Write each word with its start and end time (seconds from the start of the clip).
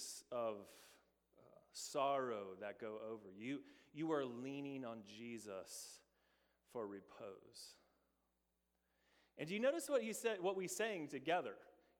waves 0.00 0.24
of 0.32 0.54
uh, 1.38 1.42
sorrow 1.72 2.54
that 2.60 2.80
go 2.80 2.96
over 3.10 3.28
you. 3.36 3.60
You 3.92 4.12
are 4.12 4.24
leaning 4.24 4.84
on 4.84 4.98
Jesus 5.06 6.00
for 6.72 6.86
repose. 6.86 7.76
And 9.38 9.48
do 9.48 9.54
you 9.54 9.60
notice 9.60 9.88
what 9.88 10.02
he 10.02 10.12
said, 10.12 10.38
what 10.40 10.56
we 10.56 10.68
sang 10.68 11.08
together? 11.08 11.54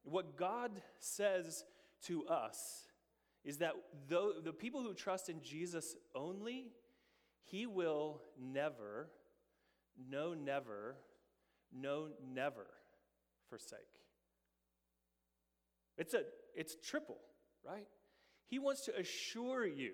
What 0.05 0.37
God 0.37 0.71
says 0.99 1.65
to 2.07 2.27
us 2.27 2.87
is 3.45 3.59
that 3.59 3.73
the, 4.09 4.35
the 4.45 4.53
people 4.53 4.83
who 4.83 4.95
trust 4.95 5.29
in 5.29 5.43
Jesus 5.43 5.97
only, 6.15 6.69
he 7.45 7.67
will 7.67 8.21
never, 8.39 9.09
no, 10.11 10.35
never, 10.35 10.97
no, 11.73 12.09
never 12.33 12.67
forsake. 13.49 13.81
It's 15.97 16.15
a 16.15 16.23
it's 16.55 16.77
triple, 16.83 17.19
right? 17.65 17.87
He 18.47 18.59
wants 18.59 18.85
to 18.87 18.99
assure 18.99 19.67
you. 19.67 19.93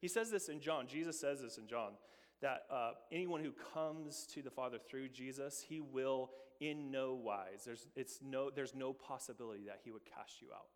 He 0.00 0.08
says 0.08 0.30
this 0.30 0.48
in 0.48 0.60
John. 0.60 0.86
Jesus 0.86 1.20
says 1.20 1.40
this 1.40 1.58
in 1.58 1.66
John 1.66 1.92
that 2.40 2.62
uh, 2.70 2.92
anyone 3.10 3.42
who 3.42 3.52
comes 3.74 4.26
to 4.32 4.42
the 4.42 4.50
Father 4.50 4.78
through 4.78 5.08
Jesus, 5.08 5.64
he 5.68 5.80
will 5.80 6.30
in 6.60 6.90
no 6.90 7.14
wise. 7.14 7.64
There's, 7.64 7.86
it's 7.96 8.20
no, 8.22 8.50
there's 8.50 8.74
no 8.74 8.92
possibility 8.92 9.64
that 9.66 9.80
he 9.84 9.90
would 9.90 10.04
cast 10.04 10.40
you 10.40 10.48
out. 10.54 10.68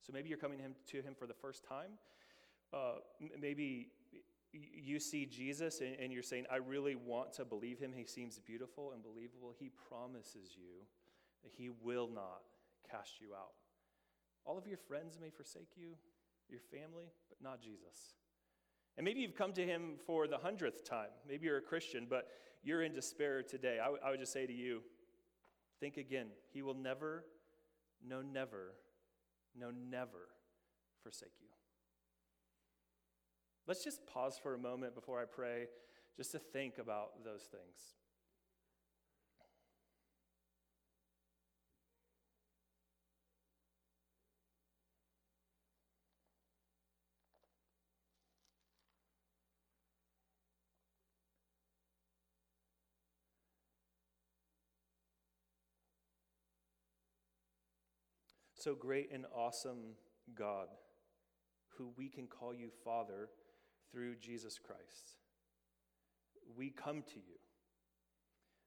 So 0.00 0.12
maybe 0.12 0.28
you're 0.28 0.38
coming 0.38 0.58
to 0.58 0.64
him, 0.64 0.74
to 0.88 1.02
him 1.02 1.14
for 1.14 1.26
the 1.26 1.34
first 1.34 1.64
time. 1.66 1.92
Uh, 2.72 2.94
maybe 3.40 3.88
you 4.52 5.00
see 5.00 5.26
Jesus 5.26 5.80
and, 5.80 5.96
and 6.00 6.12
you're 6.12 6.22
saying, 6.22 6.44
I 6.50 6.56
really 6.56 6.94
want 6.94 7.32
to 7.34 7.44
believe 7.44 7.78
him. 7.78 7.92
He 7.94 8.04
seems 8.04 8.38
beautiful 8.38 8.92
and 8.92 9.02
believable. 9.02 9.52
He 9.58 9.70
promises 9.88 10.56
you 10.56 10.84
that 11.42 11.52
he 11.56 11.70
will 11.82 12.08
not 12.08 12.42
cast 12.90 13.20
you 13.20 13.34
out. 13.34 13.52
All 14.44 14.58
of 14.58 14.66
your 14.66 14.78
friends 14.78 15.18
may 15.20 15.30
forsake 15.30 15.70
you, 15.76 15.94
your 16.48 16.60
family, 16.60 17.10
but 17.28 17.38
not 17.42 17.62
Jesus. 17.62 18.14
And 18.96 19.04
maybe 19.04 19.20
you've 19.20 19.34
come 19.34 19.52
to 19.54 19.64
him 19.64 19.94
for 20.06 20.26
the 20.26 20.38
hundredth 20.38 20.88
time. 20.88 21.08
Maybe 21.28 21.46
you're 21.46 21.58
a 21.58 21.62
Christian, 21.62 22.06
but 22.08 22.28
you're 22.62 22.82
in 22.82 22.92
despair 22.92 23.42
today. 23.42 23.78
I, 23.80 23.86
w- 23.86 24.02
I 24.04 24.10
would 24.10 24.20
just 24.20 24.32
say 24.32 24.46
to 24.46 24.52
you 24.52 24.82
think 25.80 25.96
again. 25.96 26.28
He 26.52 26.62
will 26.62 26.74
never, 26.74 27.24
no, 28.06 28.22
never, 28.22 28.74
no, 29.58 29.70
never 29.70 30.28
forsake 31.02 31.34
you. 31.40 31.48
Let's 33.66 33.82
just 33.82 34.06
pause 34.06 34.38
for 34.42 34.54
a 34.54 34.58
moment 34.58 34.94
before 34.94 35.20
I 35.20 35.24
pray, 35.24 35.66
just 36.16 36.32
to 36.32 36.38
think 36.38 36.78
about 36.78 37.24
those 37.24 37.42
things. 37.42 37.96
So 58.64 58.74
great 58.74 59.10
and 59.12 59.26
awesome 59.36 59.92
God, 60.34 60.68
who 61.76 61.90
we 61.98 62.08
can 62.08 62.26
call 62.26 62.54
you 62.54 62.70
Father 62.82 63.28
through 63.92 64.16
Jesus 64.16 64.58
Christ. 64.58 65.18
We 66.56 66.70
come 66.70 67.02
to 67.02 67.16
you. 67.16 67.36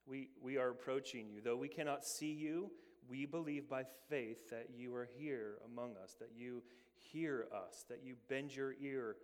We, 0.05 0.29
we 0.39 0.57
are 0.57 0.69
approaching 0.69 1.31
you. 1.31 1.41
Though 1.43 1.57
we 1.57 1.67
cannot 1.67 2.05
see 2.05 2.31
you, 2.31 2.69
we 3.09 3.25
believe 3.25 3.67
by 3.67 3.85
faith 4.07 4.51
that 4.51 4.67
you 4.77 4.93
are 4.93 5.09
here 5.17 5.55
among 5.65 5.95
us, 5.97 6.15
that 6.19 6.29
you 6.37 6.61
hear 6.93 7.47
us, 7.51 7.83
that 7.89 8.03
you 8.03 8.17
bend 8.29 8.55
your 8.55 8.75
ear 8.79 9.15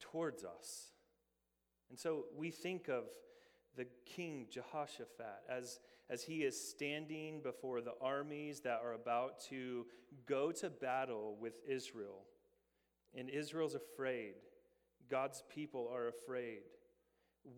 towards 0.00 0.44
us. 0.44 0.92
And 1.90 1.98
so 1.98 2.24
we 2.34 2.50
think 2.50 2.88
of 2.88 3.04
the 3.76 3.86
king 4.06 4.46
Jehoshaphat 4.50 5.42
as, 5.50 5.78
as 6.08 6.22
he 6.22 6.44
is 6.44 6.70
standing 6.70 7.40
before 7.42 7.80
the 7.80 7.94
armies 8.00 8.60
that 8.60 8.80
are 8.82 8.94
about 8.94 9.40
to 9.48 9.86
go 10.26 10.52
to 10.52 10.70
battle 10.70 11.36
with 11.40 11.54
Israel. 11.68 12.22
And 13.14 13.28
Israel's 13.28 13.74
afraid. 13.74 14.34
God's 15.10 15.42
people 15.52 15.90
are 15.92 16.08
afraid. 16.08 16.62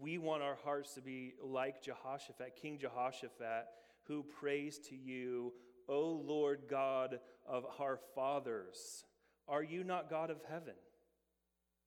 We 0.01 0.19
want 0.19 0.43
our 0.43 0.57
hearts 0.65 0.95
to 0.95 1.01
be 1.01 1.35
like 1.43 1.83
Jehoshaphat, 1.83 2.57
King 2.61 2.79
Jehoshaphat, 2.79 3.67
who 4.07 4.23
prays 4.23 4.79
to 4.89 4.97
you, 4.97 5.53
O 5.89 6.11
Lord 6.11 6.63
God 6.69 7.19
of 7.47 7.65
our 7.79 7.99
fathers. 8.15 9.05
Are 9.47 9.63
you 9.63 9.85
not 9.85 10.11
God 10.11 10.31
of 10.31 10.41
heaven? 10.49 10.75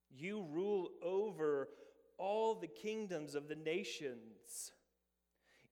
You 0.09 0.45
rule 0.51 0.89
over 1.03 1.69
all 2.17 2.55
the 2.55 2.67
kingdoms 2.67 3.35
of 3.35 3.47
the 3.47 3.55
nations. 3.55 4.72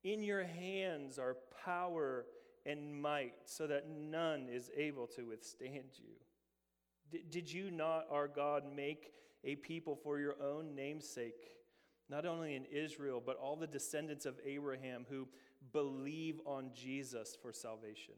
In 0.04 0.24
your 0.24 0.44
hands 0.44 1.20
are 1.20 1.38
power 1.66 2.26
and 2.66 3.02
might, 3.02 3.34
so 3.46 3.68
that 3.68 3.90
none 3.90 4.48
is 4.50 4.70
able 4.76 5.08
to 5.08 5.24
withstand 5.24 5.90
you. 5.98 7.22
Did 7.30 7.52
you 7.52 7.72
not, 7.72 8.06
our 8.12 8.28
God, 8.28 8.64
make 8.76 9.12
a 9.44 9.56
people 9.56 9.96
for 9.96 10.20
your 10.20 10.36
own 10.42 10.76
namesake, 10.76 11.58
not 12.10 12.26
only 12.26 12.56
in 12.56 12.66
Israel, 12.66 13.22
but 13.26 13.38
all 13.38 13.56
the 13.56 13.68
descendants 13.68 14.26
of 14.26 14.40
Abraham 14.46 15.06
who 15.10 15.28
believe 15.72 16.40
on 16.46 16.72
Jesus 16.74 17.38
for 17.42 17.52
salvation? 17.52 18.16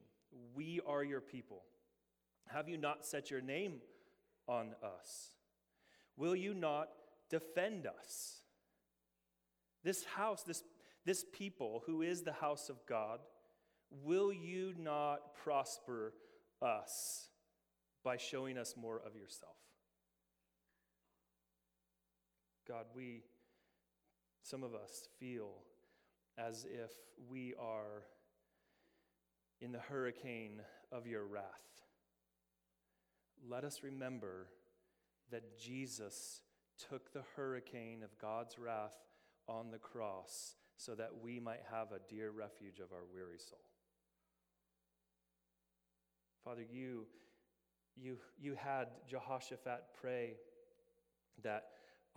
We 0.54 0.82
are 0.86 1.04
your 1.04 1.22
people. 1.22 1.64
Have 2.48 2.68
you 2.68 2.78
not 2.78 3.06
set 3.06 3.32
your 3.32 3.42
name 3.42 3.76
on 4.48 4.76
us? 4.84 5.30
Will 6.18 6.36
you 6.36 6.54
not 6.54 6.90
defend 7.32 7.88
us. 7.88 8.42
This 9.84 10.04
house, 10.04 10.44
this, 10.44 10.62
this 11.06 11.26
people 11.34 11.84
who 11.86 12.02
is 12.02 12.22
the 12.22 12.34
house 12.34 12.70
of 12.70 12.78
God, 12.88 13.20
will 13.90 14.32
you 14.32 14.74
not 14.78 15.36
prosper 15.36 16.14
us 16.62 17.30
by 18.04 18.18
showing 18.18 18.58
us 18.58 18.76
more 18.78 19.02
of 19.06 19.16
yourself? 19.16 19.56
God, 22.68 22.86
we, 22.96 23.24
some 24.44 24.64
of 24.64 24.74
us 24.74 25.08
feel 25.20 25.50
as 26.38 26.66
if 26.66 26.92
we 27.30 27.54
are 27.60 28.04
in 29.60 29.72
the 29.72 29.80
hurricane 29.80 30.62
of 30.92 31.08
your 31.08 31.26
wrath. 31.26 31.44
Let 33.48 33.64
us 33.64 33.82
remember 33.84 34.48
that 35.32 35.60
Jesus 35.60 36.42
took 36.90 37.12
the 37.14 37.24
hurricane 37.36 38.04
of 38.04 38.18
God's 38.20 38.58
wrath 38.58 38.94
on 39.48 39.72
the 39.72 39.78
cross 39.78 40.56
so 40.82 40.96
that 40.96 41.12
we 41.22 41.40
might 41.40 41.62
have 41.70 41.92
a 41.92 42.00
dear 42.10 42.32
refuge 42.32 42.80
of 42.80 42.92
our 42.92 43.04
weary 43.14 43.38
soul. 43.38 43.60
Father, 46.44 46.64
you, 46.68 47.06
you, 47.96 48.18
you 48.40 48.56
had 48.56 48.88
Jehoshaphat 49.08 49.84
pray 50.02 50.38
that 51.44 51.66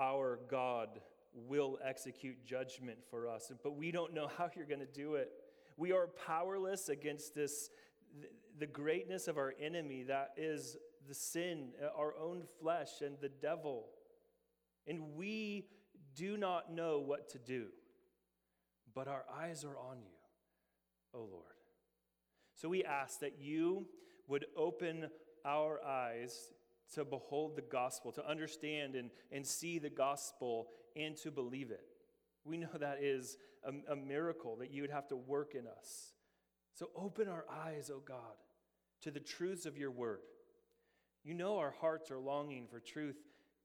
our 0.00 0.38
God 0.48 1.00
will 1.34 1.78
execute 1.84 2.42
judgment 2.46 2.98
for 3.10 3.28
us, 3.28 3.52
but 3.62 3.76
we 3.76 3.90
don't 3.90 4.14
know 4.14 4.28
how 4.38 4.48
you're 4.56 4.66
going 4.66 4.80
to 4.80 4.86
do 4.86 5.16
it. 5.16 5.30
We 5.76 5.92
are 5.92 6.08
powerless 6.26 6.88
against 6.88 7.34
this, 7.34 7.68
the 8.58 8.66
greatness 8.66 9.28
of 9.28 9.36
our 9.36 9.52
enemy, 9.60 10.04
that 10.04 10.30
is 10.38 10.78
the 11.06 11.14
sin, 11.14 11.72
uh, 11.82 11.88
our 11.98 12.14
own 12.16 12.44
flesh, 12.60 13.02
and 13.02 13.16
the 13.20 13.28
devil. 13.28 13.88
And 14.86 15.14
we 15.16 15.66
do 16.14 16.38
not 16.38 16.72
know 16.72 17.00
what 17.00 17.28
to 17.30 17.38
do, 17.38 17.66
but 18.94 19.08
our 19.08 19.24
eyes 19.40 19.64
are 19.64 19.78
on 19.78 19.98
you, 19.98 20.16
O 21.12 21.20
Lord. 21.20 21.44
So 22.54 22.68
we 22.68 22.84
ask 22.84 23.20
that 23.20 23.38
you 23.40 23.86
would 24.28 24.46
open 24.56 25.08
our 25.44 25.84
eyes 25.84 26.52
to 26.94 27.04
behold 27.04 27.56
the 27.56 27.62
gospel, 27.62 28.12
to 28.12 28.28
understand 28.28 28.94
and, 28.94 29.10
and 29.32 29.46
see 29.46 29.78
the 29.78 29.90
gospel, 29.90 30.68
and 30.96 31.16
to 31.18 31.30
believe 31.30 31.70
it. 31.70 31.84
We 32.44 32.56
know 32.56 32.68
that 32.78 32.98
is 33.02 33.36
a, 33.64 33.92
a 33.92 33.96
miracle 33.96 34.56
that 34.56 34.70
you 34.70 34.82
would 34.82 34.90
have 34.90 35.08
to 35.08 35.16
work 35.16 35.54
in 35.54 35.66
us. 35.66 36.12
So 36.72 36.90
open 36.96 37.28
our 37.28 37.44
eyes, 37.50 37.90
O 37.90 38.00
God, 38.06 38.36
to 39.02 39.10
the 39.10 39.20
truths 39.20 39.66
of 39.66 39.76
your 39.76 39.90
word. 39.90 40.20
You 41.24 41.34
know 41.34 41.58
our 41.58 41.74
hearts 41.80 42.10
are 42.10 42.18
longing 42.18 42.66
for 42.70 42.80
truth 42.80 43.16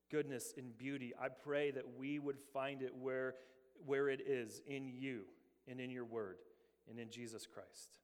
goodness 0.10 0.54
and 0.58 0.78
beauty. 0.78 1.14
I 1.22 1.28
pray 1.28 1.72
that 1.72 1.98
we 1.98 2.20
would 2.20 2.38
find 2.54 2.82
it 2.82 2.96
where, 2.96 3.36
where 3.86 4.10
it 4.10 4.22
is 4.26 4.62
in 4.68 4.88
you 4.88 5.22
and 5.68 5.80
in 5.80 5.90
your 5.90 6.06
word 6.06 6.38
and 6.90 7.00
in 7.00 7.10
Jesus 7.10 7.46
Christ. 7.46 8.00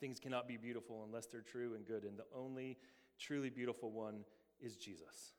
Things 0.00 0.18
cannot 0.18 0.48
be 0.48 0.56
beautiful 0.56 1.04
unless 1.06 1.26
they're 1.26 1.42
true 1.42 1.74
and 1.74 1.86
good, 1.86 2.04
and 2.04 2.18
the 2.18 2.24
only 2.34 2.78
truly 3.18 3.50
beautiful 3.50 3.90
one 3.90 4.24
is 4.60 4.76
Jesus. 4.76 5.34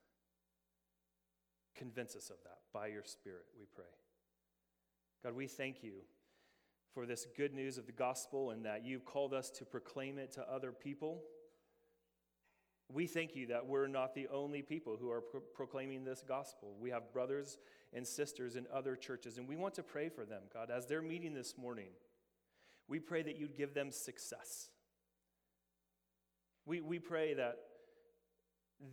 Convince 1.76 2.16
us 2.16 2.30
of 2.30 2.38
that 2.44 2.60
by 2.74 2.88
your 2.88 3.04
Spirit, 3.04 3.46
we 3.58 3.66
pray. 3.74 3.86
God, 5.24 5.36
we 5.36 5.48
thank 5.48 5.84
you 5.84 5.94
for 6.94 7.06
this 7.06 7.26
good 7.38 7.54
news 7.54 7.78
of 7.78 7.86
the 7.86 7.92
gospel 7.92 8.52
and 8.52 8.66
that 8.66 8.86
you've 8.86 9.06
called 9.06 9.34
us 9.34 9.50
to 9.50 9.66
proclaim 9.66 10.18
it 10.18 10.32
to 10.34 10.42
other 10.52 10.72
people. 10.72 11.24
We 12.90 13.08
thank 13.08 13.36
you 13.36 13.48
that 13.48 13.66
we're 13.66 13.88
not 13.88 14.14
the 14.14 14.28
only 14.28 14.62
people 14.62 14.98
who 15.00 15.10
are 15.10 15.22
pro- 15.22 15.40
proclaiming 15.40 16.04
this 16.04 16.24
gospel. 16.28 16.76
We 16.80 16.90
have 16.90 17.14
brothers 17.14 17.58
and 17.94 18.08
sisters 18.08 18.56
in 18.56 18.66
other 18.74 18.96
churches, 18.96 19.38
and 19.38 19.48
we 19.48 19.56
want 19.56 19.74
to 19.76 19.84
pray 19.84 20.10
for 20.10 20.26
them, 20.26 20.44
God, 20.54 20.70
as 20.70 20.86
they're 20.88 21.02
meeting 21.02 21.34
this 21.34 21.58
morning. 21.58 21.90
We 22.88 23.00
pray 23.00 23.22
that 23.24 23.38
you'd 23.38 23.56
give 23.56 23.74
them 23.74 23.92
success. 23.92 24.70
We, 26.66 26.82
we 26.82 27.00
pray 27.00 27.34
that 27.34 27.58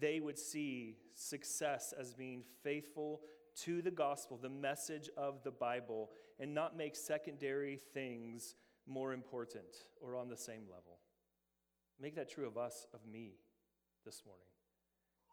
they 0.01 0.21
would 0.21 0.39
see 0.39 0.97
success 1.15 1.95
as 1.99 2.15
being 2.15 2.43
faithful 2.63 3.21
to 3.65 3.83
the 3.83 3.91
gospel, 3.91 4.39
the 4.41 4.49
message 4.49 5.09
of 5.17 5.43
the 5.43 5.51
Bible, 5.51 6.11
and 6.39 6.55
not 6.55 6.77
make 6.77 6.95
secondary 6.95 7.77
things 7.77 8.55
more 8.87 9.13
important 9.13 9.85
or 10.01 10.17
on 10.17 10.29
the 10.29 10.37
same 10.37 10.63
level. 10.71 10.99
Make 12.01 12.15
that 12.17 12.31
true 12.31 12.47
of 12.47 12.57
us, 12.57 12.87
of 12.95 13.01
me, 13.07 13.33
this 14.05 14.23
morning. 14.25 14.47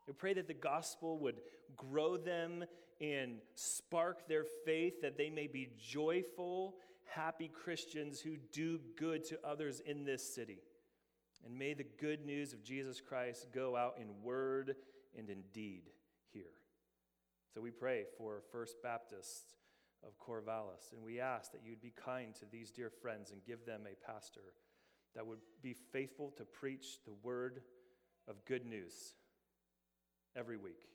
We 0.08 0.14
pray 0.14 0.34
that 0.34 0.48
the 0.48 0.54
gospel 0.54 1.20
would 1.20 1.42
grow 1.76 2.18
them 2.18 2.66
and 3.02 3.40
spark 3.56 4.28
their 4.28 4.46
faith, 4.66 5.02
that 5.02 5.18
they 5.18 5.30
may 5.30 5.48
be 5.48 5.70
joyful, 5.78 6.76
happy 7.14 7.50
Christians 7.50 8.20
who 8.20 8.38
do 8.52 8.80
good 8.98 9.26
to 9.26 9.40
others 9.44 9.82
in 9.86 10.06
this 10.06 10.34
city. 10.34 10.60
And 11.46 11.58
may 11.58 11.74
the 11.74 11.86
good 12.00 12.26
news 12.26 12.54
of 12.54 12.64
Jesus 12.64 13.02
Christ 13.02 13.48
go 13.54 13.76
out 13.76 13.98
in 14.00 14.24
word 14.24 14.76
and 15.18 15.30
in 15.30 15.44
deed 15.54 15.84
here. 16.34 16.44
So 17.54 17.62
we 17.62 17.72
pray 17.72 18.06
for 18.18 18.42
First 18.52 18.82
Baptist 18.82 19.56
of 20.06 20.18
Corvallis, 20.20 20.92
and 20.94 21.04
we 21.04 21.20
ask 21.20 21.52
that 21.52 21.62
you'd 21.64 21.82
be 21.82 21.94
kind 21.96 22.34
to 22.36 22.46
these 22.52 22.72
dear 22.72 22.90
friends 22.90 23.32
and 23.32 23.44
give 23.46 23.66
them 23.66 23.82
a 23.86 24.12
pastor 24.12 24.54
that 25.16 25.26
would 25.26 25.40
be 25.62 25.74
faithful 25.74 26.34
to 26.38 26.44
preach 26.44 27.00
the 27.06 27.14
word 27.24 27.62
of 28.28 28.44
good 28.46 28.66
news 28.66 29.16
every 30.36 30.58
week. 30.58 30.90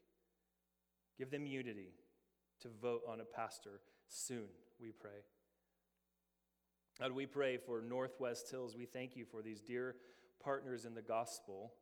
Give 1.21 1.31
them 1.31 1.45
unity 1.45 1.93
to 2.63 2.69
vote 2.81 3.03
on 3.07 3.21
a 3.21 3.25
pastor 3.25 3.83
soon, 4.09 4.47
we 4.81 4.91
pray. 4.91 5.21
God, 6.99 7.13
we 7.13 7.27
pray 7.27 7.59
for 7.59 7.83
Northwest 7.83 8.51
Hills. 8.51 8.75
We 8.75 8.87
thank 8.87 9.17
you 9.17 9.27
for 9.31 9.43
these 9.43 9.61
dear 9.61 9.97
partners 10.43 10.87
in 10.87 10.95
the 10.95 11.03
gospel 11.03 11.75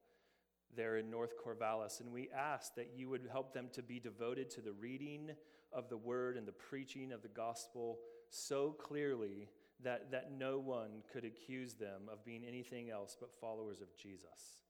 there 0.76 0.96
in 0.96 1.08
North 1.08 1.34
Corvallis, 1.38 2.00
and 2.00 2.12
we 2.12 2.28
ask 2.36 2.74
that 2.74 2.90
you 2.96 3.08
would 3.10 3.28
help 3.30 3.54
them 3.54 3.68
to 3.74 3.82
be 3.82 4.00
devoted 4.00 4.50
to 4.50 4.60
the 4.60 4.72
reading 4.72 5.30
of 5.72 5.88
the 5.88 5.96
word 5.96 6.36
and 6.36 6.44
the 6.44 6.50
preaching 6.50 7.12
of 7.12 7.22
the 7.22 7.28
gospel 7.28 8.00
so 8.30 8.72
clearly 8.72 9.46
that, 9.84 10.10
that 10.10 10.32
no 10.36 10.58
one 10.58 11.04
could 11.12 11.24
accuse 11.24 11.74
them 11.74 12.08
of 12.12 12.24
being 12.24 12.42
anything 12.44 12.90
else 12.90 13.16
but 13.20 13.30
followers 13.40 13.82
of 13.82 13.96
Jesus. 13.96 14.64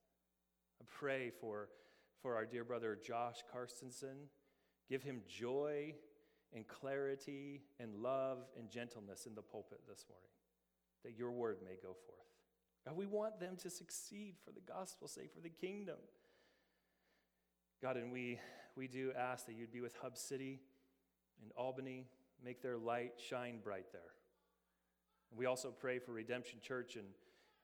I 0.79 0.85
pray 0.87 1.31
for, 1.41 1.69
for 2.21 2.35
our 2.35 2.45
dear 2.45 2.63
brother 2.63 2.99
Josh 3.03 3.37
Karstensen. 3.51 4.27
Give 4.89 5.03
him 5.03 5.21
joy 5.27 5.93
and 6.53 6.67
clarity 6.67 7.61
and 7.79 7.95
love 7.95 8.39
and 8.57 8.69
gentleness 8.69 9.25
in 9.25 9.35
the 9.35 9.41
pulpit 9.41 9.81
this 9.87 10.05
morning, 10.09 10.29
that 11.03 11.17
your 11.17 11.31
word 11.31 11.57
may 11.63 11.75
go 11.75 11.89
forth. 11.89 12.19
God, 12.85 12.95
we 12.97 13.05
want 13.05 13.39
them 13.39 13.55
to 13.57 13.69
succeed 13.69 14.35
for 14.43 14.51
the 14.51 14.61
gospel's 14.61 15.11
sake, 15.11 15.31
for 15.33 15.41
the 15.41 15.49
kingdom. 15.49 15.97
God, 17.81 17.97
and 17.97 18.11
we, 18.11 18.39
we 18.75 18.87
do 18.87 19.13
ask 19.17 19.45
that 19.45 19.53
you'd 19.53 19.71
be 19.71 19.81
with 19.81 19.95
Hub 20.01 20.17
City 20.17 20.59
in 21.43 21.51
Albany, 21.55 22.07
make 22.43 22.61
their 22.61 22.77
light 22.77 23.13
shine 23.17 23.59
bright 23.63 23.91
there. 23.91 24.01
And 25.31 25.37
we 25.37 25.45
also 25.45 25.69
pray 25.69 25.99
for 25.99 26.13
Redemption 26.13 26.59
Church 26.61 26.95
in 26.95 27.03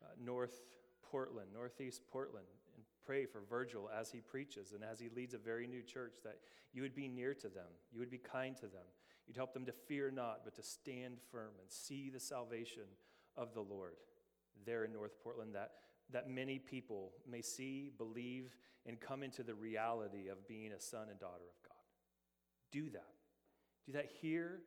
uh, 0.04 0.07
North 0.24 0.62
Portland, 1.10 1.48
Northeast 1.54 2.01
Portland, 2.12 2.45
and 2.50 2.60
pray 3.06 3.25
for 3.25 3.42
Virgil 3.50 3.90
as 3.98 4.12
he 4.12 4.19
preaches 4.19 4.72
and 4.72 4.84
as 4.84 5.00
he 5.00 5.10
leads 5.16 5.34
a 5.34 5.38
very 5.38 5.68
new 5.68 5.81
church 5.81 6.16
that 6.24 6.40
you 6.74 6.81
would 6.81 6.96
be 6.96 7.07
near 7.07 7.34
to 7.34 7.48
them, 7.48 7.68
you 7.92 8.00
would 8.00 8.10
be 8.10 8.18
kind 8.18 8.56
to 8.57 8.68
them, 8.68 8.86
you'd 9.28 9.38
help 9.38 9.54
them 9.54 9.66
to 9.66 9.72
fear 9.72 10.12
not, 10.12 10.42
but 10.44 10.56
to 10.56 10.63
stand 10.63 11.18
firm 11.31 11.52
and 11.62 11.69
see 11.69 12.10
the 12.10 12.19
salvation 12.19 12.84
of 13.38 13.54
the 13.54 13.62
Lord 13.62 13.96
there 14.66 14.86
in 14.86 14.94
North 14.94 15.16
Portland 15.24 15.56
that, 15.56 15.72
that 16.12 16.30
many 16.30 16.60
people 16.60 17.12
may 17.30 17.42
see, 17.42 17.92
believe, 17.98 18.56
and 18.86 19.00
come 19.00 19.24
into 19.24 19.44
the 19.44 19.56
reality 19.56 20.28
of 20.28 20.48
being 20.48 20.72
a 20.72 20.80
son 20.80 21.07
and 21.10 21.19
daughter 21.19 21.44
of 21.44 21.68
God. 21.68 21.75
Do 22.72 22.90
that. 22.92 23.13
Do 23.86 23.94
that 23.94 24.10
here. 24.22 24.62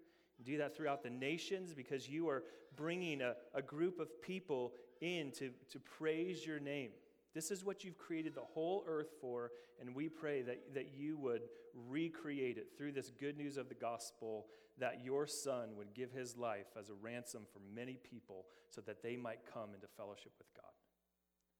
Do 0.44 0.58
that 0.58 0.76
throughout 0.76 1.02
the 1.02 1.11
nations 1.11 1.75
because 1.75 2.08
you 2.08 2.29
are 2.29 2.44
bringing 2.76 3.23
a, 3.23 3.35
a 3.55 3.62
group 3.62 3.99
of 3.99 4.23
people 4.23 4.73
in 5.00 5.32
to, 5.32 5.50
to 5.70 5.81
praise 5.81 6.46
your 6.46 6.61
name. 6.61 6.90
This 7.34 7.50
is 7.50 7.64
what 7.64 7.84
you've 7.84 7.98
created 7.98 8.34
the 8.34 8.40
whole 8.40 8.84
earth 8.86 9.10
for, 9.20 9.52
and 9.80 9.94
we 9.94 10.08
pray 10.08 10.42
that, 10.42 10.75
that 10.75 10.92
you 10.96 11.16
would 11.19 11.42
recreate 11.88 12.58
it 12.58 12.69
through 12.76 12.92
this 12.92 13.10
good 13.10 13.36
news 13.36 13.56
of 13.56 13.69
the 13.69 13.75
gospel 13.75 14.46
that 14.78 15.04
your 15.04 15.26
son 15.26 15.70
would 15.76 15.94
give 15.94 16.12
his 16.12 16.36
life 16.36 16.66
as 16.78 16.88
a 16.88 16.94
ransom 16.94 17.42
for 17.52 17.60
many 17.75 17.98
people 18.08 18.46
so 18.70 18.80
that 18.80 19.02
they 19.02 19.16
might 19.16 19.40
come 19.52 19.75
into 19.75 19.86
fellowship 19.96 20.32
with 20.38 20.52
God. 20.54 20.70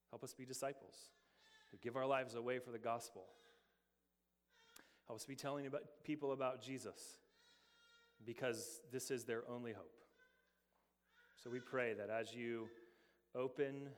Help 0.09 0.23
us 0.23 0.33
be 0.33 0.45
disciples 0.45 1.09
who 1.71 1.77
give 1.77 1.95
our 1.95 2.05
lives 2.05 2.35
away 2.35 2.59
for 2.59 2.71
the 2.71 2.79
gospel. 2.79 3.25
Help 5.07 5.19
us 5.19 5.25
be 5.25 5.35
telling 5.35 5.65
about 5.65 5.83
people 6.03 6.31
about 6.31 6.61
Jesus 6.61 7.17
because 8.25 8.81
this 8.91 9.11
is 9.11 9.23
their 9.23 9.43
only 9.49 9.73
hope. 9.73 9.91
So 11.43 11.49
we 11.49 11.59
pray 11.59 11.93
that 11.93 12.09
as 12.09 12.33
you 12.33 12.67
open 13.35 13.89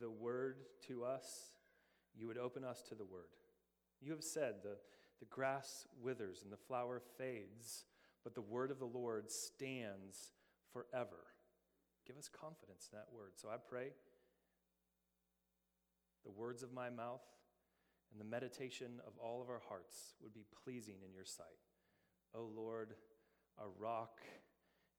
the 0.00 0.10
word 0.10 0.58
to 0.88 1.04
us, 1.04 1.50
you 2.16 2.26
would 2.26 2.38
open 2.38 2.64
us 2.64 2.82
to 2.88 2.94
the 2.94 3.04
word. 3.04 3.28
You 4.00 4.12
have 4.12 4.24
said 4.24 4.54
the, 4.62 4.76
the 5.18 5.26
grass 5.26 5.86
withers 6.02 6.42
and 6.42 6.52
the 6.52 6.56
flower 6.56 7.02
fades, 7.18 7.84
but 8.24 8.34
the 8.34 8.40
word 8.40 8.70
of 8.70 8.78
the 8.78 8.86
Lord 8.86 9.30
stands 9.30 10.32
forever. 10.72 11.26
Give 12.06 12.16
us 12.16 12.28
confidence 12.28 12.88
in 12.90 12.98
that 12.98 13.08
word. 13.14 13.32
So 13.36 13.48
I 13.48 13.56
pray 13.56 13.88
the 16.24 16.30
words 16.30 16.62
of 16.62 16.72
my 16.72 16.90
mouth 16.90 17.22
and 18.10 18.20
the 18.20 18.24
meditation 18.24 19.00
of 19.06 19.12
all 19.22 19.40
of 19.40 19.48
our 19.48 19.62
hearts 19.68 20.14
would 20.22 20.34
be 20.34 20.44
pleasing 20.64 20.96
in 21.06 21.14
your 21.14 21.24
sight. 21.24 21.46
O 22.34 22.50
Lord, 22.54 22.94
our 23.58 23.68
rock 23.78 24.20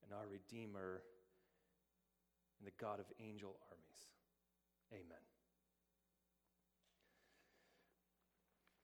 and 0.04 0.14
our 0.14 0.28
redeemer 0.28 1.02
and 2.60 2.68
the 2.68 2.84
God 2.84 3.00
of 3.00 3.06
angel 3.20 3.58
armies. 3.70 4.11
Amen. 4.94 5.18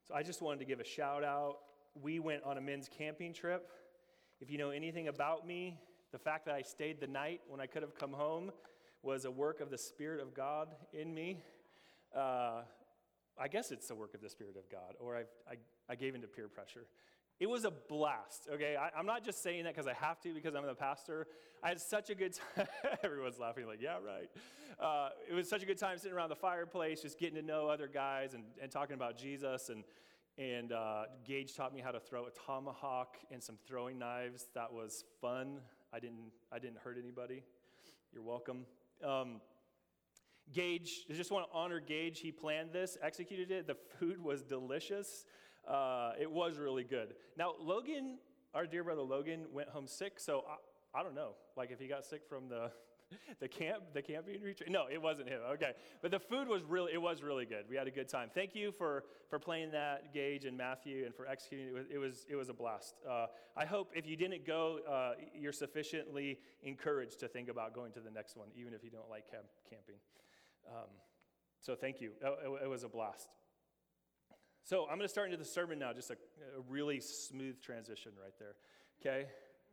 So 0.08 0.16
I 0.16 0.24
just 0.24 0.42
wanted 0.42 0.60
to 0.60 0.66
give 0.66 0.80
a 0.80 0.86
shout 0.86 1.24
out. 1.24 1.58
We 2.02 2.20
went 2.20 2.44
on 2.44 2.58
a 2.58 2.62
men's 2.62 2.90
camping 2.90 3.34
trip 3.34 3.70
if 4.40 4.52
you 4.52 4.58
know 4.60 4.70
anything 4.70 5.08
about 5.08 5.48
me, 5.48 5.80
the 6.12 6.20
fact 6.20 6.46
that 6.46 6.54
I 6.54 6.62
stayed 6.62 7.00
the 7.00 7.08
night 7.08 7.42
when 7.48 7.60
I 7.60 7.66
could 7.66 7.82
have 7.82 7.96
come 7.96 8.14
home 8.14 8.52
was 9.02 9.26
a 9.26 9.32
work 9.32 9.62
of 9.62 9.72
the 9.72 9.78
Spirit 9.78 10.22
of 10.22 10.36
God 10.36 10.68
in 10.94 11.14
me. 11.14 11.42
Uh, 12.16 12.62
I 13.40 13.48
guess 13.48 13.72
it's 13.72 13.88
the 13.88 13.96
work 13.96 14.14
of 14.14 14.22
the 14.22 14.30
Spirit 14.30 14.56
of 14.56 14.70
God, 14.70 14.96
or 15.00 15.16
I, 15.16 15.22
I, 15.50 15.56
I 15.90 15.96
gave 15.96 16.14
into 16.14 16.28
peer 16.28 16.48
pressure. 16.48 16.86
It 17.40 17.48
was 17.48 17.66
a 17.66 17.72
blast, 17.72 18.48
okay? 18.52 18.76
I, 18.76 19.00
am 19.00 19.06
not 19.06 19.24
just 19.24 19.44
saying 19.44 19.66
that 19.66 19.76
because 19.76 19.88
I 19.88 19.94
have 19.94 20.20
to, 20.22 20.34
because 20.34 20.56
I'm 20.56 20.66
the 20.66 20.74
pastor. 20.74 21.28
I 21.64 21.70
had 21.70 21.80
such 21.80 22.10
a 22.10 22.16
good 22.16 22.36
time. 22.56 22.68
Everyone's 23.04 23.38
laughing, 23.38 23.68
like, 23.68 23.82
yeah, 23.82 23.98
right. 24.06 24.30
Uh, 24.80 25.10
it 25.30 25.34
was 25.34 25.48
such 25.48 25.62
a 25.62 25.66
good 25.66 25.78
time 25.78 25.98
sitting 25.98 26.16
around 26.16 26.30
the 26.30 26.36
fireplace, 26.36 27.02
just 27.02 27.20
getting 27.20 27.36
to 27.36 27.42
know 27.42 27.68
other 27.68 27.88
guys 27.88 28.34
and, 28.34 28.44
and 28.62 28.72
talking 28.72 28.96
about 28.96 29.18
Jesus. 29.18 29.70
And 29.70 29.84
and 30.38 30.72
uh, 30.72 31.06
Gage 31.26 31.56
taught 31.56 31.74
me 31.74 31.82
how 31.82 31.90
to 31.90 32.00
throw 32.00 32.28
a 32.28 32.30
tomahawk 32.46 33.18
and 33.32 33.42
some 33.42 33.58
throwing 33.68 33.98
knives. 33.98 34.48
That 34.54 34.72
was 34.72 35.04
fun. 35.20 35.62
I 35.92 36.00
didn't, 36.00 36.32
I 36.52 36.60
didn't 36.60 36.78
hurt 36.78 36.98
anybody. 37.02 37.42
You're 38.14 38.22
welcome. 38.22 38.66
Um, 39.04 39.42
Gage, 40.54 41.06
I 41.10 41.14
just 41.14 41.32
want 41.32 41.50
to 41.50 41.58
honor 41.58 41.80
Gage. 41.80 42.20
He 42.20 42.32
planned 42.32 42.72
this, 42.72 42.98
executed 43.02 43.50
it. 43.50 43.66
The 43.66 43.78
food 44.00 44.24
was 44.24 44.44
delicious. 44.44 45.26
Uh, 45.68 46.14
it 46.20 46.32
was 46.32 46.58
really 46.58 46.84
good. 46.84 47.14
Now, 47.38 47.54
Logan, 47.60 48.18
our 48.54 48.66
dear 48.66 48.84
brother 48.84 49.02
Logan, 49.02 49.46
went 49.52 49.70
home 49.70 49.88
sick, 49.88 50.20
so 50.20 50.46
I, 50.48 51.00
I 51.00 51.04
don't 51.04 51.16
know. 51.16 51.32
Like, 51.56 51.72
if 51.72 51.80
he 51.80 51.88
got 51.88 52.06
sick 52.06 52.22
from 52.28 52.48
the 52.48 52.72
the 53.40 53.48
camp, 53.48 53.84
the 53.94 54.02
camping 54.02 54.42
retreat. 54.42 54.70
No, 54.70 54.86
it 54.92 55.02
wasn't 55.02 55.30
him. 55.30 55.40
Okay, 55.54 55.74
but 56.02 56.12
the 56.12 56.20
food 56.20 56.48
was 56.48 56.64
really, 56.64 56.94
it 56.94 57.02
was 57.02 57.24
really 57.24 57.46
good. 57.46 57.66
We 57.70 57.76
had 57.76 57.88
a 57.88 57.92
good 57.92 58.10
time. 58.10 58.30
Thank 58.34 58.56
you 58.56 58.72
for 58.72 59.04
for 59.30 59.40
playing 59.40 59.72
that, 59.72 60.14
Gage 60.14 60.46
and 60.46 60.58
Matthew, 60.58 61.06
and 61.06 61.16
for 61.16 61.28
executing 61.28 61.68
it. 61.68 61.74
Was, 61.74 61.86
it 61.94 61.98
was 61.98 62.26
it 62.30 62.36
was 62.36 62.50
a 62.50 62.54
blast. 62.54 62.96
Uh, 63.10 63.28
I 63.56 63.66
hope 63.66 63.92
if 63.96 64.08
you 64.08 64.16
didn't 64.16 64.46
go, 64.46 64.80
uh, 64.90 65.14
you're 65.34 65.54
sufficiently 65.54 66.40
encouraged 66.64 67.20
to 67.22 67.28
think 67.28 67.50
about 67.50 67.74
going 67.74 67.92
to 67.94 68.00
the 68.00 68.12
next 68.12 68.36
one, 68.36 68.48
even 68.56 68.74
if 68.74 68.84
you 68.84 68.90
don't 68.90 69.10
like 69.10 69.30
camp, 69.30 69.46
camping. 69.70 69.96
Um, 70.68 70.90
so 71.62 71.76
thank 71.76 72.02
you. 72.02 72.12
It, 72.22 72.64
it 72.64 72.70
was 72.70 72.84
a 72.84 72.90
blast. 72.90 73.30
So 74.68 74.82
I'm 74.84 74.98
going 74.98 75.02
to 75.02 75.08
start 75.08 75.28
into 75.28 75.38
the 75.38 75.46
sermon 75.50 75.80
now. 75.80 75.94
Just 75.94 76.10
a, 76.10 76.16
a 76.58 76.62
really 76.68 77.00
smooth 77.00 77.62
transition 77.62 78.12
right 78.22 78.34
there. 78.38 78.56
Okay, 79.02 79.28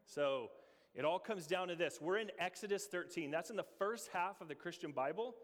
so. 0.07 0.51
It 0.97 1.05
all 1.05 1.19
comes 1.19 1.49
down 1.49 1.67
to 1.67 1.75
this. 1.75 1.99
We're 2.01 2.19
in 2.19 2.31
Exodus 2.39 2.87
13. 2.87 3.29
That's 3.29 3.51
in 3.51 3.57
the 3.57 3.67
first 3.81 4.11
half 4.13 4.41
of 4.41 4.47
the 4.47 4.55
Christian 4.55 4.93
Bible. 4.93 5.35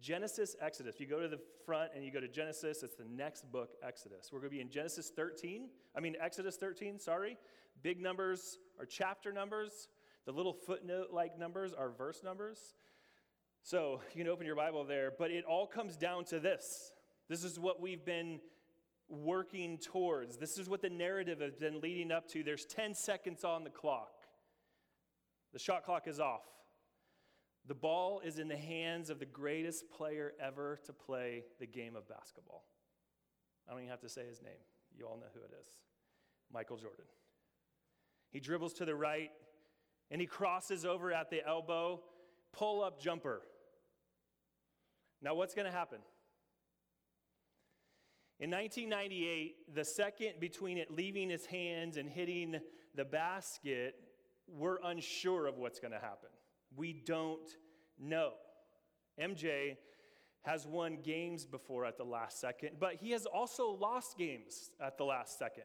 Genesis, 0.00 0.54
Exodus. 0.60 1.00
You 1.00 1.06
go 1.06 1.18
to 1.18 1.26
the 1.26 1.40
front 1.66 1.90
and 1.96 2.04
you 2.04 2.12
go 2.12 2.20
to 2.20 2.28
Genesis, 2.28 2.84
it's 2.84 2.94
the 2.94 3.04
next 3.04 3.50
book, 3.50 3.70
Exodus. 3.84 4.30
We're 4.32 4.38
going 4.38 4.50
to 4.50 4.56
be 4.56 4.60
in 4.60 4.70
Genesis 4.70 5.10
13. 5.10 5.68
I 5.96 6.00
mean, 6.00 6.14
Exodus 6.20 6.54
13, 6.54 7.00
sorry. 7.00 7.36
Big 7.82 8.00
numbers 8.00 8.58
are 8.78 8.86
chapter 8.86 9.32
numbers, 9.32 9.88
the 10.24 10.30
little 10.30 10.52
footnote 10.52 11.08
like 11.12 11.36
numbers 11.36 11.72
are 11.72 11.90
verse 11.90 12.22
numbers. 12.22 12.74
So 13.64 14.00
you 14.14 14.22
can 14.22 14.32
open 14.32 14.46
your 14.46 14.54
Bible 14.54 14.84
there, 14.84 15.12
but 15.18 15.32
it 15.32 15.44
all 15.44 15.66
comes 15.66 15.96
down 15.96 16.24
to 16.26 16.38
this. 16.38 16.92
This 17.28 17.42
is 17.42 17.58
what 17.58 17.80
we've 17.80 18.04
been 18.04 18.38
working 19.08 19.78
towards. 19.78 20.36
This 20.36 20.58
is 20.58 20.68
what 20.68 20.82
the 20.82 20.90
narrative 20.90 21.40
has 21.40 21.54
been 21.54 21.80
leading 21.80 22.10
up 22.10 22.28
to. 22.28 22.42
There's 22.42 22.64
10 22.64 22.94
seconds 22.94 23.44
on 23.44 23.64
the 23.64 23.70
clock. 23.70 24.12
The 25.52 25.58
shot 25.58 25.84
clock 25.84 26.06
is 26.06 26.18
off. 26.18 26.42
The 27.66 27.74
ball 27.74 28.20
is 28.24 28.38
in 28.38 28.48
the 28.48 28.56
hands 28.56 29.10
of 29.10 29.18
the 29.18 29.26
greatest 29.26 29.90
player 29.90 30.32
ever 30.40 30.80
to 30.86 30.92
play 30.92 31.44
the 31.60 31.66
game 31.66 31.94
of 31.94 32.08
basketball. 32.08 32.64
I 33.68 33.72
don't 33.72 33.80
even 33.80 33.90
have 33.90 34.00
to 34.00 34.08
say 34.08 34.26
his 34.26 34.42
name. 34.42 34.52
You 34.96 35.06
all 35.06 35.16
know 35.16 35.28
who 35.32 35.40
it 35.40 35.52
is 35.60 35.68
Michael 36.52 36.76
Jordan. 36.76 37.04
He 38.30 38.40
dribbles 38.40 38.72
to 38.74 38.84
the 38.84 38.94
right 38.94 39.30
and 40.10 40.20
he 40.20 40.26
crosses 40.26 40.84
over 40.84 41.12
at 41.12 41.30
the 41.30 41.46
elbow, 41.46 42.00
pull 42.52 42.82
up 42.82 43.00
jumper. 43.00 43.42
Now, 45.22 45.34
what's 45.34 45.54
going 45.54 45.66
to 45.66 45.72
happen? 45.72 45.98
In 48.42 48.50
1998, 48.50 49.72
the 49.72 49.84
second 49.84 50.40
between 50.40 50.76
it 50.76 50.90
leaving 50.90 51.30
his 51.30 51.46
hands 51.46 51.96
and 51.96 52.10
hitting 52.10 52.56
the 52.96 53.04
basket, 53.04 53.94
we're 54.48 54.78
unsure 54.82 55.46
of 55.46 55.58
what's 55.58 55.78
going 55.78 55.92
to 55.92 56.00
happen. 56.00 56.28
We 56.74 56.92
don't 56.92 57.48
know. 58.00 58.32
MJ 59.16 59.76
has 60.42 60.66
won 60.66 60.98
games 61.04 61.46
before 61.46 61.84
at 61.84 61.96
the 61.96 62.02
last 62.02 62.40
second, 62.40 62.70
but 62.80 62.96
he 62.96 63.12
has 63.12 63.26
also 63.26 63.70
lost 63.70 64.18
games 64.18 64.72
at 64.80 64.98
the 64.98 65.04
last 65.04 65.38
second. 65.38 65.62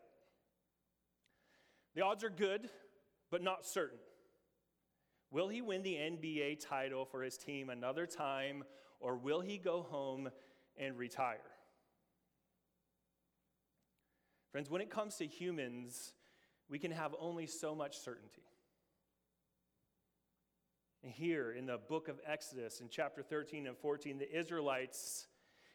The 1.96 2.04
odds 2.04 2.24
are 2.24 2.30
good, 2.30 2.70
but 3.32 3.42
not 3.42 3.66
certain. 3.66 3.98
Will 5.32 5.48
he 5.48 5.64
win 5.64 5.82
the 5.82 5.96
NBA 5.96 6.64
title 6.64 7.06
for 7.06 7.24
his 7.24 7.40
team 7.40 7.72
another 7.72 8.06
time, 8.06 8.64
or 9.00 9.18
will 9.18 9.42
he 9.42 9.58
go 9.58 9.82
home 9.82 10.30
and 10.78 10.96
retire? 10.96 11.42
Friends, 14.52 14.70
when 14.70 14.82
it 14.82 14.90
comes 14.90 15.16
to 15.18 15.28
humans, 15.28 16.14
we 16.70 16.80
can 16.80 16.92
have 16.92 17.14
only 17.20 17.48
so 17.48 17.76
much 17.76 17.98
certainty. 17.98 18.44
And 21.04 21.12
here 21.12 21.52
in 21.52 21.66
the 21.66 21.78
book 21.78 22.08
of 22.08 22.20
Exodus, 22.26 22.82
in 22.82 22.90
chapter 22.90 23.22
13 23.22 23.68
and 23.68 23.78
14, 23.78 24.18
the 24.18 24.38
Israelites 24.38 25.28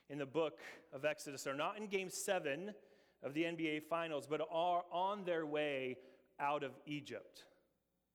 in 0.09 0.19
the 0.19 0.27
book 0.27 0.59
of 0.93 1.05
Exodus 1.05 1.47
are 1.47 1.55
not 1.55 1.79
in 1.79 1.87
game 1.87 2.11
seven 2.11 2.75
of 3.23 3.35
the 3.35 3.45
NBA 3.45 3.85
Finals, 3.85 4.27
but 4.29 4.41
are 4.51 4.83
on 4.91 5.25
their 5.25 5.47
way 5.47 5.97
out 6.41 6.65
of 6.65 6.73
Egypt, 6.87 7.45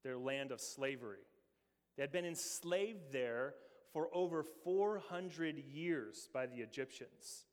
their 0.03 0.17
land 0.17 0.51
of 0.51 0.59
slavery. 0.59 1.25
They 1.95 2.03
had 2.03 2.11
been 2.11 2.25
enslaved 2.25 3.11
there 3.11 3.55
for 3.93 4.09
over 4.13 4.43
400 4.63 5.57
years 5.57 6.29
by 6.33 6.45
the 6.45 6.57
Egyptians. 6.57 7.45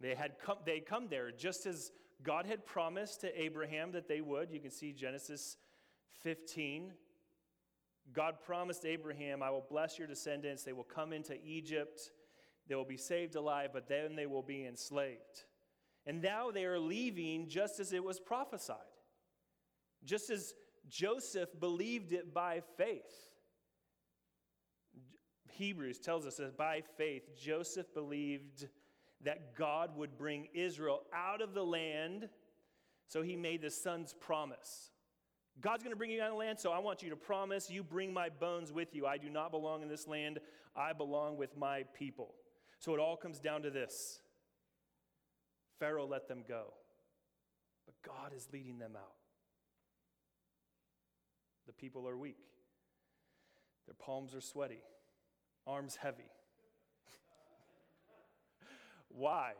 They 0.00 0.14
had 0.14 0.38
come, 0.44 0.56
they 0.66 0.80
come 0.80 1.08
there 1.08 1.30
just 1.30 1.66
as 1.66 1.92
God 2.22 2.46
had 2.46 2.64
promised 2.64 3.20
to 3.22 3.40
Abraham 3.40 3.92
that 3.92 4.08
they 4.08 4.20
would. 4.20 4.50
You 4.50 4.60
can 4.60 4.70
see 4.70 4.92
Genesis 4.92 5.56
15. 6.22 6.92
God 8.12 8.36
promised 8.44 8.84
Abraham, 8.84 9.42
I 9.42 9.50
will 9.50 9.64
bless 9.68 9.98
your 9.98 10.08
descendants. 10.08 10.62
They 10.62 10.72
will 10.72 10.84
come 10.84 11.12
into 11.12 11.36
Egypt. 11.44 12.10
They 12.68 12.74
will 12.74 12.84
be 12.84 12.96
saved 12.96 13.34
alive, 13.34 13.70
but 13.72 13.88
then 13.88 14.16
they 14.16 14.26
will 14.26 14.42
be 14.42 14.66
enslaved. 14.66 15.44
And 16.06 16.20
now 16.20 16.50
they 16.50 16.64
are 16.64 16.78
leaving 16.78 17.48
just 17.48 17.80
as 17.80 17.92
it 17.92 18.02
was 18.02 18.18
prophesied, 18.18 18.76
just 20.04 20.30
as 20.30 20.54
Joseph 20.88 21.48
believed 21.60 22.12
it 22.12 22.34
by 22.34 22.62
faith. 22.76 23.30
Hebrews 25.50 25.98
tells 25.98 26.26
us 26.26 26.36
that 26.36 26.56
by 26.56 26.82
faith, 26.96 27.36
Joseph 27.40 27.92
believed 27.94 28.68
that 29.24 29.54
God 29.56 29.96
would 29.96 30.18
bring 30.18 30.48
Israel 30.52 31.02
out 31.14 31.40
of 31.40 31.54
the 31.54 31.64
land, 31.64 32.28
so 33.08 33.22
he 33.22 33.36
made 33.36 33.62
the 33.62 33.70
son's 33.70 34.12
promise. 34.12 34.90
God's 35.60 35.82
going 35.82 35.92
to 35.92 35.98
bring 35.98 36.10
you 36.10 36.20
out 36.20 36.28
of 36.28 36.32
the 36.32 36.38
land, 36.38 36.58
so 36.58 36.72
I 36.72 36.78
want 36.78 37.02
you 37.02 37.10
to 37.10 37.16
promise 37.16 37.70
you 37.70 37.82
bring 37.82 38.12
my 38.12 38.28
bones 38.28 38.72
with 38.72 38.94
you. 38.94 39.06
I 39.06 39.18
do 39.18 39.28
not 39.28 39.50
belong 39.50 39.82
in 39.82 39.88
this 39.88 40.08
land, 40.08 40.38
I 40.74 40.92
belong 40.92 41.36
with 41.36 41.56
my 41.56 41.84
people. 41.94 42.34
So 42.78 42.94
it 42.94 43.00
all 43.00 43.16
comes 43.16 43.38
down 43.38 43.62
to 43.62 43.70
this 43.70 44.20
Pharaoh 45.78 46.06
let 46.06 46.28
them 46.28 46.42
go, 46.48 46.74
but 47.86 47.94
God 48.04 48.32
is 48.34 48.48
leading 48.52 48.78
them 48.78 48.92
out. 48.96 49.14
The 51.66 51.72
people 51.72 52.08
are 52.08 52.16
weak, 52.16 52.38
their 53.86 53.94
palms 53.94 54.34
are 54.34 54.40
sweaty, 54.40 54.82
arms 55.66 55.96
heavy. 55.96 56.30
Why? 59.14 59.52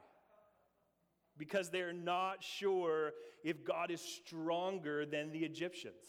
Because 1.38 1.70
they're 1.70 1.92
not 1.92 2.42
sure 2.42 3.12
if 3.42 3.64
God 3.64 3.90
is 3.90 4.00
stronger 4.00 5.06
than 5.06 5.32
the 5.32 5.40
Egyptians. 5.40 6.04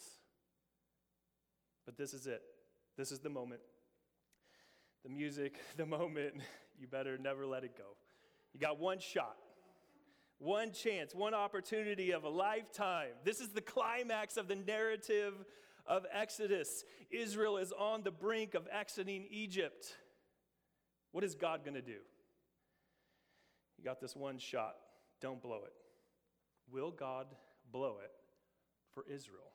But 1.84 1.96
this 1.96 2.14
is 2.14 2.26
it. 2.26 2.42
This 2.96 3.10
is 3.10 3.20
the 3.20 3.30
moment. 3.30 3.60
The 5.02 5.10
music, 5.10 5.56
the 5.76 5.86
moment. 5.86 6.34
You 6.78 6.86
better 6.86 7.18
never 7.18 7.46
let 7.46 7.64
it 7.64 7.76
go. 7.76 7.96
You 8.52 8.60
got 8.60 8.78
one 8.78 8.98
shot, 8.98 9.36
one 10.38 10.72
chance, 10.72 11.14
one 11.14 11.34
opportunity 11.34 12.12
of 12.12 12.24
a 12.24 12.28
lifetime. 12.28 13.10
This 13.24 13.40
is 13.40 13.48
the 13.48 13.60
climax 13.60 14.36
of 14.36 14.48
the 14.48 14.54
narrative 14.54 15.34
of 15.86 16.06
Exodus. 16.12 16.84
Israel 17.10 17.58
is 17.58 17.72
on 17.72 18.02
the 18.02 18.10
brink 18.10 18.54
of 18.54 18.68
exiting 18.72 19.26
Egypt. 19.30 19.96
What 21.12 21.24
is 21.24 21.34
God 21.34 21.64
going 21.64 21.74
to 21.74 21.82
do? 21.82 21.98
You 23.84 23.90
got 23.90 24.00
this 24.00 24.16
one 24.16 24.38
shot. 24.38 24.76
Don't 25.20 25.42
blow 25.42 25.60
it. 25.66 25.74
Will 26.72 26.90
God 26.90 27.26
blow 27.70 27.98
it 28.02 28.12
for 28.94 29.04
Israel? 29.06 29.52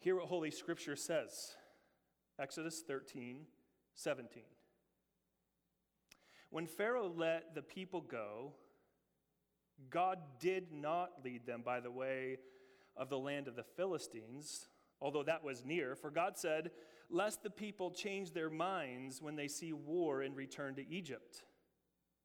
Hear 0.00 0.16
what 0.16 0.26
Holy 0.26 0.50
Scripture 0.50 0.96
says 0.96 1.54
Exodus 2.38 2.82
13, 2.86 3.46
17. 3.94 4.42
When 6.50 6.66
Pharaoh 6.66 7.08
let 7.08 7.54
the 7.54 7.62
people 7.62 8.02
go, 8.02 8.52
God 9.88 10.18
did 10.38 10.72
not 10.74 11.24
lead 11.24 11.46
them 11.46 11.62
by 11.64 11.80
the 11.80 11.90
way 11.90 12.36
of 12.98 13.08
the 13.08 13.18
land 13.18 13.48
of 13.48 13.56
the 13.56 13.64
Philistines, 13.64 14.68
although 15.00 15.22
that 15.22 15.42
was 15.42 15.64
near, 15.64 15.96
for 15.96 16.10
God 16.10 16.36
said, 16.36 16.70
Lest 17.08 17.42
the 17.42 17.48
people 17.48 17.90
change 17.90 18.32
their 18.32 18.50
minds 18.50 19.22
when 19.22 19.36
they 19.36 19.48
see 19.48 19.72
war 19.72 20.20
and 20.20 20.36
return 20.36 20.74
to 20.74 20.86
Egypt. 20.86 21.42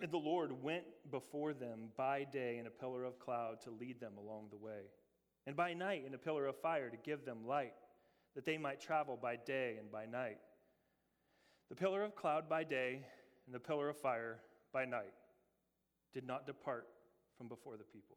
And 0.00 0.10
the 0.10 0.16
Lord 0.16 0.62
went 0.62 0.84
before 1.10 1.52
them 1.52 1.90
by 1.96 2.24
day 2.24 2.56
in 2.58 2.66
a 2.66 2.70
pillar 2.70 3.04
of 3.04 3.18
cloud 3.18 3.60
to 3.62 3.70
lead 3.70 4.00
them 4.00 4.14
along 4.16 4.46
the 4.50 4.56
way, 4.56 4.88
and 5.46 5.54
by 5.54 5.74
night 5.74 6.04
in 6.06 6.14
a 6.14 6.18
pillar 6.18 6.46
of 6.46 6.56
fire 6.56 6.88
to 6.88 6.96
give 6.96 7.24
them 7.26 7.46
light, 7.46 7.74
that 8.34 8.46
they 8.46 8.56
might 8.56 8.80
travel 8.80 9.18
by 9.20 9.36
day 9.36 9.76
and 9.78 9.92
by 9.92 10.06
night. 10.06 10.38
The 11.68 11.76
pillar 11.76 12.02
of 12.02 12.14
cloud 12.14 12.48
by 12.48 12.64
day 12.64 13.04
and 13.46 13.54
the 13.54 13.60
pillar 13.60 13.90
of 13.90 13.98
fire 13.98 14.40
by 14.72 14.86
night 14.86 15.12
did 16.14 16.26
not 16.26 16.46
depart 16.46 16.86
from 17.36 17.48
before 17.48 17.76
the 17.76 17.84
people. 17.84 18.16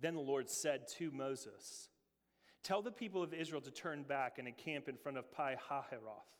Then 0.00 0.14
the 0.14 0.20
Lord 0.20 0.48
said 0.48 0.86
to 0.98 1.10
Moses, 1.10 1.88
Tell 2.62 2.82
the 2.82 2.92
people 2.92 3.22
of 3.22 3.34
Israel 3.34 3.60
to 3.62 3.70
turn 3.70 4.04
back 4.04 4.38
and 4.38 4.46
encamp 4.46 4.88
in 4.88 4.96
front 4.96 5.18
of 5.18 5.32
Pi 5.32 5.56
Hahiroth 5.70 6.37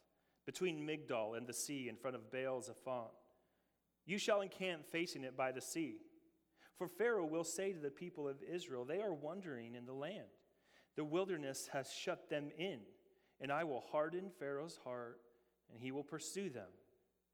between 0.49 0.81
Migdol 0.81 1.37
and 1.37 1.47
the 1.47 1.53
sea 1.53 1.91
in 1.91 1.97
front 1.97 2.17
of 2.17 2.33
Baal 2.33 2.63
Zephon. 2.63 3.11
You 4.07 4.17
shall 4.17 4.41
encamp 4.41 4.87
facing 4.91 5.23
it 5.23 5.37
by 5.37 5.53
the 5.53 5.61
sea. 5.61 5.97
For 6.79 6.89
Pharaoh 6.89 7.27
will 7.27 7.45
say 7.45 7.75
to 7.75 7.79
the 7.79 7.91
people 7.91 8.27
of 8.27 8.43
Israel, 8.43 8.87
They 8.87 9.03
are 9.03 9.13
wandering 9.13 9.75
in 9.75 9.85
the 9.85 9.93
land. 9.93 10.25
The 10.97 11.05
wilderness 11.05 11.69
has 11.75 11.93
shut 11.93 12.31
them 12.31 12.49
in, 12.57 12.79
And 13.43 13.53
I 13.53 13.65
will 13.65 13.85
harden 13.93 14.31
Pharaoh's 14.39 14.81
heart, 14.83 15.21
and 15.71 15.83
he 15.83 15.93
will 15.93 16.03
pursue 16.03 16.49
them. 16.49 16.71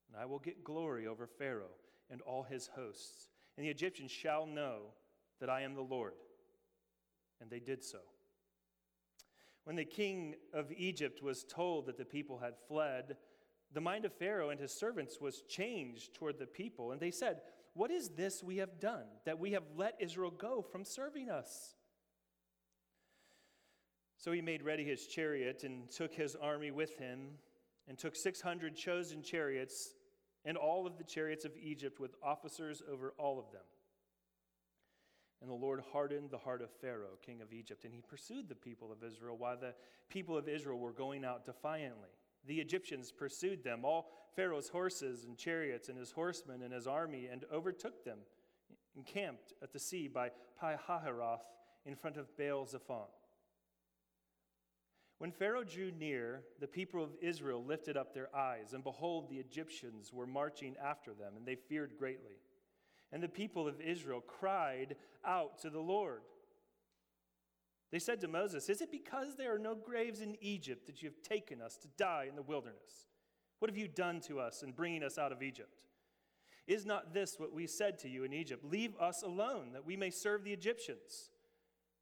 And 0.09 0.21
I 0.21 0.25
will 0.25 0.41
get 0.41 0.65
glory 0.65 1.07
over 1.07 1.29
Pharaoh 1.29 1.77
and 2.11 2.21
all 2.23 2.43
his 2.43 2.69
hosts. 2.75 3.29
And 3.57 3.65
the 3.65 3.71
Egyptians 3.71 4.11
shall 4.11 4.45
know 4.45 4.87
that 5.39 5.49
I 5.49 5.61
am 5.61 5.77
the 5.77 5.83
Lord. 5.83 6.15
And 7.41 7.49
they 7.49 7.61
did 7.61 7.85
so. 7.85 7.99
When 9.65 9.77
the 9.77 9.85
king 9.85 10.35
of 10.53 10.71
Egypt 10.73 11.23
was 11.23 11.45
told 11.45 11.87
that 11.87 11.97
the 11.97 12.05
people 12.05 12.39
had 12.39 12.55
fled, 12.69 13.17
the 13.73 13.81
mind 13.81 14.05
of 14.05 14.13
Pharaoh 14.13 14.51
and 14.51 14.61
his 14.61 14.73
servants 14.73 15.21
was 15.21 15.43
changed 15.49 16.15
toward 16.15 16.39
the 16.39 16.47
people. 16.47 16.93
And 16.93 17.01
they 17.01 17.11
said, 17.11 17.41
What 17.73 17.91
is 17.91 18.11
this 18.11 18.43
we 18.43 18.59
have 18.59 18.79
done, 18.79 19.07
that 19.25 19.39
we 19.39 19.53
have 19.53 19.65
let 19.77 19.97
Israel 20.01 20.31
go 20.31 20.63
from 20.63 20.85
serving 20.85 21.31
us? 21.31 21.75
So 24.19 24.33
he 24.33 24.41
made 24.41 24.63
ready 24.63 24.85
his 24.85 25.07
chariot 25.07 25.65
and 25.65 25.91
took 25.91 26.15
his 26.15 26.37
army 26.37 26.71
with 26.71 26.99
him, 26.99 27.31
and 27.89 27.99
took 27.99 28.17
600 28.17 28.75
chosen 28.75 29.23
chariots 29.23 29.95
and 30.45 30.57
all 30.57 30.87
of 30.87 30.99
the 30.99 31.05
chariots 31.05 31.45
of 31.45 31.53
Egypt 31.61 32.01
with 32.01 32.15
officers 32.23 32.83
over 32.91 33.15
all 33.19 33.39
of 33.39 33.51
them. 33.53 33.63
And 35.45 35.51
the 35.51 35.63
Lord 35.63 35.83
hardened 35.93 36.31
the 36.31 36.39
heart 36.39 36.63
of 36.63 36.71
Pharaoh, 36.71 37.19
king 37.21 37.43
of 37.43 37.53
Egypt, 37.53 37.85
and 37.85 37.93
he 37.93 38.01
pursued 38.01 38.49
the 38.49 38.55
people 38.55 38.91
of 38.91 39.05
Israel 39.05 39.37
while 39.37 39.59
the 39.59 39.75
people 40.09 40.39
of 40.39 40.49
Israel 40.49 40.79
were 40.79 40.91
going 40.91 41.23
out 41.23 41.45
defiantly. 41.45 42.09
The 42.47 42.63
Egyptians 42.63 43.13
pursued 43.13 43.63
them, 43.63 43.85
all 43.85 44.11
Pharaoh's 44.35 44.71
horses 44.71 45.25
and 45.25 45.37
chariots 45.37 45.91
and 45.91 45.99
his 45.99 46.13
horsemen 46.13 46.63
and 46.63 46.73
his 46.73 46.87
army, 46.87 47.29
and 47.31 47.45
overtook 47.53 48.07
them, 48.07 48.21
encamped 48.97 49.53
at 49.63 49.71
the 49.71 49.79
sea 49.79 50.09
by 50.09 50.31
Pi 50.59 50.79
Hahiroth 50.89 51.45
in 51.85 51.95
front 51.95 52.17
of 52.17 52.35
Baal 52.39 52.65
Zephon. 52.65 53.11
When 55.19 55.31
Pharaoh 55.31 55.63
drew 55.63 55.91
near, 55.91 56.45
the 56.59 56.67
people 56.67 57.05
of 57.05 57.11
Israel 57.21 57.63
lifted 57.63 57.99
up 57.99 58.15
their 58.15 58.35
eyes, 58.35 58.73
and 58.73 58.83
behold, 58.83 59.29
the 59.29 59.41
Egyptians 59.41 60.11
were 60.11 60.27
marching 60.27 60.75
after 60.83 61.13
them, 61.13 61.35
and 61.37 61.45
they 61.45 61.57
feared 61.57 61.99
greatly. 61.99 62.41
And 63.15 63.23
the 63.23 63.29
people 63.29 63.69
of 63.69 63.81
Israel 63.81 64.21
cried 64.21 64.97
out 65.25 65.61
to 65.61 65.71
the 65.71 65.79
Lord. 65.79 66.23
They 67.93 68.01
said 68.01 68.21
to 68.23 68.29
Moses, 68.29 68.69
Is 68.69 68.81
it 68.81 68.91
because 68.91 69.37
there 69.37 69.55
are 69.55 69.59
no 69.59 69.77
graves 69.77 70.21
in 70.21 70.37
Egypt 70.41 70.85
that 70.87 71.01
you 71.01 71.09
have 71.09 71.23
taken 71.23 71.63
us 71.63 71.77
to 71.77 71.89
die 71.97 72.27
in 72.29 72.35
the 72.35 72.43
wilderness? 72.43 73.07
What 73.61 73.71
have 73.71 73.79
you 73.79 73.87
done 73.87 74.21
to 74.23 74.41
us 74.41 74.65
in 74.65 74.73
bringing 74.73 75.05
us 75.05 75.17
out 75.17 75.31
of 75.31 75.45
Egypt? 75.45 75.79
Is 76.67 76.85
not 76.85 77.15
this 77.15 77.39
what 77.39 77.55
we 77.55 77.69
said 77.69 78.01
to 78.01 78.09
you 78.09 78.25
in 78.25 78.33
Egypt? 78.33 78.65
Leave 78.65 78.97
us 78.99 79.23
alone, 79.23 79.75
that 79.75 79.87
we 79.87 79.97
may 79.97 80.11
serve 80.11 80.43
the 80.43 80.53
Egyptians. 80.53 81.31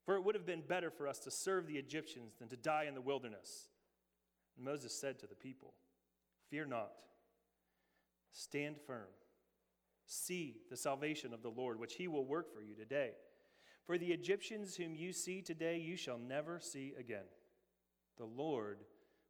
For 0.07 0.15
it 0.15 0.25
would 0.25 0.35
have 0.35 0.47
been 0.47 0.63
better 0.63 0.91
for 0.91 1.07
us 1.07 1.19
to 1.21 1.31
serve 1.31 1.67
the 1.67 1.77
Egyptians 1.77 2.37
than 2.39 2.49
to 2.49 2.57
die 2.57 2.87
in 2.89 2.95
the 2.95 3.03
wilderness. 3.03 3.69
And 4.57 4.65
Moses 4.65 4.99
said 4.99 5.19
to 5.19 5.27
the 5.27 5.35
people, 5.35 5.75
Fear 6.49 6.67
not, 6.67 6.93
stand 8.33 8.77
firm. 8.87 9.09
See 10.15 10.57
the 10.69 10.77
salvation 10.77 11.33
of 11.33 11.43
the 11.43 11.49
Lord, 11.49 11.79
which 11.81 11.95
he 11.95 12.07
will 12.07 12.27
work 12.27 12.53
for 12.53 12.61
you 12.61 12.75
today. 12.75 13.13
For 13.87 13.97
the 13.97 14.13
Egyptians 14.13 14.77
whom 14.77 14.95
you 14.95 15.11
see 15.11 15.41
today, 15.41 15.79
you 15.79 15.97
shall 15.97 16.19
never 16.19 16.61
see 16.61 16.93
again. 16.99 17.25
The 18.19 18.27
Lord 18.27 18.81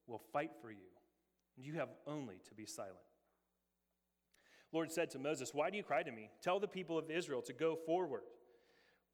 will 0.09 0.21
fight 0.33 0.51
for 0.61 0.73
you, 0.73 0.91
and 1.57 1.65
you 1.65 1.75
have 1.75 1.91
only 2.05 2.41
to 2.49 2.55
be 2.57 2.67
silent. 2.67 2.97
Lord 4.73 4.91
said 4.91 5.09
to 5.11 5.21
Moses, 5.21 5.55
Why 5.55 5.71
do 5.71 5.77
you 5.77 5.85
cry 5.85 6.03
to 6.03 6.11
me? 6.11 6.31
Tell 6.43 6.59
the 6.59 6.67
people 6.67 6.99
of 6.99 7.13
Israel 7.13 7.43
to 7.43 7.53
go 7.53 7.77
forward. 7.87 8.23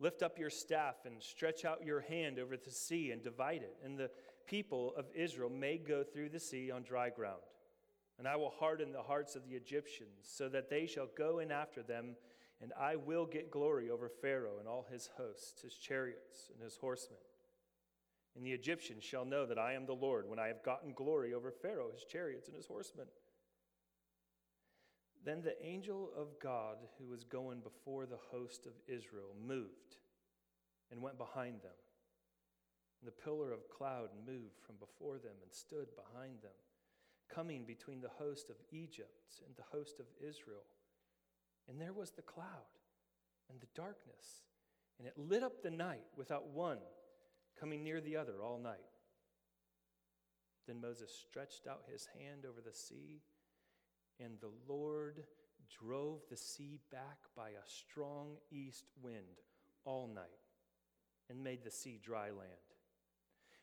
Lift 0.01 0.23
up 0.23 0.39
your 0.39 0.51
staff 0.51 0.95
and 1.05 1.23
stretch 1.23 1.67
out 1.67 1.85
your 1.85 2.01
hand 2.01 2.39
over 2.39 2.57
the 2.57 2.71
sea 2.71 3.11
and 3.11 3.23
divide 3.23 3.61
it, 3.61 3.77
and 3.85 3.99
the 3.99 4.11
people 4.47 4.95
of 4.97 5.05
Israel 5.15 5.51
may 5.51 5.77
go 5.77 6.03
through 6.03 6.31
the 6.31 6.41
sea 6.41 6.71
on 6.71 6.83
dry 6.83 7.11
ground. 7.11 7.43
And 8.19 8.27
I 8.27 8.37
will 8.37 8.51
harden 8.59 8.93
the 8.93 9.03
hearts 9.03 9.37
of 9.37 9.49
the 9.49 9.55
Egyptians, 9.55 10.25
so 10.25 10.49
that 10.49 10.69
they 10.69 10.87
shall 10.87 11.09
go 11.17 11.39
in 11.39 11.53
after 11.53 11.83
them, 11.83 12.17
and 12.61 12.73
I 12.79 12.97
will 12.97 13.27
get 13.27 13.51
glory 13.51 13.91
over 13.91 14.09
Pharaoh 14.09 14.59
and 14.59 14.67
all 14.67 14.87
his 14.91 15.11
hosts, 15.17 15.63
his 15.63 15.75
chariots, 15.75 16.51
and 16.53 16.63
his 16.63 16.77
horsemen. 16.77 17.21
And 18.35 18.45
the 18.45 18.53
Egyptians 18.53 19.05
shall 19.05 19.25
know 19.25 19.47
that 19.47 19.59
I 19.59 19.75
am 19.75 19.87
the 19.87 19.93
Lord 19.93 20.29
when 20.29 20.39
I 20.39 20.49
have 20.49 20.65
gotten 20.65 20.93
glory 20.93 21.33
over 21.33 21.53
Pharaoh, 21.53 21.91
his 21.93 22.05
chariots, 22.05 22.49
and 22.49 22.57
his 22.57 22.67
horsemen. 22.67 23.07
Then 25.25 25.43
the 25.43 25.61
angel 25.65 26.11
of 26.17 26.41
God, 26.43 26.79
who 26.99 27.07
was 27.07 27.25
going 27.25 27.61
before 27.61 28.07
the 28.07 28.19
host 28.31 28.67
of 28.67 28.73
Israel, 28.87 29.35
moved 29.45 29.97
and 30.91 31.03
went 31.03 31.19
behind 31.19 31.63
them. 31.63 31.79
And 33.01 33.09
the 33.09 33.23
pillar 33.25 33.53
of 33.53 33.69
cloud 33.69 34.09
moved 34.27 34.59
from 34.67 34.77
before 34.77 35.19
them 35.19 35.37
and 35.43 35.53
stood 35.53 35.89
behind 35.95 36.43
them, 36.43 36.55
coming 37.33 37.65
between 37.65 38.01
the 38.01 38.09
host 38.09 38.51
of 38.51 38.57
Egypt 38.71 39.43
and 39.47 39.55
the 39.57 39.77
host 39.77 40.01
of 40.01 40.07
Israel. 40.21 40.65
And 41.69 41.81
there 41.81 41.93
was 41.93 42.11
the 42.11 42.23
cloud 42.23 42.47
and 43.51 43.61
the 43.61 43.67
darkness, 43.75 44.45
and 44.99 45.07
it 45.07 45.19
lit 45.19 45.43
up 45.43 45.63
the 45.63 45.71
night 45.71 46.05
without 46.17 46.49
one 46.49 46.79
coming 47.59 47.83
near 47.83 48.01
the 48.01 48.17
other 48.17 48.43
all 48.43 48.59
night. 48.59 48.77
Then 50.67 50.81
Moses 50.81 51.11
stretched 51.11 51.67
out 51.67 51.85
his 51.91 52.07
hand 52.19 52.45
over 52.47 52.61
the 52.61 52.75
sea 52.75 53.23
and 54.21 54.35
the 54.41 54.51
Lord 54.73 55.25
drove 55.81 56.21
the 56.31 56.37
sea 56.37 56.79
back 56.91 57.19
by 57.37 57.51
a 57.51 57.67
strong 57.67 58.37
east 58.51 58.85
wind 59.03 59.43
all 59.85 60.09
night 60.09 60.25
and 61.31 61.43
made 61.43 61.63
the 61.65 61.71
sea 61.71 62.01
dry 62.03 62.31
land. 62.31 62.68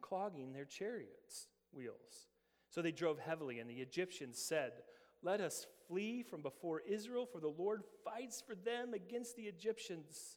clogging 0.00 0.52
their 0.52 0.64
chariots' 0.64 1.48
wheels. 1.72 2.28
So 2.70 2.82
they 2.82 2.92
drove 2.92 3.18
heavily, 3.18 3.58
and 3.58 3.68
the 3.68 3.80
Egyptians 3.80 4.38
said, 4.38 4.72
Let 5.22 5.40
us 5.40 5.66
flee 5.86 6.22
from 6.22 6.42
before 6.42 6.82
Israel, 6.86 7.26
for 7.30 7.40
the 7.40 7.48
Lord 7.48 7.82
fights 8.04 8.42
for 8.46 8.54
them 8.54 8.94
against 8.94 9.36
the 9.36 9.44
Egyptians. 9.44 10.36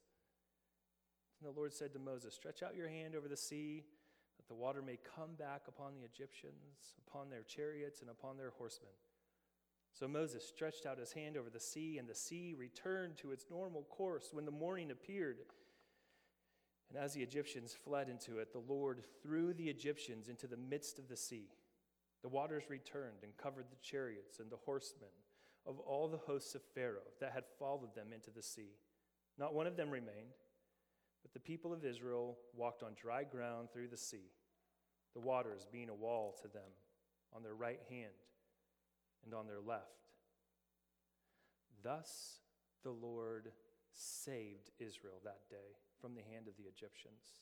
And 1.39 1.53
the 1.53 1.57
Lord 1.57 1.73
said 1.73 1.93
to 1.93 1.99
Moses, 1.99 2.33
Stretch 2.33 2.63
out 2.63 2.75
your 2.75 2.87
hand 2.87 3.15
over 3.15 3.27
the 3.27 3.37
sea 3.37 3.83
that 4.37 4.47
the 4.47 4.59
water 4.59 4.81
may 4.81 4.97
come 5.15 5.35
back 5.37 5.63
upon 5.67 5.93
the 5.93 6.03
Egyptians, 6.03 6.95
upon 7.07 7.29
their 7.29 7.43
chariots, 7.43 8.01
and 8.01 8.09
upon 8.09 8.37
their 8.37 8.51
horsemen. 8.57 8.91
So 9.93 10.07
Moses 10.07 10.47
stretched 10.47 10.85
out 10.85 10.97
his 10.97 11.11
hand 11.11 11.35
over 11.35 11.49
the 11.49 11.59
sea, 11.59 11.97
and 11.97 12.07
the 12.07 12.15
sea 12.15 12.55
returned 12.57 13.17
to 13.17 13.31
its 13.31 13.45
normal 13.49 13.83
course 13.83 14.29
when 14.31 14.45
the 14.45 14.51
morning 14.51 14.91
appeared. 14.91 15.39
And 16.91 17.01
as 17.01 17.13
the 17.13 17.23
Egyptians 17.23 17.73
fled 17.73 18.09
into 18.09 18.39
it, 18.39 18.51
the 18.51 18.59
Lord 18.59 19.01
threw 19.23 19.53
the 19.53 19.69
Egyptians 19.69 20.27
into 20.27 20.45
the 20.45 20.57
midst 20.57 20.99
of 20.99 21.07
the 21.07 21.15
sea. 21.15 21.47
The 22.21 22.29
waters 22.29 22.63
returned 22.69 23.23
and 23.23 23.37
covered 23.37 23.67
the 23.69 23.77
chariots 23.81 24.39
and 24.39 24.51
the 24.51 24.57
horsemen 24.65 25.09
of 25.65 25.79
all 25.79 26.09
the 26.09 26.17
hosts 26.17 26.53
of 26.53 26.61
Pharaoh 26.75 27.07
that 27.21 27.31
had 27.31 27.45
followed 27.57 27.95
them 27.95 28.07
into 28.13 28.29
the 28.29 28.41
sea. 28.41 28.75
Not 29.37 29.53
one 29.53 29.67
of 29.67 29.77
them 29.77 29.89
remained. 29.89 30.35
But 31.21 31.33
the 31.33 31.39
people 31.39 31.71
of 31.71 31.85
Israel 31.85 32.37
walked 32.55 32.83
on 32.83 32.93
dry 32.99 33.23
ground 33.23 33.69
through 33.71 33.89
the 33.89 33.97
sea, 33.97 34.31
the 35.13 35.19
waters 35.19 35.67
being 35.71 35.89
a 35.89 35.93
wall 35.93 36.35
to 36.41 36.47
them 36.47 36.71
on 37.33 37.43
their 37.43 37.53
right 37.53 37.79
hand 37.89 38.11
and 39.23 39.33
on 39.33 39.45
their 39.47 39.61
left. 39.61 40.09
Thus 41.83 42.39
the 42.83 42.91
Lord 42.91 43.51
saved 43.93 44.71
Israel 44.79 45.21
that 45.23 45.47
day 45.49 45.77
from 46.01 46.15
the 46.15 46.23
hand 46.33 46.47
of 46.47 46.57
the 46.57 46.63
Egyptians. 46.63 47.39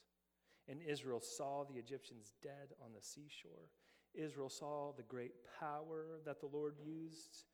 And 0.68 0.82
Israel 0.82 1.22
saw 1.22 1.64
the 1.64 1.80
Egyptians 1.80 2.34
dead 2.44 2.76
on 2.84 2.92
the 2.94 3.02
seashore. 3.02 3.72
Israel 4.14 4.50
saw 4.50 4.92
the 4.96 5.04
great 5.04 5.32
power 5.60 6.20
that 6.26 6.40
the 6.40 6.48
Lord 6.48 6.76
used 6.84 7.46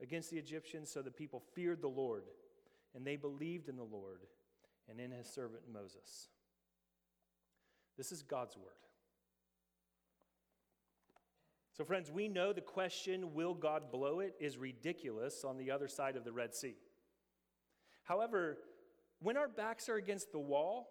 against 0.00 0.30
the 0.30 0.38
Egyptians, 0.38 0.90
so 0.90 1.02
the 1.02 1.10
people 1.10 1.42
feared 1.54 1.82
the 1.82 1.88
Lord 1.88 2.24
and 2.94 3.06
they 3.06 3.16
believed 3.16 3.68
in 3.68 3.76
the 3.76 3.82
Lord 3.82 4.20
and 4.88 5.00
in 5.00 5.10
his 5.10 5.28
servant 5.28 5.62
Moses. 5.72 6.28
This 7.96 8.12
is 8.12 8.22
God's 8.22 8.56
word. 8.56 8.72
So, 11.76 11.84
friends, 11.84 12.10
we 12.10 12.28
know 12.28 12.52
the 12.52 12.60
question, 12.60 13.34
will 13.34 13.54
God 13.54 13.90
blow 13.90 14.20
it, 14.20 14.34
is 14.38 14.56
ridiculous 14.56 15.44
on 15.44 15.58
the 15.58 15.72
other 15.72 15.88
side 15.88 16.16
of 16.16 16.24
the 16.24 16.32
Red 16.32 16.54
Sea. 16.54 16.76
However, 18.04 18.58
when 19.20 19.36
our 19.36 19.48
backs 19.48 19.88
are 19.88 19.96
against 19.96 20.32
the 20.32 20.38
wall 20.38 20.88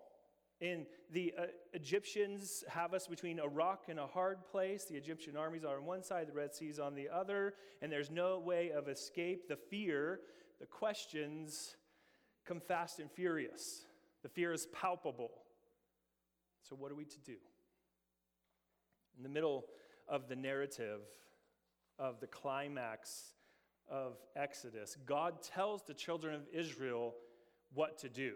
And 0.62 0.86
the 1.12 1.34
uh, 1.38 1.46
Egyptians 1.74 2.64
have 2.70 2.94
us 2.94 3.08
between 3.08 3.40
a 3.40 3.48
rock 3.48 3.86
and 3.90 4.00
a 4.00 4.08
hard 4.08 4.46
place. 4.46 4.86
The 4.86 4.96
Egyptian 4.96 5.36
armies 5.36 5.66
are 5.66 5.78
on 5.78 5.86
one 5.86 6.04
side, 6.04 6.28
the 6.28 6.34
Red 6.34 6.56
Sea 6.56 6.68
is 6.68 6.80
on 6.80 6.96
the 6.96 7.10
other, 7.10 7.56
and 7.82 7.92
there's 7.92 8.10
no 8.10 8.40
way 8.40 8.72
of 8.72 8.88
escape. 8.88 9.50
The 9.50 9.58
fear, 9.58 10.22
the 10.62 10.66
questions 10.66 11.76
come 12.46 12.62
fast 12.62 13.00
and 13.00 13.12
furious. 13.12 13.86
The 14.22 14.30
fear 14.30 14.54
is 14.54 14.68
palpable. 14.68 15.32
So, 16.62 16.78
what 16.78 16.92
are 16.94 16.96
we 16.96 17.06
to 17.06 17.20
do? 17.26 17.36
In 19.18 19.24
the 19.24 19.30
middle 19.30 19.66
of 20.08 20.30
the 20.30 20.36
narrative 20.36 21.02
of 22.00 22.22
the 22.22 22.28
climax 22.28 23.34
of 23.90 24.14
Exodus, 24.38 24.96
God 25.06 25.42
tells 25.42 25.84
the 25.84 25.94
children 25.94 26.36
of 26.36 26.44
Israel 26.54 27.16
what 27.74 27.98
to 28.00 28.10
do. 28.10 28.34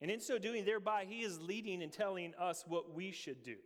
And 0.00 0.10
in 0.10 0.20
so 0.20 0.38
doing, 0.38 0.64
thereby, 0.64 1.06
he 1.08 1.20
is 1.20 1.40
leading 1.40 1.82
and 1.82 1.92
telling 1.92 2.34
us 2.38 2.64
what 2.66 2.94
we 2.94 3.12
should 3.12 3.42
do. 3.42 3.56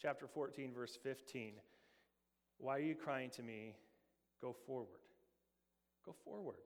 Chapter 0.00 0.26
14, 0.26 0.72
verse 0.72 0.98
15. 1.02 1.52
Why 2.58 2.76
are 2.76 2.80
you 2.80 2.94
crying 2.94 3.30
to 3.30 3.42
me? 3.42 3.76
Go 4.40 4.54
forward. 4.66 5.00
Go 6.04 6.14
forward. 6.24 6.56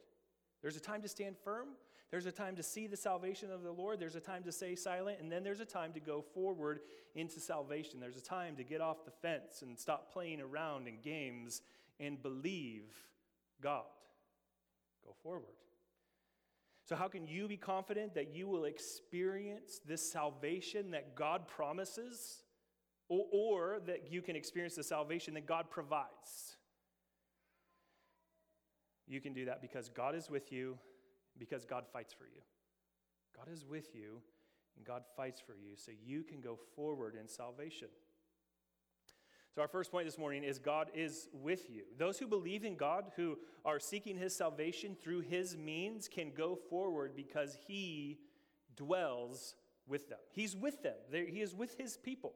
There's 0.62 0.76
a 0.76 0.80
time 0.80 1.02
to 1.02 1.08
stand 1.08 1.36
firm. 1.42 1.68
There's 2.10 2.26
a 2.26 2.32
time 2.32 2.54
to 2.56 2.62
see 2.62 2.86
the 2.86 2.96
salvation 2.96 3.50
of 3.50 3.64
the 3.64 3.72
Lord. 3.72 3.98
There's 3.98 4.14
a 4.14 4.20
time 4.20 4.44
to 4.44 4.52
stay 4.52 4.76
silent. 4.76 5.18
And 5.20 5.30
then 5.30 5.42
there's 5.42 5.58
a 5.58 5.64
time 5.64 5.92
to 5.94 6.00
go 6.00 6.22
forward 6.22 6.80
into 7.16 7.40
salvation. 7.40 7.98
There's 7.98 8.16
a 8.16 8.22
time 8.22 8.54
to 8.56 8.62
get 8.62 8.80
off 8.80 9.04
the 9.04 9.10
fence 9.10 9.62
and 9.62 9.76
stop 9.76 10.12
playing 10.12 10.40
around 10.40 10.86
in 10.86 11.00
games 11.02 11.62
and 11.98 12.22
believe 12.22 12.84
God. 13.60 13.82
Go 15.04 15.14
forward. 15.22 15.56
So, 16.84 16.96
how 16.96 17.08
can 17.08 17.26
you 17.26 17.48
be 17.48 17.56
confident 17.56 18.14
that 18.14 18.34
you 18.34 18.46
will 18.46 18.64
experience 18.64 19.80
this 19.86 20.12
salvation 20.12 20.90
that 20.90 21.14
God 21.14 21.48
promises, 21.48 22.42
or, 23.08 23.24
or, 23.32 23.80
that 23.86 24.12
you 24.12 24.20
can 24.20 24.36
experience 24.36 24.74
the 24.74 24.82
salvation 24.82 25.32
that 25.34 25.46
God 25.46 25.70
provides? 25.70 26.56
You 29.06 29.20
can 29.20 29.32
do 29.32 29.46
that 29.46 29.62
because 29.62 29.88
God 29.88 30.14
is 30.14 30.28
with 30.28 30.52
you, 30.52 30.78
because 31.38 31.64
God 31.64 31.84
fights 31.90 32.12
for 32.12 32.24
you. 32.24 32.42
God 33.34 33.48
is 33.52 33.64
with 33.64 33.94
you, 33.94 34.20
and 34.76 34.84
God 34.84 35.04
fights 35.16 35.40
for 35.40 35.54
you, 35.54 35.76
so 35.76 35.90
you 36.04 36.22
can 36.22 36.40
go 36.40 36.58
forward 36.76 37.14
in 37.18 37.28
salvation. 37.28 37.88
So, 39.54 39.62
our 39.62 39.68
first 39.68 39.92
point 39.92 40.04
this 40.04 40.18
morning 40.18 40.42
is 40.42 40.58
God 40.58 40.90
is 40.94 41.28
with 41.32 41.70
you. 41.70 41.84
Those 41.96 42.18
who 42.18 42.26
believe 42.26 42.64
in 42.64 42.74
God, 42.74 43.12
who 43.14 43.38
are 43.64 43.78
seeking 43.78 44.16
his 44.18 44.34
salvation 44.34 44.96
through 45.00 45.20
his 45.20 45.56
means, 45.56 46.08
can 46.08 46.32
go 46.36 46.56
forward 46.56 47.12
because 47.14 47.56
he 47.68 48.18
dwells 48.74 49.54
with 49.86 50.08
them. 50.08 50.18
He's 50.32 50.56
with 50.56 50.82
them, 50.82 50.96
he 51.12 51.40
is 51.40 51.54
with 51.54 51.78
his 51.78 51.96
people. 51.96 52.32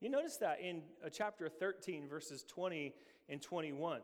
You 0.00 0.08
notice 0.08 0.38
that 0.38 0.60
in 0.60 0.82
uh, 1.04 1.08
chapter 1.10 1.48
13, 1.48 2.08
verses 2.08 2.42
20 2.48 2.94
and 3.28 3.40
21. 3.40 4.00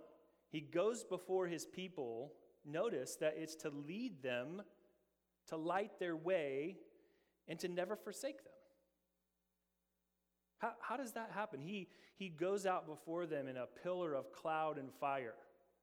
He 0.48 0.60
goes 0.60 1.02
before 1.02 1.48
his 1.48 1.64
people. 1.66 2.32
Notice 2.64 3.16
that 3.16 3.34
it's 3.36 3.56
to 3.56 3.70
lead 3.70 4.22
them, 4.22 4.62
to 5.48 5.56
light 5.56 5.98
their 5.98 6.14
way, 6.14 6.76
and 7.48 7.58
to 7.58 7.66
never 7.68 7.96
forsake 7.96 8.44
them. 8.44 8.52
How, 10.58 10.72
how 10.80 10.96
does 10.96 11.12
that 11.12 11.30
happen? 11.34 11.60
He, 11.60 11.88
he 12.16 12.28
goes 12.28 12.66
out 12.66 12.86
before 12.86 13.26
them 13.26 13.48
in 13.48 13.56
a 13.56 13.66
pillar 13.82 14.14
of 14.14 14.32
cloud 14.32 14.78
and 14.78 14.92
fire, 15.00 15.34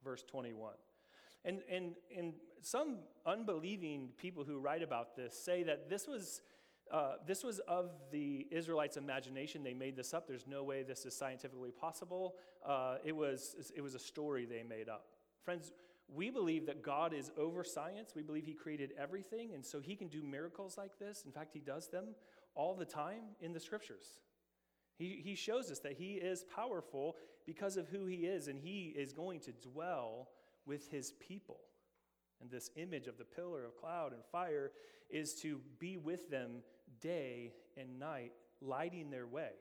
verse 0.03 0.23
21. 0.23 0.73
And, 1.45 1.59
and, 1.69 1.95
and 2.17 2.33
some 2.62 2.99
unbelieving 3.25 4.09
people 4.17 4.43
who 4.43 4.59
write 4.59 4.81
about 4.81 5.15
this 5.15 5.38
say 5.38 5.63
that 5.63 5.89
this 5.89 6.07
was, 6.07 6.41
uh, 6.91 7.13
this 7.27 7.43
was 7.43 7.59
of 7.59 7.91
the 8.12 8.47
Israelites' 8.49 8.97
imagination. 8.97 9.63
They 9.63 9.73
made 9.73 9.95
this 9.95 10.13
up. 10.13 10.27
There's 10.27 10.47
no 10.47 10.63
way 10.63 10.83
this 10.83 11.05
is 11.05 11.15
scientifically 11.15 11.71
possible. 11.71 12.36
Uh, 12.65 12.95
it, 13.03 13.15
was, 13.15 13.71
it 13.75 13.81
was 13.81 13.93
a 13.93 13.99
story 13.99 14.45
they 14.45 14.63
made 14.63 14.89
up. 14.89 15.05
Friends, 15.43 15.71
we 16.07 16.29
believe 16.29 16.65
that 16.67 16.83
God 16.83 17.13
is 17.13 17.31
over 17.38 17.63
science. 17.63 18.13
We 18.15 18.23
believe 18.23 18.45
He 18.45 18.53
created 18.53 18.91
everything, 18.97 19.53
and 19.53 19.65
so 19.65 19.79
He 19.79 19.95
can 19.95 20.07
do 20.07 20.23
miracles 20.23 20.77
like 20.77 20.97
this. 20.99 21.23
In 21.25 21.31
fact, 21.31 21.51
He 21.53 21.59
does 21.59 21.89
them 21.89 22.15
all 22.55 22.75
the 22.75 22.86
time 22.86 23.21
in 23.41 23.51
the 23.51 23.59
scriptures. 23.59 24.19
He, 24.97 25.21
he 25.23 25.36
shows 25.36 25.71
us 25.71 25.79
that 25.79 25.93
he 25.93 26.13
is 26.13 26.43
powerful 26.56 27.15
because 27.45 27.77
of 27.77 27.89
who 27.89 28.06
he 28.06 28.25
is, 28.25 28.47
and 28.47 28.60
he 28.60 28.93
is 28.95 29.12
going 29.12 29.39
to 29.41 29.51
dwell 29.51 30.29
with 30.65 30.89
his 30.89 31.12
people. 31.13 31.60
And 32.41 32.49
this 32.49 32.69
image 32.75 33.08
of 33.08 33.17
the 33.17 33.25
pillar 33.25 33.65
of 33.65 33.77
cloud 33.77 34.13
and 34.13 34.23
fire 34.32 34.71
is 35.10 35.34
to 35.41 35.62
be 35.79 35.97
with 35.97 36.29
them 36.29 36.63
day 37.01 37.53
and 37.77 37.99
night, 37.99 38.32
lighting 38.62 39.10
their 39.10 39.27
way. 39.27 39.51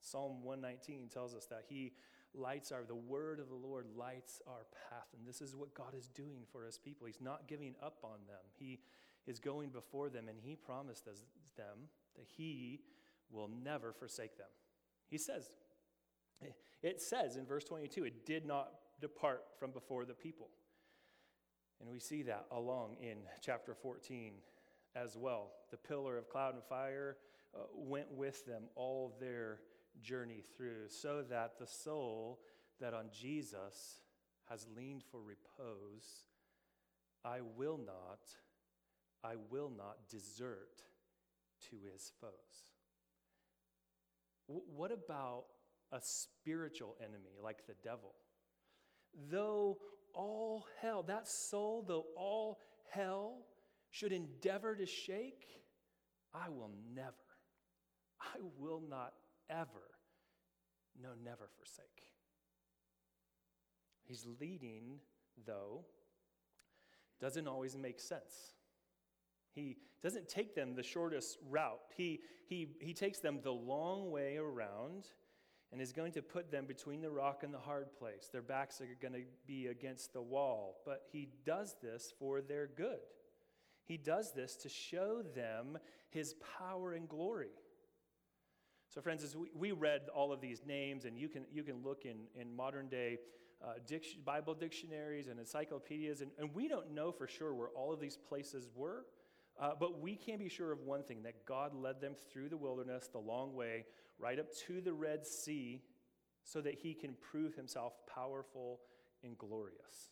Psalm 0.00 0.42
119 0.42 1.08
tells 1.08 1.34
us 1.34 1.46
that 1.46 1.64
he 1.68 1.92
lights 2.34 2.70
our, 2.70 2.84
the 2.84 2.94
word 2.94 3.40
of 3.40 3.48
the 3.48 3.54
Lord 3.54 3.86
lights 3.96 4.40
our 4.46 4.66
path. 4.88 5.08
And 5.16 5.26
this 5.26 5.40
is 5.40 5.56
what 5.56 5.74
God 5.74 5.94
is 5.96 6.08
doing 6.08 6.42
for 6.52 6.64
his 6.64 6.78
people. 6.78 7.06
He's 7.06 7.20
not 7.20 7.48
giving 7.48 7.74
up 7.82 7.98
on 8.04 8.18
them, 8.26 8.44
he 8.58 8.80
is 9.26 9.38
going 9.38 9.70
before 9.70 10.08
them, 10.08 10.28
and 10.28 10.38
he 10.40 10.54
promised 10.54 11.06
them 11.06 11.88
that 12.16 12.26
he 12.36 12.80
will 13.30 13.50
never 13.64 13.92
forsake 13.92 14.36
them. 14.36 14.46
He 15.08 15.18
says, 15.18 15.50
it 16.82 17.00
says 17.00 17.36
in 17.36 17.46
verse 17.46 17.64
22, 17.64 18.04
it 18.04 18.26
did 18.26 18.46
not 18.46 18.70
depart 19.00 19.44
from 19.58 19.70
before 19.70 20.04
the 20.04 20.14
people. 20.14 20.48
And 21.80 21.90
we 21.90 21.98
see 21.98 22.22
that 22.22 22.46
along 22.50 22.96
in 23.00 23.18
chapter 23.42 23.74
14 23.74 24.32
as 24.94 25.16
well. 25.16 25.52
The 25.70 25.76
pillar 25.76 26.16
of 26.16 26.28
cloud 26.28 26.54
and 26.54 26.64
fire 26.64 27.16
uh, 27.54 27.64
went 27.74 28.10
with 28.12 28.46
them 28.46 28.64
all 28.74 29.14
their 29.20 29.60
journey 30.02 30.42
through, 30.56 30.88
so 30.88 31.22
that 31.28 31.58
the 31.58 31.66
soul 31.66 32.40
that 32.80 32.94
on 32.94 33.06
Jesus 33.12 34.00
has 34.48 34.66
leaned 34.76 35.02
for 35.10 35.20
repose, 35.20 36.26
I 37.24 37.40
will 37.56 37.78
not, 37.78 38.20
I 39.24 39.34
will 39.50 39.72
not 39.76 40.08
desert 40.10 40.82
to 41.70 41.76
his 41.92 42.12
foes. 42.20 42.75
What 44.46 44.92
about 44.92 45.44
a 45.92 46.00
spiritual 46.00 46.96
enemy 47.00 47.36
like 47.42 47.66
the 47.66 47.74
devil? 47.82 48.14
Though 49.30 49.78
all 50.14 50.66
hell, 50.80 51.02
that 51.04 51.28
soul, 51.28 51.84
though 51.86 52.06
all 52.16 52.60
hell 52.90 53.46
should 53.90 54.12
endeavor 54.12 54.74
to 54.74 54.86
shake, 54.86 55.46
I 56.34 56.48
will 56.48 56.70
never, 56.94 57.14
I 58.20 58.38
will 58.58 58.82
not 58.88 59.14
ever, 59.48 59.90
no, 61.00 61.10
never 61.24 61.48
forsake. 61.56 62.02
He's 64.04 64.26
leading, 64.40 65.00
though, 65.46 65.84
doesn't 67.20 67.48
always 67.48 67.76
make 67.76 67.98
sense. 67.98 68.55
He 69.56 69.78
doesn't 70.02 70.28
take 70.28 70.54
them 70.54 70.74
the 70.74 70.82
shortest 70.82 71.38
route. 71.48 71.80
He, 71.96 72.20
he, 72.46 72.76
he 72.80 72.92
takes 72.92 73.18
them 73.18 73.40
the 73.42 73.50
long 73.50 74.10
way 74.10 74.36
around 74.36 75.06
and 75.72 75.80
is 75.80 75.92
going 75.92 76.12
to 76.12 76.22
put 76.22 76.50
them 76.50 76.66
between 76.66 77.00
the 77.00 77.10
rock 77.10 77.42
and 77.42 77.52
the 77.52 77.58
hard 77.58 77.92
place. 77.98 78.28
Their 78.30 78.42
backs 78.42 78.80
are 78.80 78.86
going 79.00 79.14
to 79.14 79.22
be 79.46 79.66
against 79.66 80.12
the 80.12 80.20
wall. 80.22 80.76
But 80.84 81.02
he 81.10 81.30
does 81.44 81.74
this 81.82 82.12
for 82.18 82.42
their 82.42 82.68
good. 82.68 83.00
He 83.86 83.96
does 83.96 84.32
this 84.32 84.56
to 84.56 84.68
show 84.68 85.22
them 85.34 85.78
his 86.10 86.34
power 86.58 86.92
and 86.92 87.08
glory. 87.08 87.50
So, 88.94 89.00
friends, 89.00 89.24
as 89.24 89.36
we, 89.36 89.50
we 89.54 89.72
read 89.72 90.02
all 90.14 90.32
of 90.32 90.40
these 90.40 90.62
names, 90.66 91.04
and 91.04 91.18
you 91.18 91.28
can, 91.28 91.44
you 91.52 91.62
can 91.62 91.82
look 91.82 92.04
in, 92.04 92.26
in 92.38 92.54
modern 92.54 92.88
day 92.88 93.18
uh, 93.64 93.74
dic- 93.86 94.24
Bible 94.24 94.54
dictionaries 94.54 95.28
and 95.28 95.40
encyclopedias, 95.40 96.20
and, 96.20 96.30
and 96.38 96.54
we 96.54 96.68
don't 96.68 96.92
know 96.92 97.10
for 97.10 97.26
sure 97.26 97.54
where 97.54 97.68
all 97.68 97.92
of 97.92 98.00
these 98.00 98.16
places 98.16 98.68
were. 98.74 99.06
Uh, 99.58 99.70
but 99.78 100.00
we 100.00 100.16
can 100.16 100.38
be 100.38 100.48
sure 100.48 100.70
of 100.72 100.80
one 100.80 101.02
thing 101.02 101.22
that 101.22 101.46
God 101.46 101.74
led 101.74 102.00
them 102.00 102.14
through 102.30 102.48
the 102.50 102.56
wilderness, 102.56 103.08
the 103.10 103.18
long 103.18 103.54
way, 103.54 103.86
right 104.18 104.38
up 104.38 104.52
to 104.66 104.80
the 104.80 104.92
Red 104.92 105.26
Sea, 105.26 105.82
so 106.44 106.60
that 106.60 106.74
he 106.74 106.94
can 106.94 107.14
prove 107.14 107.54
himself 107.54 107.94
powerful 108.12 108.80
and 109.24 109.36
glorious. 109.38 110.10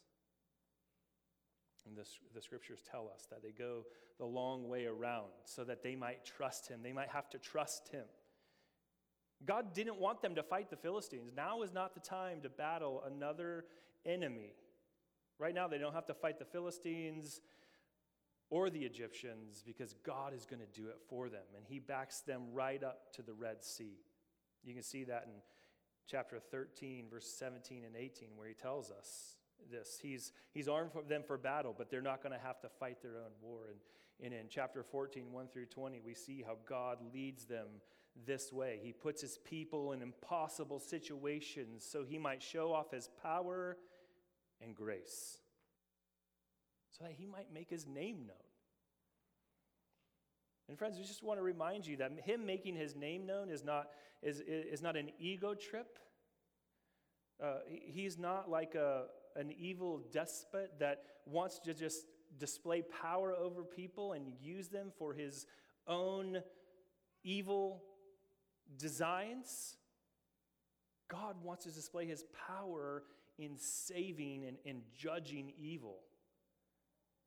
And 1.87 1.97
this, 1.97 2.19
the 2.35 2.41
scriptures 2.41 2.81
tell 2.91 3.11
us 3.15 3.27
that 3.31 3.43
they 3.43 3.51
go 3.51 3.85
the 4.19 4.25
long 4.25 4.69
way 4.69 4.87
around 4.87 5.29
so 5.45 5.65
that 5.65 5.83
they 5.83 5.95
might 5.95 6.25
trust 6.25 6.69
him. 6.69 6.81
They 6.83 6.93
might 6.93 7.11
have 7.11 7.29
to 7.31 7.39
trust 7.39 7.89
him. 7.89 8.05
God 9.45 9.75
didn't 9.75 9.99
want 9.99 10.23
them 10.23 10.35
to 10.37 10.43
fight 10.43 10.71
the 10.71 10.77
Philistines. 10.77 11.31
Now 11.37 11.63
is 11.63 11.73
not 11.73 11.93
the 11.93 12.01
time 12.01 12.41
to 12.43 12.49
battle 12.49 13.03
another 13.07 13.67
enemy. 14.07 14.55
Right 15.39 15.55
now, 15.55 15.69
they 15.69 15.79
don't 15.79 15.93
have 15.93 16.07
to 16.07 16.15
fight 16.15 16.39
the 16.39 16.45
Philistines 16.45 17.41
or 18.51 18.71
the 18.71 18.85
Egyptians 18.85 19.63
because 19.67 19.95
God 20.05 20.35
is 20.35 20.47
going 20.47 20.61
to 20.61 20.81
do 20.81 20.89
it 20.89 20.99
for 21.09 21.29
them. 21.29 21.43
And 21.57 21.65
he 21.67 21.79
backs 21.79 22.21
them 22.21 22.43
right 22.53 22.83
up 22.83 23.13
to 23.15 23.23
the 23.23 23.33
Red 23.33 23.65
Sea. 23.65 23.99
You 24.63 24.75
can 24.75 24.83
see 24.83 25.05
that 25.05 25.25
in 25.27 25.33
chapter 26.07 26.39
13, 26.39 27.07
verse 27.11 27.27
17 27.27 27.85
and 27.85 27.97
18, 27.97 28.31
where 28.37 28.49
he 28.49 28.55
tells 28.55 28.91
us 28.91 29.37
this. 29.71 29.99
He's, 30.01 30.33
he's 30.53 30.69
armed 30.69 30.93
for 30.93 31.03
them 31.03 31.23
for 31.27 31.39
battle, 31.39 31.75
but 31.77 31.91
they're 31.91 32.03
not 32.03 32.23
going 32.23 32.33
to 32.33 32.45
have 32.45 32.61
to 32.61 32.69
fight 32.69 33.03
their 33.03 33.19
own 33.19 33.33
war. 33.41 33.61
And, 33.71 33.79
And 34.21 34.35
in 34.35 34.49
chapter 34.49 34.83
14, 34.83 35.33
1 35.33 35.49
through 35.49 35.67
20, 35.67 36.01
we 36.05 36.15
see 36.15 36.43
how 36.47 36.57
God 36.69 36.99
leads 37.13 37.45
them 37.45 37.67
this 38.27 38.53
way. 38.53 38.79
He 38.83 38.93
puts 38.93 39.21
his 39.21 39.39
people 39.39 39.93
in 39.93 40.03
impossible 40.03 40.79
situations 40.79 41.85
so 41.89 42.05
he 42.05 42.19
might 42.19 42.43
show 42.43 42.73
off 42.73 42.93
his 42.93 43.09
power 43.23 43.77
and 44.61 44.75
grace, 44.75 45.39
so 46.97 47.05
that 47.05 47.13
he 47.13 47.27
might 47.27 47.53
make 47.53 47.69
his 47.69 47.87
name 47.87 48.19
known. 48.27 48.37
And 50.69 50.79
friends, 50.79 50.97
we 50.97 51.05
just 51.05 51.23
want 51.23 51.39
to 51.39 51.43
remind 51.43 51.87
you 51.87 51.97
that 51.99 52.13
him 52.25 52.47
making 52.47 52.77
his 52.77 52.95
name 52.95 53.27
known 53.27 53.51
is 53.51 53.65
not, 53.65 53.89
is, 54.23 54.41
is 54.47 54.81
not 54.81 54.97
an 54.97 55.11
ego 55.19 55.55
trip. 55.55 55.99
Uh, 57.43 57.57
he's 57.67 58.17
not 58.17 58.49
like 58.49 58.75
a, 58.75 59.05
an 59.37 59.53
evil 59.59 60.03
despot 60.13 60.73
that 60.79 61.03
wants 61.27 61.59
to 61.59 61.75
just 61.75 62.07
display 62.39 62.83
power 63.03 63.35
over 63.35 63.63
people 63.63 64.13
and 64.13 64.33
use 64.41 64.69
them 64.69 64.93
for 64.97 65.13
his 65.13 65.47
own 65.87 66.41
evil 67.25 67.83
designs. 68.79 69.77
God 71.09 71.37
wants 71.43 71.65
to 71.65 71.73
display 71.73 72.07
his 72.07 72.25
power 72.49 73.03
in 73.37 73.59
saving 73.59 74.45
and, 74.47 74.57
and 74.65 74.83
judging 74.97 75.53
evil 75.59 75.99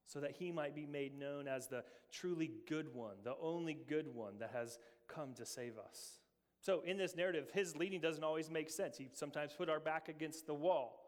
so 0.07 0.19
that 0.19 0.31
he 0.31 0.51
might 0.51 0.73
be 0.73 0.85
made 0.85 1.17
known 1.19 1.47
as 1.47 1.67
the 1.67 1.83
truly 2.11 2.51
good 2.67 2.93
one, 2.93 3.15
the 3.23 3.35
only 3.41 3.77
good 3.87 4.07
one 4.13 4.39
that 4.39 4.51
has 4.53 4.79
come 5.07 5.33
to 5.35 5.45
save 5.45 5.77
us. 5.77 6.19
So, 6.59 6.81
in 6.85 6.97
this 6.97 7.15
narrative, 7.15 7.49
his 7.53 7.75
leading 7.75 8.01
doesn't 8.01 8.23
always 8.23 8.49
make 8.49 8.69
sense. 8.69 8.97
He 8.97 9.09
sometimes 9.13 9.53
put 9.53 9.69
our 9.69 9.79
back 9.79 10.09
against 10.09 10.47
the 10.47 10.53
wall. 10.53 11.03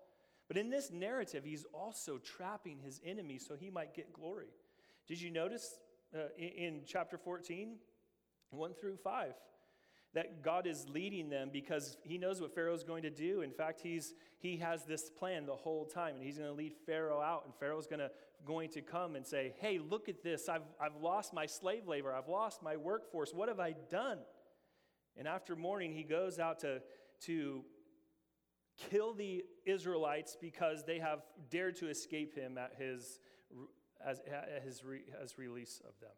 But 0.47 0.57
in 0.57 0.69
this 0.69 0.91
narrative, 0.91 1.43
he's 1.43 1.65
also 1.73 2.17
trapping 2.17 2.79
his 2.79 2.99
enemy 3.05 3.39
so 3.39 3.55
he 3.55 3.69
might 3.69 3.93
get 3.93 4.13
glory. 4.13 4.49
Did 5.07 5.21
you 5.21 5.31
notice 5.31 5.79
uh, 6.15 6.29
in, 6.37 6.81
chapter 6.85 7.17
14, 7.17 7.75
1 8.51 8.73
through 8.73 8.97
5? 8.97 9.33
that 10.13 10.41
God 10.43 10.65
is 10.65 10.87
leading 10.89 11.29
them 11.29 11.49
because 11.53 11.97
he 12.03 12.17
knows 12.17 12.41
what 12.41 12.53
Pharaoh's 12.55 12.83
going 12.83 13.03
to 13.03 13.11
do. 13.11 13.41
In 13.41 13.51
fact, 13.51 13.79
he's, 13.81 14.13
he 14.39 14.57
has 14.57 14.83
this 14.83 15.09
plan 15.09 15.45
the 15.45 15.55
whole 15.55 15.85
time, 15.85 16.15
and 16.15 16.23
he's 16.23 16.37
going 16.37 16.49
to 16.49 16.55
lead 16.55 16.73
Pharaoh 16.85 17.21
out, 17.21 17.43
and 17.45 17.53
Pharaoh's 17.59 17.85
going 17.85 17.99
to, 17.99 18.09
going 18.45 18.69
to 18.71 18.81
come 18.81 19.15
and 19.15 19.25
say, 19.25 19.53
Hey, 19.59 19.79
look 19.79 20.09
at 20.09 20.23
this. 20.23 20.49
I've, 20.49 20.63
I've 20.79 20.95
lost 21.01 21.33
my 21.33 21.45
slave 21.45 21.87
labor, 21.87 22.13
I've 22.13 22.27
lost 22.27 22.61
my 22.63 22.77
workforce. 22.77 23.33
What 23.33 23.49
have 23.49 23.59
I 23.59 23.75
done? 23.89 24.19
And 25.17 25.27
after 25.27 25.55
morning, 25.55 25.93
he 25.93 26.03
goes 26.03 26.39
out 26.39 26.59
to, 26.59 26.81
to 27.21 27.63
kill 28.77 29.13
the 29.13 29.43
Israelites 29.65 30.37
because 30.39 30.83
they 30.85 30.99
have 30.99 31.19
dared 31.49 31.75
to 31.77 31.89
escape 31.89 32.35
him 32.35 32.57
at 32.57 32.73
his, 32.77 33.19
as, 34.05 34.19
at 34.19 34.61
his, 34.63 34.81
as 35.21 35.37
release 35.37 35.81
of 35.85 35.99
them. 35.99 36.15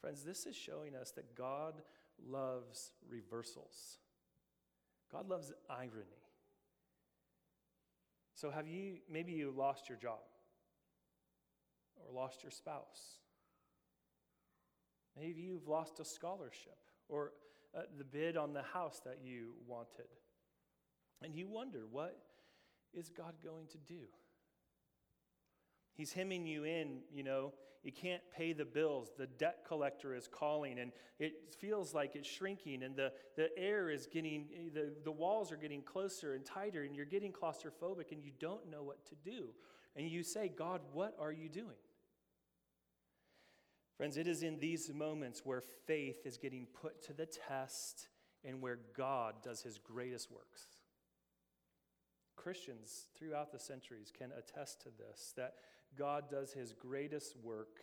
Friends, 0.00 0.22
this 0.22 0.46
is 0.46 0.54
showing 0.54 0.94
us 0.94 1.10
that 1.12 1.34
God 1.34 1.82
loves 2.24 2.92
reversals. 3.08 3.98
God 5.10 5.28
loves 5.28 5.52
irony. 5.68 6.22
So, 8.34 8.50
have 8.50 8.68
you, 8.68 8.98
maybe 9.10 9.32
you 9.32 9.52
lost 9.56 9.88
your 9.88 9.98
job 9.98 10.20
or 12.06 12.14
lost 12.14 12.42
your 12.42 12.50
spouse? 12.50 13.18
Maybe 15.18 15.42
you've 15.42 15.66
lost 15.66 16.00
a 16.00 16.04
scholarship 16.04 16.78
or 17.08 17.32
uh, 17.76 17.82
the 17.96 18.04
bid 18.04 18.36
on 18.36 18.52
the 18.52 18.62
house 18.62 19.00
that 19.04 19.18
you 19.22 19.54
wanted. 19.66 20.06
And 21.22 21.34
you 21.34 21.48
wonder, 21.48 21.80
what 21.90 22.16
is 22.94 23.10
God 23.10 23.34
going 23.42 23.66
to 23.68 23.78
do? 23.78 24.02
He's 25.94 26.12
hemming 26.12 26.46
you 26.46 26.64
in, 26.64 27.00
you 27.12 27.24
know, 27.24 27.52
you 27.82 27.92
can't 27.92 28.22
pay 28.36 28.52
the 28.52 28.64
bills. 28.64 29.10
The 29.16 29.26
debt 29.26 29.64
collector 29.66 30.14
is 30.14 30.28
calling, 30.28 30.78
and 30.78 30.92
it 31.18 31.54
feels 31.58 31.94
like 31.94 32.14
it's 32.14 32.28
shrinking, 32.28 32.82
and 32.82 32.94
the, 32.94 33.12
the 33.36 33.48
air 33.56 33.90
is 33.90 34.06
getting, 34.06 34.46
the, 34.74 34.92
the 35.04 35.12
walls 35.12 35.50
are 35.52 35.56
getting 35.56 35.82
closer 35.82 36.34
and 36.34 36.44
tighter, 36.44 36.82
and 36.82 36.94
you're 36.94 37.06
getting 37.06 37.32
claustrophobic, 37.32 38.12
and 38.12 38.22
you 38.22 38.32
don't 38.38 38.70
know 38.70 38.82
what 38.82 39.04
to 39.06 39.14
do. 39.24 39.48
And 39.96 40.08
you 40.08 40.22
say, 40.22 40.48
God, 40.48 40.80
what 40.92 41.16
are 41.18 41.32
you 41.32 41.48
doing? 41.48 41.76
Friends, 43.98 44.16
it 44.16 44.28
is 44.28 44.44
in 44.44 44.60
these 44.60 44.94
moments 44.94 45.42
where 45.44 45.60
faith 45.60 46.24
is 46.24 46.38
getting 46.38 46.68
put 46.80 47.02
to 47.02 47.12
the 47.12 47.26
test 47.26 48.06
and 48.44 48.62
where 48.62 48.78
God 48.96 49.34
does 49.42 49.60
his 49.60 49.76
greatest 49.76 50.30
works. 50.30 50.62
Christians 52.36 53.08
throughout 53.18 53.50
the 53.50 53.58
centuries 53.58 54.12
can 54.16 54.30
attest 54.38 54.80
to 54.82 54.90
this 54.96 55.34
that 55.36 55.54
God 55.98 56.30
does 56.30 56.52
his 56.52 56.72
greatest 56.72 57.34
work 57.42 57.80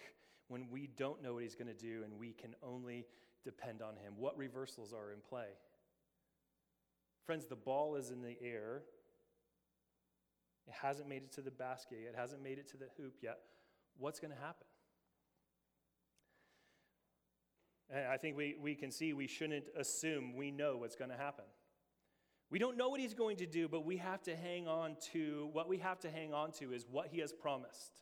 when 0.48 0.70
we 0.72 0.88
don't 0.88 1.22
know 1.22 1.34
what 1.34 1.44
he's 1.44 1.56
going 1.56 1.68
to 1.68 1.74
do 1.74 2.04
and 2.06 2.18
we 2.18 2.32
can 2.32 2.56
only 2.64 3.06
depend 3.44 3.82
on 3.82 3.98
him. 3.98 4.14
What 4.16 4.38
reversals 4.38 4.94
are 4.94 5.12
in 5.12 5.20
play? 5.20 5.50
Friends, 7.26 7.46
the 7.46 7.58
ball 7.58 7.96
is 7.98 8.12
in 8.12 8.22
the 8.22 8.38
air. 8.42 8.84
It 10.66 10.74
hasn't 10.82 11.10
made 11.10 11.24
it 11.24 11.34
to 11.34 11.42
the 11.42 11.52
basket, 11.52 11.98
it 12.08 12.16
hasn't 12.16 12.42
made 12.42 12.58
it 12.58 12.70
to 12.70 12.78
the 12.78 12.88
hoop 12.96 13.16
yet. 13.22 13.40
What's 13.98 14.22
going 14.22 14.32
to 14.32 14.40
happen? 14.40 14.66
And 17.94 18.08
I 18.08 18.18
think 18.18 18.36
we, 18.36 18.56
we 18.62 18.76
can 18.76 18.92
see 18.92 19.14
we 19.14 19.28
shouldn't 19.28 19.66
assume 19.78 20.36
we 20.36 20.52
know 20.52 20.78
what's 20.78 20.96
going 20.96 21.12
to 21.12 21.18
happen. 21.18 21.46
We 22.50 22.60
don't 22.60 22.78
know 22.78 22.90
what 22.90 23.00
he's 23.00 23.14
going 23.14 23.38
to 23.38 23.46
do, 23.46 23.68
but 23.68 23.86
we 23.86 23.98
have 23.98 24.22
to 24.24 24.36
hang 24.36 24.68
on 24.68 24.98
to 25.14 25.50
what 25.52 25.68
we 25.68 25.78
have 25.80 26.00
to 26.02 26.12
hang 26.12 26.34
on 26.34 26.52
to 26.54 26.74
is 26.74 26.86
what 26.90 27.08
he 27.08 27.20
has 27.20 27.34
promised. 27.34 28.00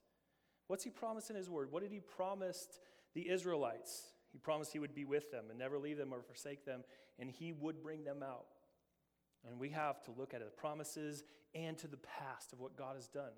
What's 0.68 0.84
he 0.84 0.90
promised 0.90 1.30
in 1.30 1.36
his 1.36 1.50
word? 1.50 1.72
What 1.72 1.82
did 1.82 1.92
he 1.92 2.00
promise 2.00 2.68
the 3.14 3.30
Israelites? 3.30 4.04
He 4.32 4.38
promised 4.38 4.74
he 4.74 4.80
would 4.80 4.96
be 4.96 5.06
with 5.06 5.32
them 5.32 5.46
and 5.50 5.60
never 5.60 5.78
leave 5.78 5.98
them 5.98 6.14
or 6.14 6.22
forsake 6.22 6.66
them, 6.66 6.84
and 7.20 7.30
he 7.30 7.52
would 7.54 7.82
bring 7.82 8.04
them 8.04 8.24
out. 8.24 8.46
And 9.48 9.60
we 9.60 9.70
have 9.70 10.02
to 10.04 10.12
look 10.12 10.34
at 10.34 10.40
the 10.40 10.52
promises 10.52 11.24
and 11.54 11.78
to 11.78 11.88
the 11.88 11.98
past 11.98 12.54
of 12.54 12.60
what 12.60 12.78
God 12.78 12.96
has 12.96 13.08
done. 13.08 13.34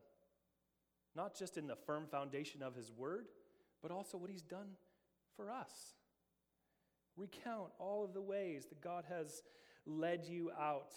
Not 1.15 1.37
just 1.37 1.57
in 1.57 1.67
the 1.67 1.75
firm 1.75 2.05
foundation 2.07 2.61
of 2.61 2.75
his 2.75 2.91
word, 2.91 3.27
but 3.81 3.91
also 3.91 4.17
what 4.17 4.29
he's 4.29 4.41
done 4.41 4.69
for 5.35 5.51
us. 5.51 5.95
Recount 7.17 7.71
all 7.79 8.03
of 8.03 8.13
the 8.13 8.21
ways 8.21 8.65
that 8.67 8.81
God 8.81 9.05
has 9.09 9.43
led 9.85 10.25
you 10.25 10.51
out 10.59 10.93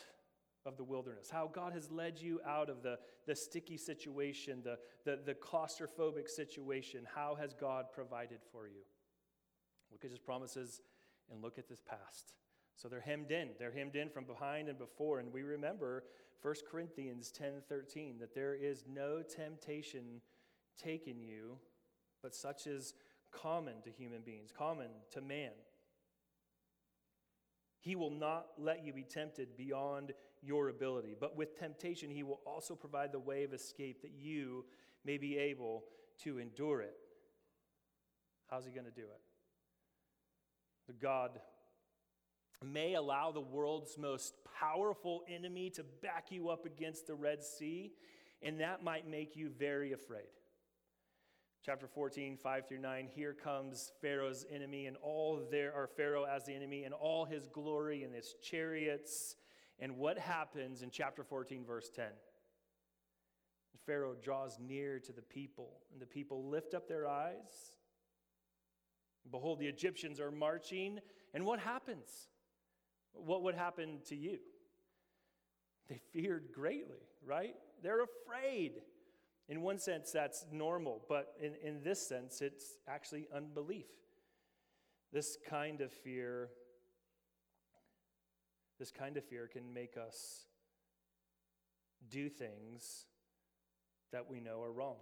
of 0.67 0.77
the 0.77 0.85
wilderness, 0.85 1.31
how 1.31 1.51
God 1.53 1.73
has 1.73 1.91
led 1.91 2.21
you 2.21 2.41
out 2.47 2.69
of 2.69 2.83
the, 2.83 2.99
the 3.27 3.35
sticky 3.35 3.77
situation, 3.77 4.63
the, 4.63 4.79
the, 5.05 5.19
the 5.25 5.35
claustrophobic 5.35 6.29
situation. 6.29 7.07
How 7.15 7.37
has 7.41 7.55
God 7.55 7.87
provided 7.93 8.41
for 8.53 8.67
you? 8.67 8.83
Look 9.91 10.05
at 10.05 10.11
his 10.11 10.19
promises 10.19 10.83
and 11.31 11.43
look 11.43 11.59
at 11.59 11.69
this 11.69 11.81
past. 11.81 12.35
So 12.77 12.89
they're 12.89 13.01
hemmed 13.01 13.31
in. 13.31 13.51
They're 13.59 13.73
hemmed 13.73 13.97
in 13.97 14.09
from 14.09 14.25
behind 14.25 14.69
and 14.69 14.79
before. 14.79 15.19
And 15.21 15.33
we 15.33 15.43
remember 15.43 16.05
1 16.43 16.55
Corinthians 16.71 17.33
10 17.33 17.63
13 17.69 18.19
that 18.21 18.35
there 18.35 18.55
is 18.55 18.85
no 18.93 19.23
temptation 19.23 20.21
taken 20.81 21.21
you, 21.21 21.59
but 22.23 22.35
such 22.35 22.67
is 22.67 22.95
common 23.33 23.75
to 23.83 23.91
human 23.91 24.21
beings, 24.21 24.51
common 24.57 24.89
to 25.13 25.21
man. 25.21 25.51
He 27.89 27.97
will 27.97 28.11
not 28.11 28.49
let 28.59 28.85
you 28.85 28.93
be 28.93 29.03
tempted 29.03 29.57
beyond 29.57 30.13
your 30.43 30.69
ability, 30.69 31.17
but 31.19 31.39
with 31.39 31.59
temptation, 31.59 32.11
He 32.11 32.23
will 32.23 32.41
also 32.45 32.75
provide 32.75 33.13
the 33.13 33.19
way 33.19 33.45
of 33.45 33.55
escape 33.55 34.03
that 34.03 34.13
you 34.13 34.67
may 35.07 35.17
be 35.17 35.39
able 35.39 35.85
to 36.25 36.39
endure 36.39 36.83
it. 36.83 36.99
How's 38.51 38.67
He 38.67 38.73
going 38.73 38.85
to 38.85 38.91
do 38.91 39.05
it? 39.05 39.23
The 40.87 40.93
God 40.93 41.41
may 42.63 42.93
allow 42.93 43.33
the 43.33 43.41
world's 43.41 43.97
most 43.97 44.35
powerful 44.61 45.23
enemy 45.27 45.71
to 45.71 45.83
back 46.03 46.27
you 46.29 46.51
up 46.51 46.67
against 46.67 47.07
the 47.07 47.15
Red 47.15 47.43
Sea, 47.43 47.93
and 48.43 48.61
that 48.61 48.85
might 48.85 49.09
make 49.09 49.35
you 49.35 49.49
very 49.49 49.95
afraid. 49.95 50.29
Chapter 51.65 51.87
14, 51.87 52.37
5 52.37 52.69
through 52.69 52.79
9, 52.79 53.09
here 53.15 53.35
comes 53.35 53.93
Pharaoh's 54.01 54.47
enemy, 54.51 54.87
and 54.87 54.97
all 55.03 55.43
there 55.51 55.75
are 55.75 55.87
Pharaoh 55.87 56.25
as 56.25 56.47
the 56.47 56.55
enemy, 56.55 56.85
and 56.85 56.95
all 56.95 57.25
his 57.25 57.47
glory 57.49 58.05
and 58.05 58.15
his 58.15 58.35
chariots. 58.43 59.37
And 59.79 59.97
what 59.97 60.19
happens 60.19 60.83
in 60.83 60.91
chapter 60.91 61.25
14, 61.25 61.65
verse 61.65 61.91
10? 61.95 62.07
Pharaoh 63.85 64.15
draws 64.23 64.59
near 64.61 64.99
to 65.01 65.13
the 65.13 65.23
people, 65.23 65.81
and 65.93 66.01
the 66.01 66.07
people 66.07 66.49
lift 66.49 66.75
up 66.75 66.89
their 66.89 67.09
eyes. 67.09 67.77
Behold, 69.31 69.59
the 69.59 69.67
Egyptians 69.67 70.21
are 70.21 70.31
marching, 70.31 71.01
and 71.35 71.45
what 71.45 71.59
happens? 71.59 72.29
What 73.13 73.43
would 73.43 73.55
happen 73.55 73.99
to 74.07 74.17
you? 74.17 74.39
They 75.89 76.01
feared 76.13 76.51
greatly, 76.55 77.09
right? 77.25 77.55
They're 77.83 78.03
afraid. 78.03 78.83
In 79.49 79.63
one 79.63 79.79
sense, 79.79 80.13
that's 80.13 80.45
normal, 80.53 81.03
but 81.09 81.35
in, 81.41 81.55
in 81.63 81.83
this 81.83 82.07
sense, 82.07 82.43
it's 82.43 82.77
actually 82.87 83.27
unbelief. 83.35 83.87
This 85.11 85.39
kind 85.49 85.81
of 85.81 85.91
fear, 85.91 86.51
this 88.79 88.91
kind 88.91 89.17
of 89.17 89.25
fear 89.25 89.49
can 89.51 89.73
make 89.73 89.97
us 89.97 90.45
do 92.11 92.29
things 92.29 93.07
that 94.13 94.29
we 94.29 94.41
know 94.41 94.63
are 94.63 94.73
wrong. 94.73 94.97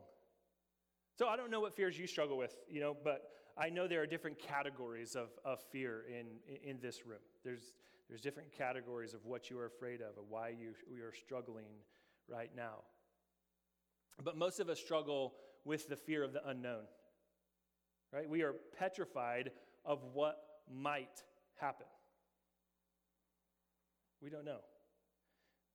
So 1.19 1.27
I 1.29 1.37
don't 1.37 1.51
know 1.51 1.61
what 1.61 1.75
fears 1.75 1.99
you 1.99 2.07
struggle 2.07 2.37
with, 2.37 2.55
you 2.69 2.81
know, 2.81 2.97
but 3.03 3.31
I 3.57 3.71
know 3.71 3.89
there 3.89 4.03
are 4.03 4.07
different 4.07 4.39
categories 4.39 5.17
of, 5.17 5.31
of 5.45 5.61
fear 5.73 6.05
in, 6.09 6.27
in 6.63 6.79
this 6.81 7.07
room. 7.07 7.21
There's, 7.43 7.73
there's 8.09 8.21
different 8.21 8.53
categories 8.53 9.15
of 9.15 9.25
what 9.25 9.51
you 9.51 9.59
are 9.59 9.67
afraid 9.67 10.03
of 10.03 10.19
and 10.19 10.27
why 10.29 10.51
you, 10.51 10.75
you 10.95 11.03
are 11.05 11.15
struggling 11.15 11.67
right 12.29 12.51
now. 12.55 12.83
But 14.23 14.37
most 14.37 14.61
of 14.61 14.69
us 14.69 14.79
struggle 14.79 15.35
with 15.65 15.89
the 15.89 15.97
fear 15.97 16.23
of 16.23 16.33
the 16.33 16.47
unknown, 16.49 16.85
right? 18.13 18.29
We 18.29 18.43
are 18.43 18.55
petrified 18.79 19.51
of 19.85 20.01
what 20.13 20.37
might 20.73 21.23
happen. 21.61 21.87
We 24.23 24.31
don't 24.31 24.45
know. 24.45 24.61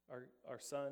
Our, 0.09 0.27
our 0.49 0.59
son 0.59 0.91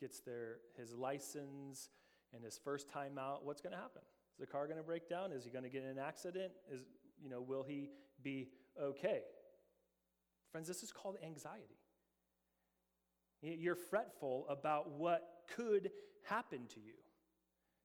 gets 0.00 0.20
their, 0.20 0.58
his 0.76 0.92
license 0.92 1.88
and 2.32 2.44
his 2.44 2.58
first 2.62 2.90
time 2.90 3.18
out. 3.18 3.44
What's 3.44 3.60
going 3.60 3.72
to 3.72 3.78
happen? 3.78 4.02
Is 4.34 4.40
the 4.40 4.46
car 4.46 4.66
going 4.66 4.78
to 4.78 4.84
break 4.84 5.08
down? 5.08 5.32
Is 5.32 5.44
he 5.44 5.50
going 5.50 5.64
to 5.64 5.70
get 5.70 5.82
in 5.82 5.88
an 5.88 5.98
accident? 5.98 6.52
Is, 6.70 6.82
you 7.22 7.30
know, 7.30 7.40
will 7.40 7.62
he 7.62 7.90
be 8.22 8.48
okay? 8.80 9.20
Friends, 10.50 10.68
this 10.68 10.82
is 10.82 10.92
called 10.92 11.16
anxiety. 11.24 11.78
You're 13.42 13.76
fretful 13.76 14.46
about 14.48 14.90
what 14.92 15.22
could 15.56 15.90
happen 16.24 16.60
to 16.74 16.80
you. 16.80 16.94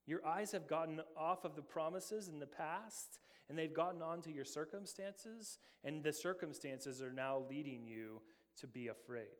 Your 0.06 0.26
eyes 0.26 0.52
have 0.52 0.66
gotten 0.66 1.00
off 1.16 1.44
of 1.44 1.54
the 1.54 1.62
promises 1.62 2.28
in 2.28 2.40
the 2.40 2.46
past, 2.46 3.20
and 3.48 3.58
they've 3.58 3.72
gotten 3.72 4.02
onto 4.02 4.30
your 4.30 4.44
circumstances, 4.44 5.58
and 5.84 6.02
the 6.02 6.12
circumstances 6.12 7.00
are 7.00 7.12
now 7.12 7.44
leading 7.48 7.86
you 7.86 8.20
to 8.60 8.66
be 8.66 8.88
afraid. 8.88 9.38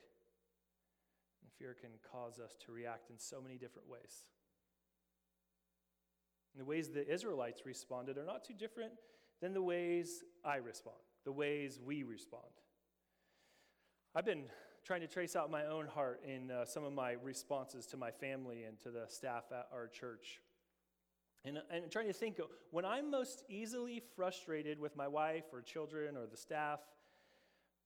And 1.42 1.50
fear 1.58 1.76
can 1.80 1.90
cause 2.10 2.38
us 2.38 2.56
to 2.66 2.72
react 2.72 3.10
in 3.10 3.18
so 3.18 3.40
many 3.40 3.56
different 3.56 3.88
ways. 3.88 4.24
And 6.52 6.60
the 6.60 6.64
ways 6.64 6.90
the 6.90 7.10
Israelites 7.10 7.62
responded 7.64 8.18
are 8.18 8.24
not 8.24 8.44
too 8.44 8.54
different 8.54 8.92
than 9.40 9.54
the 9.54 9.62
ways 9.62 10.22
I 10.44 10.56
respond, 10.56 10.96
the 11.24 11.32
ways 11.32 11.80
we 11.84 12.02
respond. 12.02 12.44
I've 14.14 14.24
been 14.24 14.44
trying 14.84 15.00
to 15.00 15.06
trace 15.06 15.36
out 15.36 15.50
my 15.50 15.66
own 15.66 15.86
heart 15.86 16.20
in 16.26 16.50
uh, 16.50 16.64
some 16.64 16.84
of 16.84 16.92
my 16.92 17.12
responses 17.22 17.86
to 17.86 17.96
my 17.96 18.10
family 18.10 18.64
and 18.64 18.78
to 18.80 18.90
the 18.90 19.04
staff 19.08 19.44
at 19.52 19.68
our 19.72 19.86
church. 19.86 20.40
And, 21.44 21.58
and 21.70 21.90
trying 21.90 22.06
to 22.06 22.12
think 22.12 22.38
when 22.70 22.84
I'm 22.84 23.10
most 23.10 23.44
easily 23.48 24.02
frustrated 24.14 24.78
with 24.78 24.96
my 24.96 25.08
wife 25.08 25.44
or 25.52 25.62
children 25.62 26.16
or 26.16 26.26
the 26.26 26.36
staff, 26.36 26.80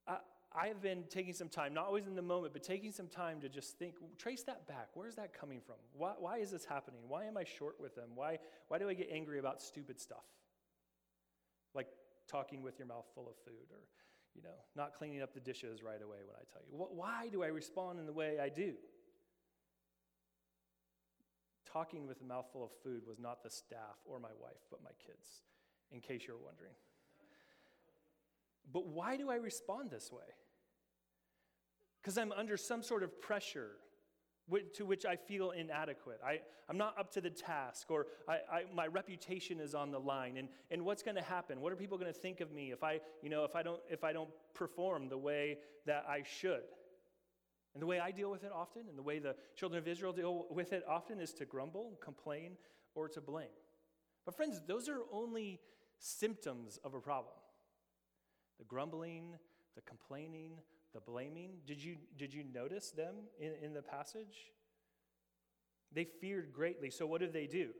I, 0.09 0.17
I've 0.53 0.81
been 0.81 1.05
taking 1.09 1.33
some 1.33 1.49
time, 1.49 1.75
not 1.75 1.87
always 1.87 2.07
in 2.07 2.15
the 2.15 2.23
moment, 2.23 2.53
but 2.53 2.63
taking 2.63 2.93
some 2.93 3.09
time 3.09 3.41
to 3.41 3.49
just 3.49 3.79
think, 3.79 3.95
trace 4.19 4.43
that 4.45 4.67
back. 4.67 4.89
Where's 4.95 5.17
that 5.17 5.39
coming 5.39 5.61
from? 5.61 5.77
Why, 5.93 6.13
why 6.19 6.39
is 6.39 6.51
this 6.51 6.65
happening? 6.65 7.01
Why 7.09 7.25
am 7.25 7.37
I 7.37 7.45
short 7.45 7.81
with 7.81 7.95
them? 7.95 8.11
Why, 8.15 8.39
why 8.69 8.79
do 8.79 8.89
I 8.89 8.95
get 8.95 9.09
angry 9.13 9.39
about 9.39 9.63
stupid 9.63 10.01
stuff? 10.01 10.25
Like 11.75 11.89
talking 12.29 12.63
with 12.63 12.79
your 12.79 12.87
mouth 12.87 13.07
full 13.15 13.29
of 13.29 13.37
food 13.45 13.71
or 13.73 13.79
you 14.35 14.43
know, 14.43 14.57
not 14.77 14.95
cleaning 14.95 15.23
up 15.23 15.33
the 15.33 15.41
dishes 15.41 15.83
right 15.83 16.03
away 16.03 16.19
when 16.27 16.37
I 16.37 16.45
tell 16.53 16.63
you. 16.69 16.77
Why 16.77 17.29
do 17.31 17.43
I 17.43 17.49
respond 17.49 17.99
in 17.99 18.07
the 18.07 18.13
way 18.13 18.39
I 18.41 18.49
do? 18.49 18.75
Talking 21.71 22.07
with 22.07 22.21
a 22.21 22.25
mouthful 22.25 22.65
of 22.65 22.71
food 22.83 23.03
was 23.07 23.19
not 23.19 23.43
the 23.43 23.51
staff 23.51 23.99
or 24.05 24.19
my 24.19 24.31
wife, 24.41 24.61
but 24.71 24.83
my 24.83 24.91
kids, 25.05 25.27
in 25.93 26.01
case 26.01 26.23
you're 26.27 26.37
wondering. 26.37 26.75
But 28.73 28.87
why 28.87 29.17
do 29.17 29.31
I 29.31 29.37
respond 29.37 29.91
this 29.91 30.11
way? 30.11 30.23
Because 32.01 32.19
I'm 32.19 32.33
under 32.33 32.57
some 32.57 32.83
sort 32.83 33.03
of 33.03 33.21
pressure 33.21 33.73
to 34.75 34.85
which 34.85 35.05
I 35.05 35.17
feel 35.17 35.51
inadequate. 35.53 36.21
I, 36.25 36.41
I'm 36.69 36.77
not 36.77 36.99
up 36.99 37.11
to 37.13 37.21
the 37.21 37.31
task, 37.31 37.91
or 37.91 38.07
I, 38.29 38.33
I, 38.33 38.63
my 38.75 38.87
reputation 38.87 39.61
is 39.61 39.75
on 39.75 39.91
the 39.91 39.99
line. 39.99 40.37
And, 40.37 40.49
and 40.71 40.85
what's 40.85 41.03
going 41.03 41.17
to 41.17 41.23
happen? 41.23 41.61
What 41.61 41.73
are 41.73 41.77
people 41.77 41.99
going 41.99 42.13
to 42.13 42.19
think 42.19 42.41
of 42.41 42.53
me 42.53 42.71
if 42.71 42.83
I, 42.83 43.01
you 43.23 43.31
know, 43.31 43.45
if, 43.45 43.57
I 43.57 43.63
don't, 43.63 43.81
if 43.89 44.05
I 44.05 44.13
don't 44.13 44.31
perform 44.55 45.09
the 45.09 45.19
way 45.19 45.59
that 45.87 46.05
I 46.09 46.23
should? 46.41 46.63
And 47.75 47.83
the 47.83 47.87
way 47.87 47.99
I 47.99 48.13
deal 48.13 48.31
with 48.31 48.45
it 48.45 48.53
often, 48.55 48.83
and 48.89 48.97
the 48.97 49.03
way 49.03 49.19
the 49.19 49.35
children 49.57 49.79
of 49.79 49.89
Israel 49.89 50.13
deal 50.13 50.47
with 50.51 50.73
it 50.73 50.85
often, 50.89 51.21
is 51.21 51.33
to 51.35 51.45
grumble, 51.45 51.99
complain, 52.01 52.53
or 52.95 53.09
to 53.09 53.21
blame. 53.21 53.49
But, 54.25 54.37
friends, 54.37 54.61
those 54.67 54.89
are 54.89 55.01
only 55.13 55.61
symptoms 55.99 56.79
of 56.85 56.95
a 56.95 57.01
problem. 57.01 57.35
The 58.59 58.65
grumbling, 58.65 59.35
the 59.75 59.83
complaining, 59.83 60.53
the 60.95 61.01
blaming. 61.01 61.59
Did 61.67 61.83
you, 61.83 61.97
did 62.17 62.33
you 62.33 62.45
notice 62.55 62.91
them 62.91 63.15
in, 63.39 63.53
in 63.63 63.75
the 63.75 63.83
passage? 63.83 64.53
They 65.93 66.05
feared 66.05 66.53
greatly. 66.53 66.91
So, 66.91 67.07
what 67.07 67.21
do 67.21 67.29
they 67.29 67.47
do? 67.47 67.71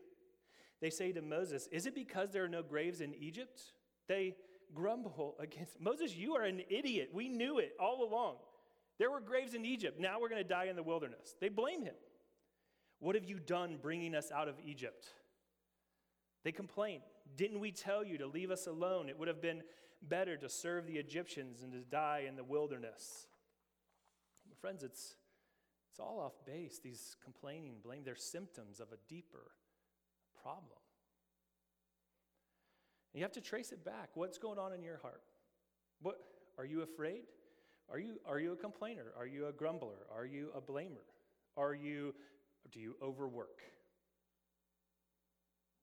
They 0.81 0.91
say 0.91 1.13
to 1.13 1.23
Moses, 1.23 1.69
Is 1.73 1.87
it 1.87 1.95
because 1.95 2.31
there 2.33 2.45
are 2.45 2.49
no 2.49 2.63
graves 2.63 3.01
in 3.01 3.15
Egypt? 3.15 3.61
They 4.09 4.35
grumble 4.75 5.37
against 5.41 5.81
Moses, 5.81 6.15
you 6.15 6.35
are 6.35 6.43
an 6.43 6.63
idiot. 6.69 7.11
We 7.13 7.29
knew 7.29 7.59
it 7.59 7.73
all 7.81 8.07
along. 8.09 8.37
There 8.99 9.11
were 9.11 9.21
graves 9.21 9.55
in 9.55 9.65
Egypt. 9.65 9.99
Now 9.99 10.21
we're 10.21 10.29
going 10.29 10.43
to 10.43 10.49
die 10.49 10.67
in 10.67 10.77
the 10.77 10.83
wilderness. 10.83 11.35
They 11.41 11.49
blame 11.49 11.83
him. 11.83 11.95
What 13.01 13.17
have 13.17 13.25
you 13.25 13.39
done 13.39 13.79
bringing 13.83 14.15
us 14.15 14.31
out 14.31 14.49
of 14.49 14.55
Egypt? 14.65 15.07
They 16.45 16.53
complain. 16.53 17.01
Didn't 17.37 17.59
we 17.59 17.73
tell 17.73 18.05
you 18.05 18.19
to 18.19 18.27
leave 18.27 18.51
us 18.51 18.67
alone? 18.67 19.09
It 19.09 19.19
would 19.19 19.29
have 19.29 19.43
been 19.43 19.63
better 20.09 20.37
to 20.37 20.49
serve 20.49 20.87
the 20.87 20.97
Egyptians 20.97 21.63
and 21.63 21.73
to 21.73 21.79
die 21.81 22.25
in 22.29 22.37
the 22.37 22.45
wilderness. 22.45 23.27
Friends, 24.61 24.83
it's, 24.83 25.17
it's 25.91 26.01
all 26.01 26.21
off 26.21 26.33
base. 26.47 26.81
These 26.83 27.17
complaining, 27.23 27.75
blame, 27.83 28.03
they're 28.05 28.17
symptoms 28.17 28.81
of 28.81 28.89
a 28.93 28.97
deeper 29.09 29.53
problem. 30.43 30.79
And 33.13 33.21
you 33.21 33.25
have 33.25 33.33
to 33.33 33.41
trace 33.41 33.73
it 33.73 33.85
back. 33.85 34.11
What's 34.15 34.39
going 34.39 34.59
on 34.59 34.73
in 34.73 34.83
your 34.83 34.99
heart? 34.99 35.23
What 36.01 36.17
are 36.59 36.65
you 36.65 36.83
afraid? 36.83 37.23
Are 37.91 37.99
you, 37.99 38.15
are 38.27 38.41
you 38.41 38.53
a 38.53 38.57
complainer? 38.57 39.13
Are 39.19 39.27
you 39.27 39.47
a 39.47 39.53
grumbler? 39.53 40.07
Are 40.15 40.25
you 40.25 40.51
a 40.57 40.61
blamer? 40.61 41.05
Are 41.57 41.75
you 41.75 42.15
do 42.73 42.81
you 42.81 42.97
overwork? 43.03 43.61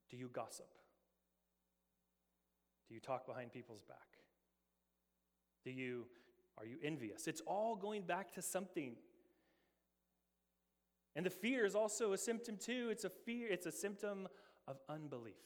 Do 0.10 0.17
you 0.17 0.29
gossip? 0.34 0.67
Do 2.91 2.95
you 2.95 2.99
talk 2.99 3.25
behind 3.25 3.54
people's 3.54 3.84
back? 3.84 4.19
Do 5.63 5.71
you 5.71 6.08
are 6.58 6.65
you 6.65 6.75
envious? 6.84 7.25
It's 7.25 7.39
all 7.47 7.77
going 7.77 8.01
back 8.01 8.34
to 8.34 8.41
something. 8.41 8.97
And 11.15 11.25
the 11.25 11.30
fear 11.30 11.65
is 11.65 11.73
also 11.73 12.12
a 12.12 12.17
symptom 12.17 12.58
too. 12.58 12.89
It's 12.91 13.06
a 13.06 13.10
fear, 13.10 13.47
it's 13.49 13.65
a 13.65 13.71
symptom 13.71 14.27
of 14.67 14.75
unbelief. 14.89 15.39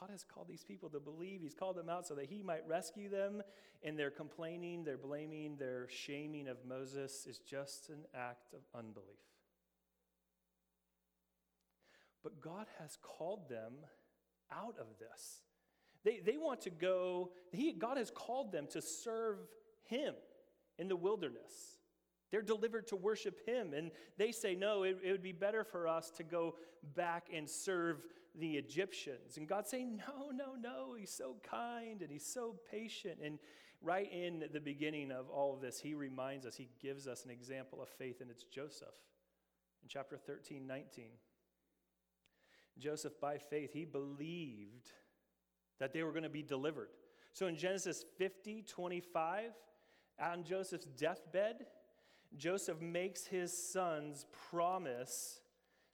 God 0.00 0.10
has 0.10 0.24
called 0.24 0.48
these 0.48 0.64
people 0.64 0.88
to 0.88 0.98
believe. 0.98 1.40
He's 1.40 1.54
called 1.54 1.76
them 1.76 1.88
out 1.88 2.08
so 2.08 2.16
that 2.16 2.26
He 2.26 2.42
might 2.42 2.66
rescue 2.66 3.08
them. 3.08 3.44
And 3.84 3.96
their 3.96 4.10
complaining, 4.10 4.82
their 4.82 4.98
blaming, 4.98 5.54
their 5.56 5.86
shaming 5.88 6.48
of 6.48 6.56
Moses 6.68 7.28
is 7.28 7.38
just 7.38 7.90
an 7.90 8.06
act 8.12 8.54
of 8.54 8.62
unbelief. 8.76 9.06
But 12.24 12.40
God 12.40 12.66
has 12.80 12.98
called 13.00 13.48
them 13.48 13.74
out 14.52 14.76
of 14.78 14.86
this. 14.98 15.40
They, 16.04 16.20
they 16.24 16.36
want 16.36 16.60
to 16.62 16.70
go, 16.70 17.30
he, 17.52 17.72
God 17.72 17.96
has 17.96 18.10
called 18.10 18.52
them 18.52 18.66
to 18.70 18.80
serve 18.80 19.38
Him 19.84 20.14
in 20.78 20.88
the 20.88 20.96
wilderness. 20.96 21.78
They're 22.30 22.42
delivered 22.42 22.86
to 22.88 22.96
worship 22.96 23.46
Him, 23.46 23.72
and 23.72 23.90
they 24.18 24.32
say, 24.32 24.54
No, 24.54 24.82
it, 24.82 24.98
it 25.02 25.10
would 25.10 25.22
be 25.22 25.32
better 25.32 25.64
for 25.64 25.88
us 25.88 26.10
to 26.16 26.22
go 26.22 26.56
back 26.94 27.28
and 27.34 27.48
serve 27.48 28.04
the 28.38 28.52
Egyptians. 28.56 29.36
And 29.36 29.48
God's 29.48 29.70
saying, 29.70 30.00
No, 30.08 30.30
no, 30.30 30.54
no. 30.60 30.94
He's 30.98 31.12
so 31.12 31.36
kind 31.48 32.02
and 32.02 32.10
He's 32.10 32.26
so 32.26 32.56
patient. 32.70 33.18
And 33.24 33.38
right 33.80 34.10
in 34.12 34.44
the 34.52 34.60
beginning 34.60 35.10
of 35.10 35.28
all 35.30 35.54
of 35.54 35.60
this, 35.60 35.80
He 35.80 35.94
reminds 35.94 36.46
us, 36.46 36.56
He 36.56 36.68
gives 36.80 37.06
us 37.06 37.24
an 37.24 37.30
example 37.30 37.80
of 37.82 37.88
faith, 37.88 38.20
and 38.20 38.30
it's 38.30 38.44
Joseph 38.44 38.94
in 39.82 39.88
chapter 39.88 40.16
13, 40.16 40.66
19. 40.66 41.04
Joseph, 42.78 43.20
by 43.20 43.38
faith, 43.38 43.72
he 43.72 43.84
believed 43.84 44.90
that 45.78 45.92
they 45.92 46.02
were 46.02 46.12
going 46.12 46.22
to 46.22 46.28
be 46.28 46.42
delivered. 46.42 46.88
So 47.32 47.46
in 47.46 47.56
Genesis 47.56 48.04
50, 48.18 48.62
25, 48.62 49.50
on 50.20 50.44
Joseph's 50.44 50.86
deathbed, 50.86 51.66
Joseph 52.36 52.80
makes 52.80 53.26
his 53.26 53.56
sons 53.72 54.26
promise 54.50 55.40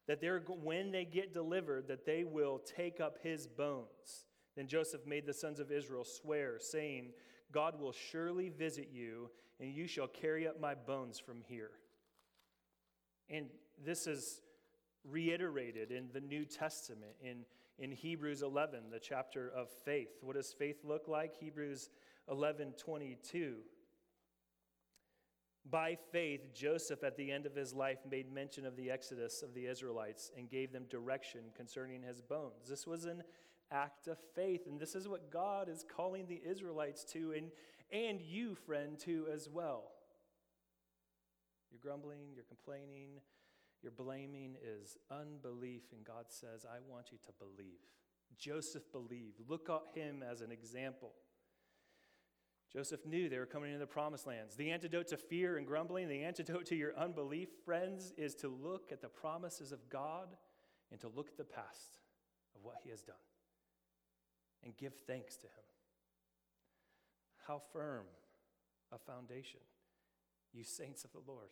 that 0.07 0.21
they're, 0.21 0.41
when 0.41 0.91
they 0.91 1.05
get 1.05 1.33
delivered, 1.33 1.89
that 1.89 2.05
they 2.07 2.25
will 2.25 2.59
take 2.59 3.01
up 3.01 3.19
his 3.23 3.47
bones. 3.47 4.27
Then 4.57 4.67
Joseph 4.67 5.07
made 5.07 5.27
the 5.27 5.33
sons 5.33 5.61
of 5.61 5.71
Israel 5.71 6.05
swear, 6.05 6.59
saying, 6.59 7.13
God 7.53 7.81
will 7.81 7.93
surely 7.93 8.49
visit 8.49 8.89
you, 8.93 9.31
and 9.61 9.73
you 9.73 9.87
shall 9.87 10.09
carry 10.09 10.47
up 10.47 10.61
my 10.61 10.75
bones 10.75 11.19
from 11.19 11.43
here. 11.47 11.71
And 13.31 13.47
this 13.85 14.07
is 14.07 14.43
reiterated 15.09 15.91
in 15.91 16.09
the 16.13 16.21
New 16.21 16.45
Testament 16.45 17.13
in, 17.23 17.45
in 17.79 17.91
Hebrews 17.91 18.43
11, 18.43 18.91
the 18.91 19.01
chapter 19.01 19.51
of 19.55 19.69
faith. 19.85 20.19
What 20.21 20.37
does 20.37 20.53
faith 20.53 20.85
look 20.85 21.09
like? 21.09 21.37
Hebrews 21.39 21.91
11 22.31 22.75
22. 22.79 23.57
By 25.71 25.97
faith, 26.11 26.53
Joseph, 26.55 27.05
at 27.05 27.17
the 27.17 27.31
end 27.31 27.47
of 27.47 27.55
his 27.55 27.73
life, 27.73 27.99
made 28.11 28.33
mention 28.33 28.67
of 28.67 28.77
the 28.77 28.91
exodus 28.91 29.43
of 29.43 29.55
the 29.55 29.67
Israelites 29.67 30.33
and 30.37 30.51
gave 30.51 30.73
them 30.73 30.87
direction 30.91 31.41
concerning 31.57 32.03
his 32.03 32.21
bones. 32.21 32.69
This 32.69 32.85
was 32.85 33.05
an 33.05 33.23
act 33.71 34.09
of 34.09 34.19
faith, 34.35 34.67
and 34.67 34.81
this 34.81 34.97
is 34.97 35.09
what 35.09 35.31
God 35.31 35.69
is 35.69 35.85
calling 35.97 36.27
the 36.27 36.43
Israelites 36.45 37.05
to, 37.13 37.33
and, 37.33 37.53
and 37.93 38.21
you, 38.21 38.57
friend, 38.57 38.99
too, 38.99 39.27
as 39.33 39.49
well. 39.49 39.93
You're 41.71 41.81
grumbling, 41.81 42.33
you're 42.35 42.45
complaining, 42.45 43.21
you're 43.83 43.93
blaming 43.93 44.57
is 44.63 44.97
unbelief, 45.11 45.83
and 45.93 46.05
God 46.05 46.27
says, 46.29 46.65
I 46.65 46.79
want 46.89 47.11
you 47.11 47.19
to 47.27 47.33
believe. 47.39 47.81
Joseph 48.39 48.91
believed. 48.93 49.41
Look 49.49 49.69
at 49.69 49.99
him 49.99 50.23
as 50.23 50.41
an 50.41 50.53
example. 50.53 51.13
Joseph 52.73 53.05
knew 53.05 53.29
they 53.29 53.39
were 53.39 53.47
coming 53.47 53.71
into 53.71 53.81
the 53.81 53.87
promised 53.87 54.27
lands. 54.27 54.57
The 54.57 54.71
antidote 54.71 55.09
to 55.09 55.17
fear 55.17 55.59
and 55.59 55.67
grumbling, 55.67 56.09
the 56.09 56.23
antidote 56.23 56.65
to 56.67 56.77
your 56.77 56.97
unbelief, 56.97 57.49
friends, 57.65 58.13
is 58.17 58.35
to 58.37 58.49
look 58.49 58.91
at 58.93 59.03
the 59.03 59.09
promises 59.09 59.73
of 59.73 59.91
God 59.91 60.29
and 60.91 60.99
to 61.01 61.09
look 61.09 61.29
at 61.29 61.37
the 61.37 61.45
past 61.45 61.99
of 62.55 62.63
what 62.63 62.77
he 62.83 62.91
has 62.91 63.03
done 63.03 63.17
and 64.65 64.77
give 64.77 64.95
thanks 65.07 65.37
to 65.37 65.47
him. 65.47 65.65
How 67.47 67.61
firm 67.73 68.05
a 68.93 68.99
foundation, 68.99 69.61
you 70.53 70.65
saints 70.65 71.05
of 71.05 71.13
the 71.13 71.21
Lord, 71.27 71.51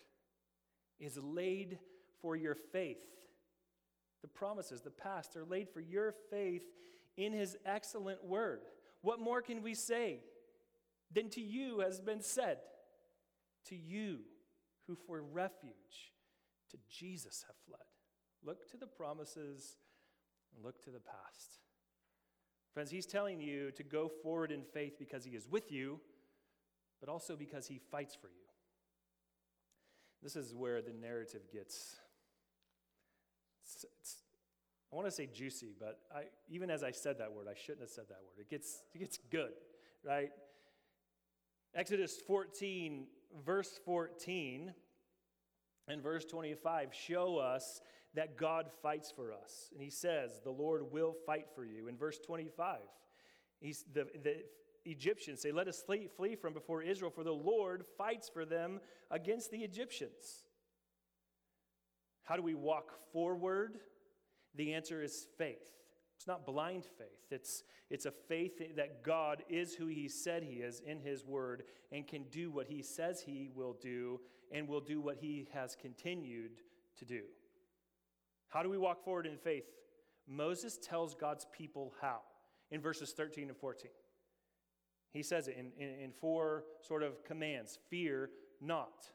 is 0.98 1.18
laid 1.18 1.78
for 2.22 2.36
your 2.36 2.54
faith. 2.54 2.98
The 4.22 4.28
promises, 4.28 4.82
the 4.82 4.90
past, 4.90 5.36
are 5.36 5.44
laid 5.44 5.68
for 5.70 5.80
your 5.80 6.14
faith 6.30 6.64
in 7.16 7.32
his 7.32 7.56
excellent 7.64 8.24
word. 8.24 8.60
What 9.02 9.20
more 9.20 9.40
can 9.40 9.62
we 9.62 9.74
say? 9.74 10.20
than 11.12 11.28
to 11.30 11.40
you 11.40 11.80
has 11.80 12.00
been 12.00 12.20
said. 12.20 12.58
To 13.66 13.76
you 13.76 14.20
who 14.86 14.96
for 15.06 15.22
refuge 15.22 16.14
to 16.70 16.78
Jesus 16.88 17.44
have 17.46 17.56
fled. 17.66 17.86
Look 18.42 18.70
to 18.70 18.76
the 18.76 18.86
promises 18.86 19.76
and 20.54 20.64
look 20.64 20.82
to 20.84 20.90
the 20.90 21.00
past. 21.00 21.58
Friends, 22.72 22.90
he's 22.90 23.06
telling 23.06 23.40
you 23.40 23.70
to 23.72 23.82
go 23.82 24.10
forward 24.22 24.50
in 24.50 24.62
faith 24.62 24.94
because 24.98 25.24
he 25.24 25.32
is 25.32 25.48
with 25.48 25.70
you, 25.70 26.00
but 27.00 27.08
also 27.08 27.36
because 27.36 27.66
he 27.66 27.80
fights 27.90 28.14
for 28.14 28.28
you. 28.28 28.34
This 30.22 30.36
is 30.36 30.54
where 30.54 30.80
the 30.80 30.92
narrative 30.92 31.42
gets. 31.52 31.96
It's, 33.74 33.84
it's, 34.00 34.16
I 34.92 34.96
want 34.96 35.06
to 35.06 35.12
say 35.12 35.28
juicy, 35.32 35.74
but 35.78 35.98
I, 36.14 36.22
even 36.48 36.70
as 36.70 36.82
I 36.82 36.90
said 36.90 37.18
that 37.18 37.32
word, 37.32 37.46
I 37.48 37.54
shouldn't 37.54 37.82
have 37.82 37.90
said 37.90 38.04
that 38.08 38.18
word. 38.24 38.40
It 38.40 38.50
gets, 38.50 38.82
it 38.94 38.98
gets 38.98 39.18
good, 39.30 39.52
right? 40.04 40.30
Exodus 41.74 42.18
14, 42.26 43.06
verse 43.44 43.78
14 43.84 44.74
and 45.86 46.02
verse 46.02 46.24
25 46.24 46.92
show 46.92 47.36
us 47.38 47.80
that 48.14 48.36
God 48.36 48.66
fights 48.82 49.12
for 49.14 49.32
us. 49.32 49.68
And 49.72 49.80
he 49.80 49.90
says, 49.90 50.40
The 50.42 50.50
Lord 50.50 50.90
will 50.90 51.14
fight 51.26 51.46
for 51.54 51.64
you. 51.64 51.86
In 51.86 51.96
verse 51.96 52.18
25, 52.18 52.78
he's, 53.60 53.84
the, 53.92 54.06
the 54.22 54.42
Egyptians 54.84 55.40
say, 55.40 55.52
Let 55.52 55.68
us 55.68 55.80
flee, 55.80 56.08
flee 56.16 56.34
from 56.34 56.52
before 56.52 56.82
Israel, 56.82 57.12
for 57.12 57.22
the 57.22 57.32
Lord 57.32 57.84
fights 57.96 58.28
for 58.28 58.44
them 58.44 58.80
against 59.10 59.52
the 59.52 59.58
Egyptians. 59.58 60.44
How 62.30 62.36
do 62.36 62.42
we 62.42 62.54
walk 62.54 62.92
forward? 63.12 63.80
The 64.54 64.72
answer 64.74 65.02
is 65.02 65.26
faith. 65.36 65.66
It's 66.16 66.28
not 66.28 66.46
blind 66.46 66.84
faith. 66.84 67.08
It's, 67.32 67.64
it's 67.90 68.06
a 68.06 68.12
faith 68.12 68.76
that 68.76 69.02
God 69.02 69.42
is 69.48 69.74
who 69.74 69.88
He 69.88 70.06
said 70.06 70.44
He 70.44 70.58
is 70.58 70.80
in 70.86 71.00
His 71.00 71.24
Word 71.24 71.64
and 71.90 72.06
can 72.06 72.22
do 72.30 72.52
what 72.52 72.68
He 72.68 72.84
says 72.84 73.20
He 73.20 73.50
will 73.52 73.76
do 73.82 74.20
and 74.52 74.68
will 74.68 74.80
do 74.80 75.00
what 75.00 75.16
He 75.20 75.48
has 75.52 75.74
continued 75.74 76.52
to 76.98 77.04
do. 77.04 77.22
How 78.46 78.62
do 78.62 78.70
we 78.70 78.78
walk 78.78 79.02
forward 79.02 79.26
in 79.26 79.36
faith? 79.36 79.64
Moses 80.28 80.78
tells 80.80 81.16
God's 81.16 81.48
people 81.50 81.94
how 82.00 82.20
in 82.70 82.80
verses 82.80 83.10
13 83.10 83.48
and 83.48 83.56
14. 83.56 83.90
He 85.12 85.24
says 85.24 85.48
it 85.48 85.56
in, 85.58 85.72
in, 85.84 85.98
in 85.98 86.12
four 86.12 86.62
sort 86.80 87.02
of 87.02 87.24
commands 87.24 87.80
fear 87.90 88.30
not, 88.60 89.10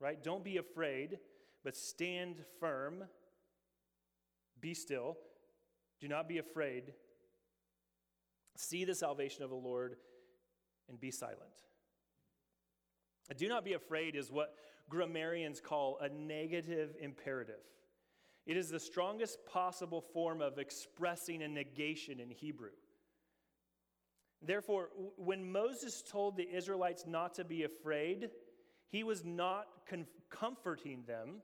right? 0.00 0.20
Don't 0.24 0.42
be 0.42 0.56
afraid, 0.56 1.18
but 1.68 1.76
stand 1.76 2.36
firm, 2.60 3.04
be 4.58 4.72
still 4.72 5.18
do 6.00 6.08
not 6.08 6.26
be 6.26 6.38
afraid. 6.38 6.94
See 8.56 8.86
the 8.86 8.94
salvation 8.94 9.42
of 9.42 9.50
the 9.50 9.56
Lord 9.56 9.96
and 10.88 10.98
be 10.98 11.10
silent. 11.10 11.66
Do 13.36 13.48
not 13.48 13.66
be 13.66 13.74
afraid 13.74 14.16
is 14.16 14.32
what 14.32 14.54
grammarians 14.88 15.60
call 15.60 15.98
a 16.00 16.08
negative 16.08 16.96
imperative. 17.02 17.60
It 18.46 18.56
is 18.56 18.70
the 18.70 18.80
strongest 18.80 19.44
possible 19.44 20.00
form 20.00 20.40
of 20.40 20.56
expressing 20.56 21.42
a 21.42 21.48
negation 21.48 22.18
in 22.18 22.30
Hebrew. 22.30 22.70
Therefore, 24.40 24.88
when 25.16 25.52
Moses 25.52 26.02
told 26.02 26.38
the 26.38 26.48
Israelites 26.50 27.04
not 27.06 27.34
to 27.34 27.44
be 27.44 27.64
afraid, 27.64 28.30
he 28.88 29.04
was 29.04 29.22
not 29.22 29.66
comforting 30.30 31.04
them, 31.06 31.42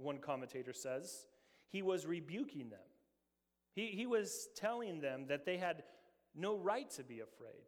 one 0.00 0.18
commentator 0.18 0.72
says, 0.72 1.26
he 1.68 1.82
was 1.82 2.06
rebuking 2.06 2.70
them. 2.70 2.80
He, 3.74 3.88
he 3.88 4.06
was 4.06 4.48
telling 4.56 5.00
them 5.00 5.26
that 5.28 5.44
they 5.44 5.56
had 5.56 5.84
no 6.34 6.56
right 6.56 6.90
to 6.92 7.04
be 7.04 7.20
afraid 7.20 7.64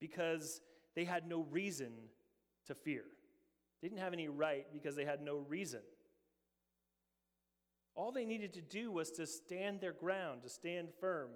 because 0.00 0.60
they 0.94 1.04
had 1.04 1.28
no 1.28 1.46
reason 1.50 1.92
to 2.66 2.74
fear. 2.74 3.04
They 3.80 3.88
didn't 3.88 4.00
have 4.00 4.12
any 4.12 4.28
right 4.28 4.66
because 4.72 4.96
they 4.96 5.04
had 5.04 5.22
no 5.22 5.38
reason. 5.48 5.80
All 7.94 8.12
they 8.12 8.24
needed 8.24 8.54
to 8.54 8.62
do 8.62 8.90
was 8.90 9.10
to 9.12 9.26
stand 9.26 9.80
their 9.80 9.92
ground, 9.92 10.42
to 10.42 10.48
stand 10.48 10.88
firm, 11.00 11.30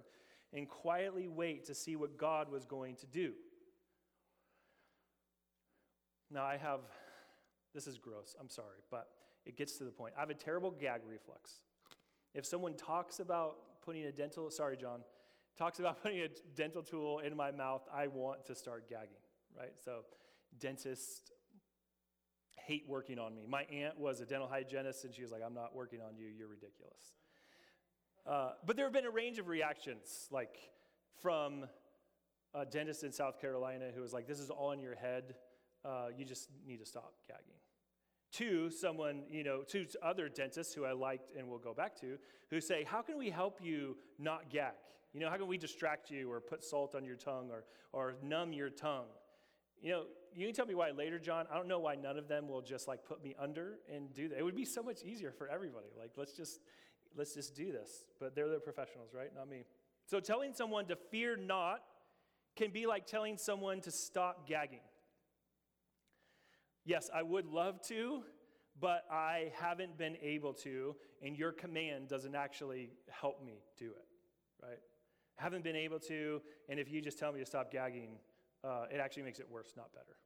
and 0.52 0.68
quietly 0.68 1.28
wait 1.28 1.64
to 1.66 1.74
see 1.74 1.96
what 1.96 2.16
God 2.16 2.50
was 2.50 2.64
going 2.64 2.96
to 2.96 3.06
do. 3.06 3.32
Now, 6.30 6.44
I 6.44 6.56
have, 6.56 6.80
this 7.74 7.86
is 7.86 7.98
gross, 7.98 8.34
I'm 8.40 8.48
sorry, 8.48 8.78
but 8.90 9.08
it 9.46 9.56
gets 9.56 9.76
to 9.78 9.84
the 9.84 9.90
point. 9.90 10.14
I 10.16 10.20
have 10.20 10.30
a 10.30 10.34
terrible 10.34 10.70
gag 10.70 11.02
reflex. 11.08 11.60
If 12.34 12.46
someone 12.46 12.74
talks 12.74 13.20
about 13.20 13.56
putting 13.84 14.04
a 14.04 14.12
dental, 14.12 14.50
sorry, 14.50 14.76
John, 14.76 15.00
talks 15.58 15.78
about 15.78 16.02
putting 16.02 16.20
a 16.20 16.28
dental 16.56 16.82
tool 16.82 17.20
in 17.20 17.36
my 17.36 17.50
mouth, 17.50 17.82
I 17.94 18.06
want 18.08 18.44
to 18.46 18.54
start 18.54 18.88
gagging, 18.88 19.22
right? 19.56 19.72
So, 19.84 20.00
dentists 20.58 21.30
hate 22.56 22.84
working 22.88 23.18
on 23.18 23.34
me. 23.34 23.46
My 23.46 23.64
aunt 23.64 23.98
was 23.98 24.20
a 24.20 24.26
dental 24.26 24.48
hygienist, 24.48 25.04
and 25.04 25.14
she 25.14 25.22
was 25.22 25.30
like, 25.30 25.42
I'm 25.44 25.54
not 25.54 25.74
working 25.74 26.00
on 26.00 26.16
you, 26.16 26.26
you're 26.26 26.48
ridiculous. 26.48 27.14
Uh, 28.26 28.52
but 28.64 28.76
there 28.76 28.86
have 28.86 28.92
been 28.92 29.04
a 29.04 29.10
range 29.10 29.38
of 29.38 29.48
reactions, 29.48 30.28
like 30.30 30.56
from 31.20 31.66
a 32.54 32.64
dentist 32.64 33.04
in 33.04 33.12
South 33.12 33.38
Carolina 33.40 33.86
who 33.94 34.00
was 34.00 34.12
like, 34.12 34.26
This 34.26 34.40
is 34.40 34.48
all 34.48 34.72
in 34.72 34.80
your 34.80 34.94
head. 34.94 35.34
Uh, 35.84 36.06
you 36.16 36.24
just 36.24 36.48
need 36.66 36.78
to 36.78 36.86
stop 36.86 37.12
gagging 37.28 37.58
to 38.34 38.70
someone, 38.70 39.22
you 39.30 39.44
know, 39.44 39.62
to 39.68 39.86
other 40.02 40.28
dentists 40.28 40.74
who 40.74 40.84
I 40.84 40.92
liked 40.92 41.32
and 41.36 41.48
will 41.48 41.58
go 41.58 41.74
back 41.74 41.98
to, 42.00 42.18
who 42.50 42.60
say, 42.60 42.84
How 42.84 43.02
can 43.02 43.18
we 43.18 43.30
help 43.30 43.60
you 43.62 43.96
not 44.18 44.50
gag? 44.50 44.72
You 45.12 45.20
know, 45.20 45.30
how 45.30 45.36
can 45.36 45.46
we 45.46 45.58
distract 45.58 46.10
you 46.10 46.30
or 46.30 46.40
put 46.40 46.64
salt 46.64 46.94
on 46.94 47.04
your 47.04 47.14
tongue 47.14 47.48
or, 47.50 47.64
or 47.92 48.14
numb 48.22 48.52
your 48.52 48.68
tongue? 48.68 49.06
You 49.80 49.90
know, 49.92 50.02
you 50.34 50.46
can 50.46 50.54
tell 50.54 50.66
me 50.66 50.74
why 50.74 50.90
later, 50.90 51.18
John. 51.18 51.46
I 51.52 51.56
don't 51.56 51.68
know 51.68 51.78
why 51.78 51.94
none 51.94 52.18
of 52.18 52.26
them 52.26 52.48
will 52.48 52.62
just 52.62 52.88
like 52.88 53.04
put 53.04 53.22
me 53.22 53.36
under 53.38 53.78
and 53.92 54.12
do 54.12 54.28
that. 54.28 54.38
It 54.38 54.42
would 54.42 54.56
be 54.56 54.64
so 54.64 54.82
much 54.82 55.02
easier 55.04 55.30
for 55.30 55.48
everybody. 55.48 55.86
Like, 55.98 56.12
let's 56.16 56.32
just 56.32 56.60
let's 57.16 57.34
just 57.34 57.54
do 57.54 57.70
this. 57.70 58.06
But 58.18 58.34
they're 58.34 58.48
the 58.48 58.58
professionals, 58.58 59.10
right? 59.14 59.30
Not 59.34 59.48
me. 59.48 59.64
So 60.06 60.20
telling 60.20 60.52
someone 60.52 60.86
to 60.86 60.96
fear 60.96 61.36
not 61.36 61.80
can 62.56 62.70
be 62.70 62.86
like 62.86 63.06
telling 63.06 63.36
someone 63.36 63.80
to 63.82 63.90
stop 63.90 64.48
gagging. 64.48 64.80
Yes, 66.84 67.10
I 67.14 67.22
would 67.22 67.46
love 67.46 67.80
to, 67.88 68.22
but 68.80 69.04
I 69.10 69.52
haven't 69.58 69.96
been 69.96 70.16
able 70.22 70.52
to, 70.54 70.94
and 71.22 71.36
your 71.36 71.52
command 71.52 72.08
doesn't 72.08 72.34
actually 72.34 72.90
help 73.10 73.44
me 73.44 73.62
do 73.78 73.86
it, 73.86 74.06
right? 74.62 74.78
Haven't 75.36 75.64
been 75.64 75.76
able 75.76 75.98
to, 76.00 76.42
and 76.68 76.78
if 76.78 76.90
you 76.90 77.00
just 77.00 77.18
tell 77.18 77.32
me 77.32 77.40
to 77.40 77.46
stop 77.46 77.70
gagging, 77.70 78.18
uh, 78.62 78.84
it 78.92 78.98
actually 78.98 79.22
makes 79.22 79.40
it 79.40 79.50
worse, 79.50 79.72
not 79.76 79.92
better. 79.92 80.16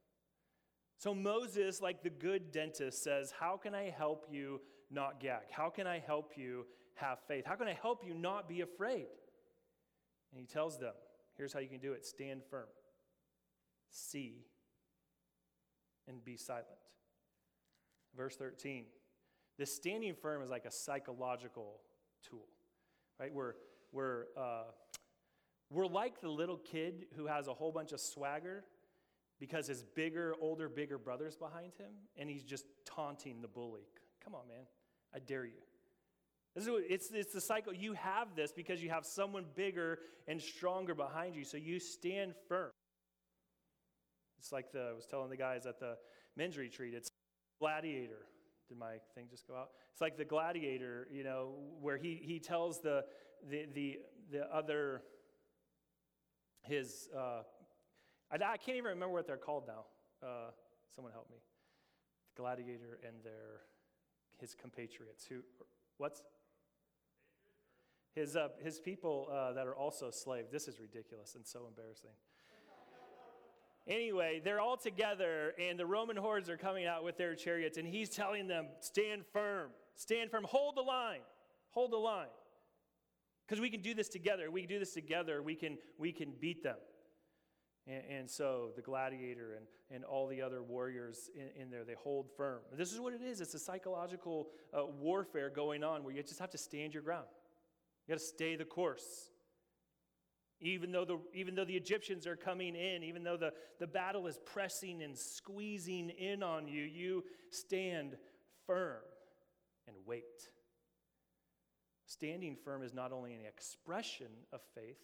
So 0.97 1.15
Moses, 1.15 1.81
like 1.81 2.03
the 2.03 2.09
good 2.09 2.51
dentist, 2.51 3.03
says, 3.03 3.33
How 3.39 3.57
can 3.57 3.73
I 3.73 3.89
help 3.89 4.25
you 4.29 4.59
not 4.91 5.21
gag? 5.21 5.43
How 5.51 5.69
can 5.69 5.87
I 5.87 5.99
help 5.99 6.33
you 6.35 6.65
have 6.95 7.19
faith? 7.27 7.45
How 7.45 7.55
can 7.55 7.67
I 7.67 7.73
help 7.73 8.03
you 8.05 8.13
not 8.13 8.49
be 8.49 8.61
afraid? 8.61 9.07
And 10.31 10.39
he 10.39 10.45
tells 10.45 10.77
them, 10.77 10.93
Here's 11.37 11.53
how 11.53 11.59
you 11.59 11.69
can 11.69 11.79
do 11.79 11.93
it 11.93 12.05
stand 12.05 12.41
firm, 12.49 12.67
see, 13.89 14.45
and 16.07 16.23
be 16.23 16.37
silent. 16.37 16.67
Verse 18.15 18.35
13. 18.35 18.85
This 19.57 19.75
standing 19.75 20.15
firm 20.15 20.41
is 20.41 20.49
like 20.49 20.65
a 20.65 20.71
psychological 20.71 21.81
tool, 22.27 22.47
right? 23.19 23.33
We're, 23.33 23.53
we're, 23.91 24.25
uh, 24.37 24.63
we're 25.69 25.87
like 25.87 26.21
the 26.21 26.29
little 26.29 26.57
kid 26.57 27.07
who 27.15 27.27
has 27.27 27.47
a 27.47 27.53
whole 27.53 27.71
bunch 27.71 27.91
of 27.91 27.99
swagger, 27.99 28.63
because 29.39 29.67
his 29.67 29.83
bigger, 29.83 30.35
older, 30.41 30.67
bigger 30.67 30.97
brother's 30.97 31.35
behind 31.35 31.73
him, 31.77 31.91
and 32.17 32.29
he's 32.29 32.43
just 32.43 32.65
taunting 32.85 33.41
the 33.41 33.47
bully. 33.47 33.87
Come 34.23 34.35
on, 34.35 34.47
man. 34.47 34.65
I 35.13 35.19
dare 35.19 35.45
you. 35.45 35.61
This 36.55 36.65
is 36.65 36.69
what, 36.69 36.83
it's, 36.89 37.09
it's 37.11 37.33
the 37.33 37.41
cycle. 37.41 37.73
You 37.73 37.93
have 37.93 38.35
this 38.35 38.51
because 38.51 38.81
you 38.81 38.89
have 38.89 39.05
someone 39.05 39.45
bigger 39.55 39.99
and 40.27 40.41
stronger 40.41 40.93
behind 40.93 41.35
you, 41.35 41.45
so 41.45 41.57
you 41.57 41.79
stand 41.79 42.33
firm. 42.47 42.71
It's 44.39 44.51
like 44.51 44.71
the, 44.71 44.89
I 44.91 44.93
was 44.93 45.05
telling 45.05 45.29
the 45.29 45.37
guys 45.37 45.65
at 45.65 45.79
the 45.79 45.97
men's 46.35 46.57
retreat, 46.57 46.93
it's 46.93 47.09
gladiator. 47.59 48.25
Did 48.69 48.77
my 48.77 48.95
thing 49.15 49.25
just 49.29 49.47
go 49.47 49.55
out? 49.55 49.69
It's 49.91 50.01
like 50.01 50.17
the 50.17 50.25
gladiator, 50.25 51.07
you 51.11 51.23
know, 51.23 51.55
where 51.81 51.97
he, 51.97 52.19
he 52.23 52.39
tells 52.39 52.81
the, 52.81 53.03
the, 53.49 53.65
the, 53.73 53.99
the 54.31 54.55
other, 54.55 55.01
his, 56.61 57.09
uh, 57.15 57.41
I, 58.31 58.35
I 58.35 58.57
can't 58.57 58.77
even 58.77 58.91
remember 58.91 59.13
what 59.13 59.27
they're 59.27 59.37
called 59.37 59.63
now. 59.67 59.85
Uh, 60.25 60.51
someone 60.95 61.11
help 61.11 61.29
me. 61.29 61.37
The 62.35 62.41
gladiator 62.41 62.99
and 63.05 63.15
their, 63.23 63.61
his 64.39 64.55
compatriots. 64.55 65.25
Who, 65.27 65.41
what's? 65.97 66.21
His, 68.15 68.35
uh, 68.35 68.49
his 68.63 68.79
people 68.79 69.27
uh, 69.31 69.53
that 69.53 69.67
are 69.67 69.75
also 69.75 70.11
slaves. 70.11 70.51
This 70.51 70.67
is 70.67 70.79
ridiculous 70.79 71.35
and 71.35 71.45
so 71.45 71.65
embarrassing. 71.67 72.11
Anyway, 73.87 74.41
they're 74.43 74.59
all 74.59 74.77
together, 74.77 75.53
and 75.59 75.79
the 75.79 75.85
Roman 75.85 76.15
hordes 76.15 76.49
are 76.49 76.57
coming 76.57 76.85
out 76.85 77.03
with 77.03 77.17
their 77.17 77.33
chariots, 77.33 77.77
and 77.77 77.87
he's 77.87 78.09
telling 78.09 78.47
them, 78.47 78.67
Stand 78.81 79.23
firm, 79.33 79.71
stand 79.95 80.29
firm, 80.29 80.45
hold 80.47 80.75
the 80.75 80.81
line, 80.81 81.21
hold 81.71 81.91
the 81.91 81.97
line. 81.97 82.27
Because 83.47 83.59
we 83.59 83.71
can 83.71 83.81
do 83.81 83.95
this 83.95 84.09
together. 84.09 84.51
We 84.51 84.61
can 84.61 84.69
do 84.69 84.77
this 84.77 84.93
together. 84.93 85.41
We 85.41 85.55
can, 85.55 85.79
we 85.97 86.11
can 86.11 86.33
beat 86.39 86.61
them. 86.61 86.75
And, 87.87 88.03
and 88.11 88.29
so 88.29 88.69
the 88.75 88.81
gladiator 88.83 89.55
and, 89.55 89.65
and 89.89 90.03
all 90.03 90.27
the 90.27 90.39
other 90.39 90.61
warriors 90.61 91.31
in, 91.33 91.63
in, 91.63 91.71
there, 91.71 91.83
they 91.83 91.95
hold 91.95 92.27
firm. 92.37 92.59
This 92.77 92.93
is 92.93 92.99
what 92.99 93.13
it 93.13 93.21
is 93.23 93.41
it's 93.41 93.55
a 93.55 93.59
psychological 93.59 94.49
uh, 94.71 94.85
warfare 94.85 95.49
going 95.49 95.83
on 95.83 96.03
where 96.03 96.13
you 96.13 96.21
just 96.21 96.39
have 96.39 96.51
to 96.51 96.59
stand 96.59 96.93
your 96.93 97.01
ground. 97.01 97.25
You 98.07 98.13
got 98.13 98.19
to 98.19 98.25
stay 98.25 98.55
the 98.55 98.65
course. 98.65 99.28
Even 100.61 100.91
though, 100.91 101.05
the, 101.05 101.19
even 101.33 101.55
though 101.55 101.65
the 101.65 101.75
Egyptians 101.75 102.27
are 102.27 102.35
coming 102.35 102.75
in, 102.75 103.03
even 103.03 103.23
though 103.23 103.37
the, 103.37 103.53
the 103.79 103.87
battle 103.87 104.27
is 104.27 104.37
pressing 104.45 105.01
and 105.01 105.17
squeezing 105.17 106.09
in 106.09 106.43
on 106.43 106.67
you, 106.67 106.83
you 106.83 107.23
stand 107.49 108.17
firm 108.67 109.01
and 109.87 109.95
wait. 110.05 110.49
Standing 112.05 112.57
firm 112.65 112.83
is 112.83 112.93
not 112.93 113.13
only 113.13 113.33
an 113.35 113.45
expression 113.45 114.27
of 114.51 114.61
faith, 114.75 114.97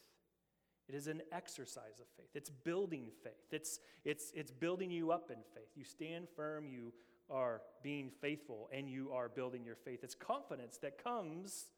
it 0.89 0.95
is 0.95 1.07
an 1.07 1.21
exercise 1.31 1.99
of 1.99 2.07
faith. 2.17 2.29
It's 2.35 2.49
building 2.49 3.07
faith. 3.23 3.33
It's, 3.51 3.79
it's, 4.03 4.31
it's 4.35 4.51
building 4.51 4.91
you 4.91 5.11
up 5.11 5.31
in 5.31 5.37
faith. 5.53 5.69
You 5.75 5.83
stand 5.83 6.27
firm, 6.35 6.67
you 6.67 6.93
are 7.29 7.61
being 7.81 8.11
faithful, 8.21 8.69
and 8.71 8.89
you 8.89 9.11
are 9.11 9.29
building 9.29 9.63
your 9.63 9.75
faith. 9.75 10.03
It's 10.03 10.15
confidence 10.15 10.77
that 10.83 11.03
comes 11.03 11.69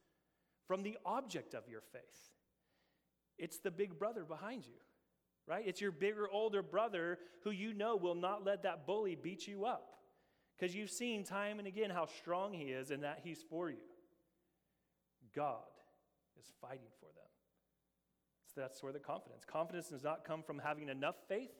from 0.67 0.83
the 0.83 0.97
object 1.05 1.53
of 1.53 1.69
your 1.69 1.81
faith. 1.81 2.31
It's 3.37 3.59
the 3.59 3.71
big 3.71 3.97
brother 3.97 4.23
behind 4.23 4.65
you, 4.65 4.79
right? 5.45 5.63
It's 5.65 5.81
your 5.81 5.91
bigger, 5.91 6.27
older 6.29 6.63
brother 6.63 7.19
who 7.43 7.51
you 7.51 7.73
know 7.73 7.95
will 7.95 8.15
not 8.15 8.45
let 8.45 8.63
that 8.63 8.85
bully 8.85 9.15
beat 9.15 9.47
you 9.47 9.65
up 9.65 9.95
because 10.57 10.75
you've 10.75 10.89
seen 10.89 11.23
time 11.23 11.59
and 11.59 11.67
again 11.67 11.89
how 11.89 12.05
strong 12.05 12.53
he 12.53 12.65
is 12.65 12.91
and 12.91 13.03
that 13.03 13.21
he's 13.23 13.43
for 13.49 13.69
you. 13.69 13.77
God 15.35 15.61
is 16.39 16.51
fighting 16.61 16.89
for 16.99 17.05
them. 17.05 17.29
So 18.53 18.61
that's 18.61 18.81
where 18.81 18.93
the 18.93 18.99
confidence. 18.99 19.43
Confidence 19.45 19.89
does 19.89 20.03
not 20.03 20.25
come 20.25 20.41
from 20.41 20.57
having 20.57 20.89
enough 20.89 21.15
faith 21.27 21.51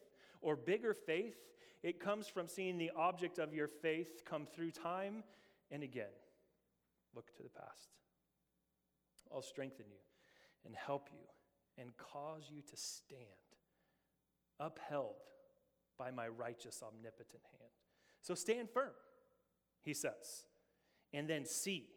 or 0.41 0.55
bigger 0.55 0.93
faith. 0.95 1.35
It 1.83 1.99
comes 1.99 2.27
from 2.27 2.47
seeing 2.47 2.77
the 2.77 2.91
object 2.95 3.37
of 3.37 3.53
your 3.53 3.67
faith 3.67 4.23
come 4.25 4.47
through 4.47 4.71
time 4.71 5.23
and 5.69 5.83
again. 5.83 6.05
Look 7.15 7.27
to 7.35 7.43
the 7.43 7.49
past. 7.49 7.89
I'll 9.33 9.41
strengthen 9.41 9.85
you 9.89 9.99
and 10.65 10.75
help 10.75 11.09
you 11.11 11.19
and 11.77 11.95
cause 11.97 12.43
you 12.49 12.61
to 12.61 12.75
stand, 12.75 13.21
upheld 14.59 15.15
by 15.97 16.11
my 16.11 16.27
righteous, 16.27 16.81
omnipotent 16.83 17.43
hand. 17.59 17.71
So 18.21 18.35
stand 18.35 18.69
firm, 18.69 18.91
he 19.83 19.93
says, 19.93 20.45
and 21.13 21.29
then 21.29 21.45
see 21.45 21.87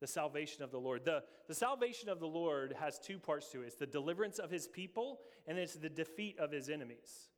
the 0.00 0.06
salvation 0.06 0.62
of 0.62 0.70
the 0.70 0.78
Lord. 0.78 1.04
The, 1.04 1.22
the 1.48 1.54
salvation 1.54 2.08
of 2.08 2.20
the 2.20 2.26
Lord 2.26 2.74
has 2.78 2.98
two 2.98 3.18
parts 3.18 3.50
to 3.50 3.62
it 3.62 3.66
it's 3.66 3.76
the 3.76 3.86
deliverance 3.86 4.38
of 4.38 4.50
his 4.50 4.66
people, 4.66 5.20
and 5.46 5.58
it's 5.58 5.74
the 5.74 5.88
defeat 5.88 6.38
of 6.38 6.52
his 6.52 6.68
enemies. 6.68 7.28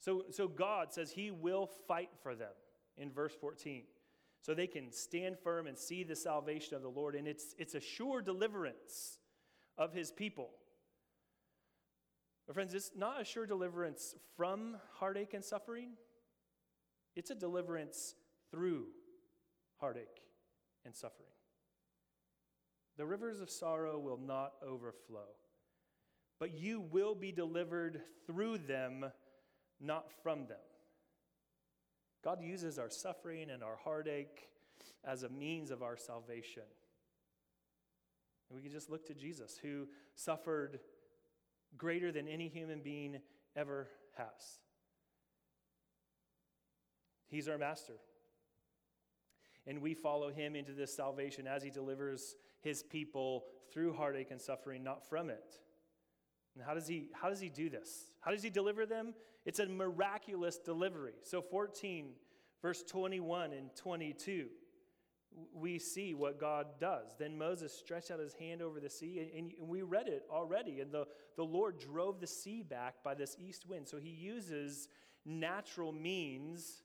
So, 0.00 0.24
so 0.30 0.48
God 0.48 0.92
says 0.92 1.12
he 1.12 1.30
will 1.30 1.68
fight 1.86 2.10
for 2.22 2.34
them 2.34 2.52
in 2.96 3.12
verse 3.12 3.34
14. 3.38 3.84
So 4.42 4.54
they 4.54 4.66
can 4.66 4.90
stand 4.90 5.38
firm 5.38 5.66
and 5.66 5.78
see 5.78 6.02
the 6.02 6.16
salvation 6.16 6.74
of 6.74 6.82
the 6.82 6.88
Lord, 6.88 7.14
and 7.14 7.28
it's, 7.28 7.54
it's 7.58 7.74
a 7.74 7.80
sure 7.80 8.22
deliverance 8.22 9.18
of 9.76 9.92
his 9.92 10.10
people. 10.10 10.50
But, 12.50 12.54
friends, 12.54 12.74
it's 12.74 12.90
not 12.96 13.20
a 13.20 13.24
sure 13.24 13.46
deliverance 13.46 14.16
from 14.36 14.76
heartache 14.94 15.34
and 15.34 15.44
suffering, 15.44 15.90
it's 17.14 17.30
a 17.30 17.36
deliverance 17.36 18.16
through 18.50 18.86
heartache 19.76 20.24
and 20.84 20.92
suffering. 20.92 21.30
The 22.96 23.06
rivers 23.06 23.40
of 23.40 23.50
sorrow 23.50 24.00
will 24.00 24.18
not 24.18 24.54
overflow, 24.66 25.28
but 26.40 26.52
you 26.52 26.80
will 26.80 27.14
be 27.14 27.30
delivered 27.30 28.00
through 28.26 28.58
them, 28.58 29.06
not 29.80 30.10
from 30.20 30.48
them. 30.48 30.58
God 32.24 32.42
uses 32.42 32.80
our 32.80 32.90
suffering 32.90 33.48
and 33.50 33.62
our 33.62 33.76
heartache 33.76 34.48
as 35.04 35.22
a 35.22 35.28
means 35.28 35.70
of 35.70 35.84
our 35.84 35.96
salvation. 35.96 36.64
And 38.48 38.56
we 38.56 38.62
can 38.64 38.72
just 38.72 38.90
look 38.90 39.06
to 39.06 39.14
Jesus, 39.14 39.56
who 39.62 39.86
suffered 40.16 40.80
greater 41.76 42.12
than 42.12 42.28
any 42.28 42.48
human 42.48 42.80
being 42.80 43.18
ever 43.56 43.88
has. 44.16 44.58
He's 47.28 47.48
our 47.48 47.58
master. 47.58 47.94
And 49.66 49.80
we 49.80 49.94
follow 49.94 50.30
him 50.30 50.56
into 50.56 50.72
this 50.72 50.94
salvation 50.94 51.46
as 51.46 51.62
he 51.62 51.70
delivers 51.70 52.34
his 52.60 52.82
people 52.82 53.44
through 53.72 53.92
heartache 53.92 54.30
and 54.30 54.40
suffering, 54.40 54.82
not 54.82 55.08
from 55.08 55.30
it. 55.30 55.58
And 56.54 56.64
how 56.64 56.74
does 56.74 56.88
he, 56.88 57.10
how 57.12 57.28
does 57.28 57.40
he 57.40 57.48
do 57.48 57.70
this? 57.70 58.10
How 58.20 58.30
does 58.32 58.42
he 58.42 58.50
deliver 58.50 58.84
them? 58.84 59.14
It's 59.44 59.60
a 59.60 59.66
miraculous 59.66 60.58
delivery. 60.58 61.14
So, 61.22 61.40
14, 61.40 62.10
verse 62.60 62.82
21 62.82 63.52
and 63.52 63.74
22 63.76 64.46
we 65.54 65.78
see 65.78 66.14
what 66.14 66.40
God 66.40 66.66
does. 66.80 67.14
Then 67.18 67.38
Moses 67.38 67.72
stretched 67.72 68.10
out 68.10 68.18
his 68.18 68.34
hand 68.34 68.62
over 68.62 68.80
the 68.80 68.90
sea, 68.90 69.20
and, 69.20 69.52
and, 69.58 69.68
we 69.68 69.82
read 69.82 70.08
it 70.08 70.24
already. 70.30 70.80
And 70.80 70.92
the, 70.92 71.06
the 71.36 71.44
Lord 71.44 71.78
drove 71.78 72.20
the 72.20 72.26
sea 72.26 72.62
back 72.62 73.02
by 73.04 73.14
this 73.14 73.36
east 73.38 73.66
wind. 73.66 73.88
So 73.88 73.98
he 73.98 74.10
uses 74.10 74.88
natural 75.24 75.92
means 75.92 76.82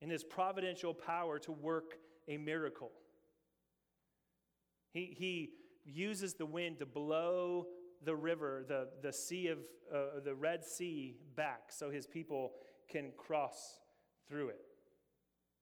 in 0.00 0.10
his 0.10 0.24
providential 0.24 0.92
power 0.92 1.38
to 1.40 1.52
work 1.52 1.98
a 2.28 2.36
miracle. 2.36 2.90
He, 4.92 5.14
he 5.16 5.50
uses 5.84 6.34
the 6.34 6.46
wind 6.46 6.78
to 6.80 6.86
blow 6.86 7.66
the 8.04 8.14
river, 8.14 8.64
the, 8.66 8.88
the 9.02 9.12
sea 9.12 9.48
of 9.48 9.58
uh, 9.92 10.20
the 10.24 10.34
Red 10.34 10.64
Sea 10.64 11.16
back 11.36 11.70
so 11.70 11.90
his 11.90 12.06
people 12.06 12.52
can 12.90 13.12
cross 13.16 13.78
through 14.28 14.48
it. 14.48 14.60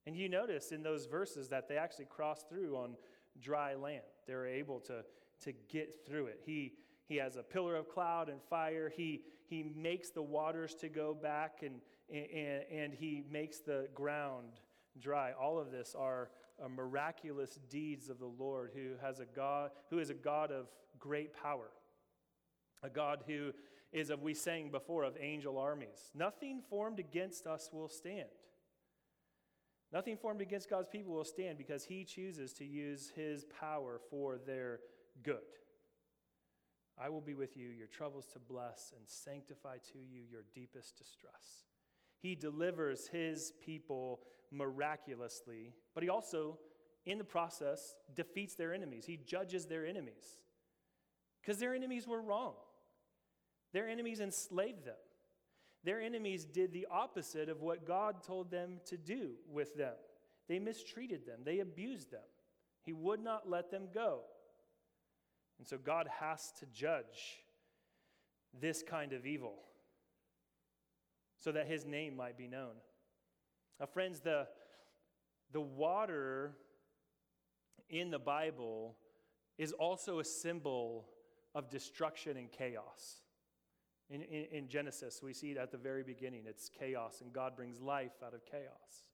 And 0.05 0.15
you 0.15 0.29
notice 0.29 0.71
in 0.71 0.83
those 0.83 1.05
verses 1.05 1.49
that 1.49 1.67
they 1.67 1.77
actually 1.77 2.05
cross 2.05 2.45
through 2.47 2.75
on 2.75 2.95
dry 3.41 3.75
land. 3.75 4.03
They're 4.27 4.47
able 4.47 4.79
to, 4.81 5.03
to 5.41 5.53
get 5.69 6.05
through 6.07 6.27
it. 6.27 6.41
He, 6.45 6.73
he 7.07 7.17
has 7.17 7.35
a 7.35 7.43
pillar 7.43 7.75
of 7.75 7.89
cloud 7.89 8.29
and 8.29 8.41
fire. 8.49 8.91
He, 8.95 9.21
he 9.47 9.63
makes 9.75 10.09
the 10.09 10.21
waters 10.21 10.75
to 10.75 10.89
go 10.89 11.13
back 11.13 11.63
and, 11.63 11.81
and, 12.11 12.63
and 12.71 12.93
he 12.93 13.23
makes 13.31 13.59
the 13.59 13.87
ground 13.93 14.59
dry. 14.99 15.31
All 15.33 15.59
of 15.59 15.71
this 15.71 15.95
are 15.97 16.29
miraculous 16.69 17.59
deeds 17.69 18.09
of 18.09 18.19
the 18.19 18.25
Lord 18.25 18.71
who 18.73 18.93
has 19.01 19.19
a 19.19 19.25
God 19.25 19.71
who 19.89 19.99
is 19.99 20.09
a 20.09 20.13
God 20.13 20.51
of 20.51 20.67
great 20.99 21.33
power. 21.33 21.69
A 22.83 22.89
God 22.89 23.23
who 23.27 23.51
is 23.91 24.09
of 24.09 24.21
we 24.21 24.33
sang 24.33 24.69
before 24.69 25.03
of 25.03 25.17
angel 25.19 25.57
armies. 25.57 26.11
Nothing 26.13 26.61
formed 26.69 26.99
against 26.99 27.47
us 27.47 27.69
will 27.73 27.89
stand. 27.89 28.29
Nothing 29.93 30.17
formed 30.17 30.41
against 30.41 30.69
God's 30.69 30.89
people 30.89 31.13
will 31.13 31.23
stand 31.23 31.57
because 31.57 31.85
he 31.85 32.03
chooses 32.03 32.53
to 32.53 32.65
use 32.65 33.11
his 33.15 33.45
power 33.59 33.99
for 34.09 34.37
their 34.37 34.79
good. 35.23 35.37
I 36.97 37.09
will 37.09 37.21
be 37.21 37.33
with 37.33 37.57
you, 37.57 37.69
your 37.69 37.87
troubles 37.87 38.27
to 38.33 38.39
bless, 38.39 38.93
and 38.95 39.07
sanctify 39.07 39.77
to 39.93 39.99
you 39.99 40.21
your 40.29 40.43
deepest 40.53 40.97
distress. 40.97 41.65
He 42.19 42.35
delivers 42.35 43.07
his 43.07 43.53
people 43.63 44.21
miraculously, 44.51 45.73
but 45.93 46.03
he 46.03 46.09
also, 46.09 46.57
in 47.05 47.17
the 47.17 47.23
process, 47.23 47.95
defeats 48.15 48.55
their 48.55 48.73
enemies. 48.73 49.05
He 49.05 49.17
judges 49.17 49.65
their 49.65 49.85
enemies 49.85 50.39
because 51.41 51.59
their 51.59 51.75
enemies 51.75 52.07
were 52.07 52.21
wrong. 52.21 52.53
Their 53.73 53.89
enemies 53.89 54.21
enslaved 54.21 54.85
them. 54.85 54.95
Their 55.85 56.01
enemies 56.01 56.45
did 56.45 56.73
the 56.73 56.87
opposite 56.89 57.47
of 57.47 57.61
what 57.61 57.85
God 57.85 58.23
told 58.23 58.49
them 58.49 58.79
to 58.85 58.97
do 58.97 59.33
with 59.47 59.75
them. 59.75 59.93
They 60.47 60.57
mistreated 60.57 61.25
them, 61.25 61.41
they 61.43 61.59
abused 61.59 62.11
them. 62.11 62.21
He 62.81 62.91
would 62.93 63.23
not 63.23 63.49
let 63.49 63.71
them 63.71 63.87
go. 63.93 64.21
And 65.57 65.67
so 65.67 65.77
God 65.77 66.07
has 66.19 66.51
to 66.59 66.65
judge 66.67 67.43
this 68.59 68.83
kind 68.83 69.13
of 69.13 69.25
evil 69.25 69.55
so 71.37 71.51
that 71.51 71.67
his 71.67 71.85
name 71.85 72.15
might 72.15 72.37
be 72.37 72.47
known. 72.47 72.73
Now, 73.79 73.85
friends, 73.85 74.19
the, 74.19 74.47
the 75.51 75.61
water 75.61 76.53
in 77.89 78.11
the 78.11 78.19
Bible 78.19 78.95
is 79.57 79.71
also 79.71 80.19
a 80.19 80.23
symbol 80.23 81.07
of 81.53 81.69
destruction 81.69 82.37
and 82.37 82.51
chaos. 82.51 83.21
In, 84.09 84.21
in, 84.21 84.45
in, 84.51 84.67
Genesis, 84.67 85.21
we 85.23 85.33
see 85.33 85.51
it 85.51 85.57
at 85.57 85.71
the 85.71 85.77
very 85.77 86.03
beginning. 86.03 86.43
It's 86.45 86.69
chaos, 86.69 87.21
and 87.21 87.33
God 87.33 87.55
brings 87.55 87.81
life 87.81 88.11
out 88.23 88.35
of 88.35 88.45
chaos. 88.45 89.05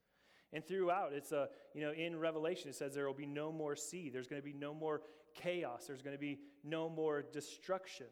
And 0.54 0.66
throughout, 0.66 1.14
it's 1.14 1.32
a, 1.32 1.48
you 1.74 1.82
know, 1.82 1.92
in 1.92 2.20
Revelation, 2.20 2.70
it 2.70 2.76
says 2.76 2.94
there 2.94 3.08
will 3.08 3.14
be 3.14 3.26
no 3.26 3.54
more 3.54 3.76
sea. 3.76 4.10
There's 4.10 4.28
going 4.28 4.42
to 4.42 4.46
be 4.46 4.54
no 4.54 4.74
more 4.74 5.02
chaos. 5.34 5.86
There's 5.88 6.02
going 6.02 6.16
to 6.16 6.20
be 6.20 6.40
no 6.64 6.90
more 6.90 7.22
destruction. 7.22 8.08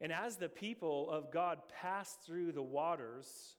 And 0.00 0.12
as 0.12 0.36
the 0.36 0.48
people 0.48 1.08
of 1.10 1.30
God 1.32 1.60
pass 1.80 2.16
through 2.26 2.52
the 2.52 2.62
waters, 2.62 3.56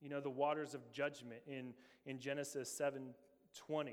you 0.00 0.08
know, 0.08 0.20
the 0.20 0.30
waters 0.30 0.74
of 0.74 0.90
judgment 0.92 1.40
in, 1.46 1.72
in 2.04 2.18
Genesis 2.18 2.70
7 2.70 3.14
20, 3.56 3.92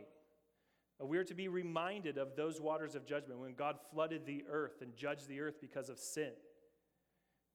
uh, 1.01 1.05
we're 1.05 1.23
to 1.23 1.33
be 1.33 1.47
reminded 1.47 2.17
of 2.17 2.35
those 2.35 2.59
waters 2.59 2.95
of 2.95 3.05
judgment 3.05 3.39
when 3.39 3.53
God 3.53 3.77
flooded 3.91 4.25
the 4.25 4.43
earth 4.49 4.81
and 4.81 4.95
judged 4.95 5.27
the 5.27 5.39
earth 5.39 5.61
because 5.61 5.89
of 5.89 5.99
sin. 5.99 6.31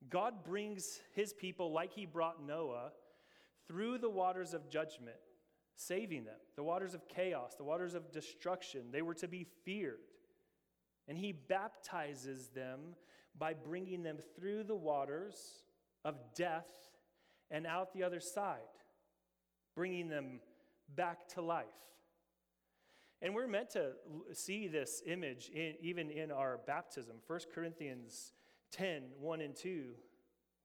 God 0.09 0.44
brings 0.44 1.01
his 1.14 1.32
people, 1.32 1.72
like 1.72 1.92
he 1.92 2.07
brought 2.07 2.44
Noah, 2.44 2.92
through 3.68 3.98
the 3.98 4.11
waters 4.11 4.55
of 4.55 4.70
judgment, 4.70 5.16
saving 5.76 6.24
them, 6.24 6.38
the 6.57 6.62
waters 6.62 6.94
of 6.94 7.07
chaos, 7.09 7.55
the 7.57 7.64
waters 7.64 7.94
of 7.94 8.11
destruction. 8.11 8.86
They 8.90 9.03
were 9.03 9.14
to 9.14 9.28
be 9.28 9.46
feared. 9.64 9.98
And 11.07 11.18
he 11.18 11.32
baptizes 11.32 12.48
them 12.48 12.94
by 13.38 13.55
bringing 13.55 14.03
them 14.03 14.18
through 14.36 14.64
the 14.64 14.76
waters 14.76 15.64
of 16.05 16.16
death 16.34 16.68
and 17.51 17.66
out 17.66 17.92
the 17.92 18.03
other 18.03 18.20
side, 18.20 18.59
bringing 19.74 20.09
them 20.09 20.40
back 20.94 21.28
to 21.28 21.42
life. 21.42 21.66
And 23.22 23.34
we're 23.34 23.46
meant 23.46 23.70
to 23.70 23.92
see 24.32 24.66
this 24.66 25.03
image 25.07 25.51
in, 25.55 25.74
even 25.80 26.11
in 26.11 26.30
our 26.30 26.61
baptism. 26.66 27.16
1 27.26 27.40
Corinthians 27.55 28.32
10 28.73 29.03
1 29.18 29.41
and 29.41 29.57
2, 29.57 29.91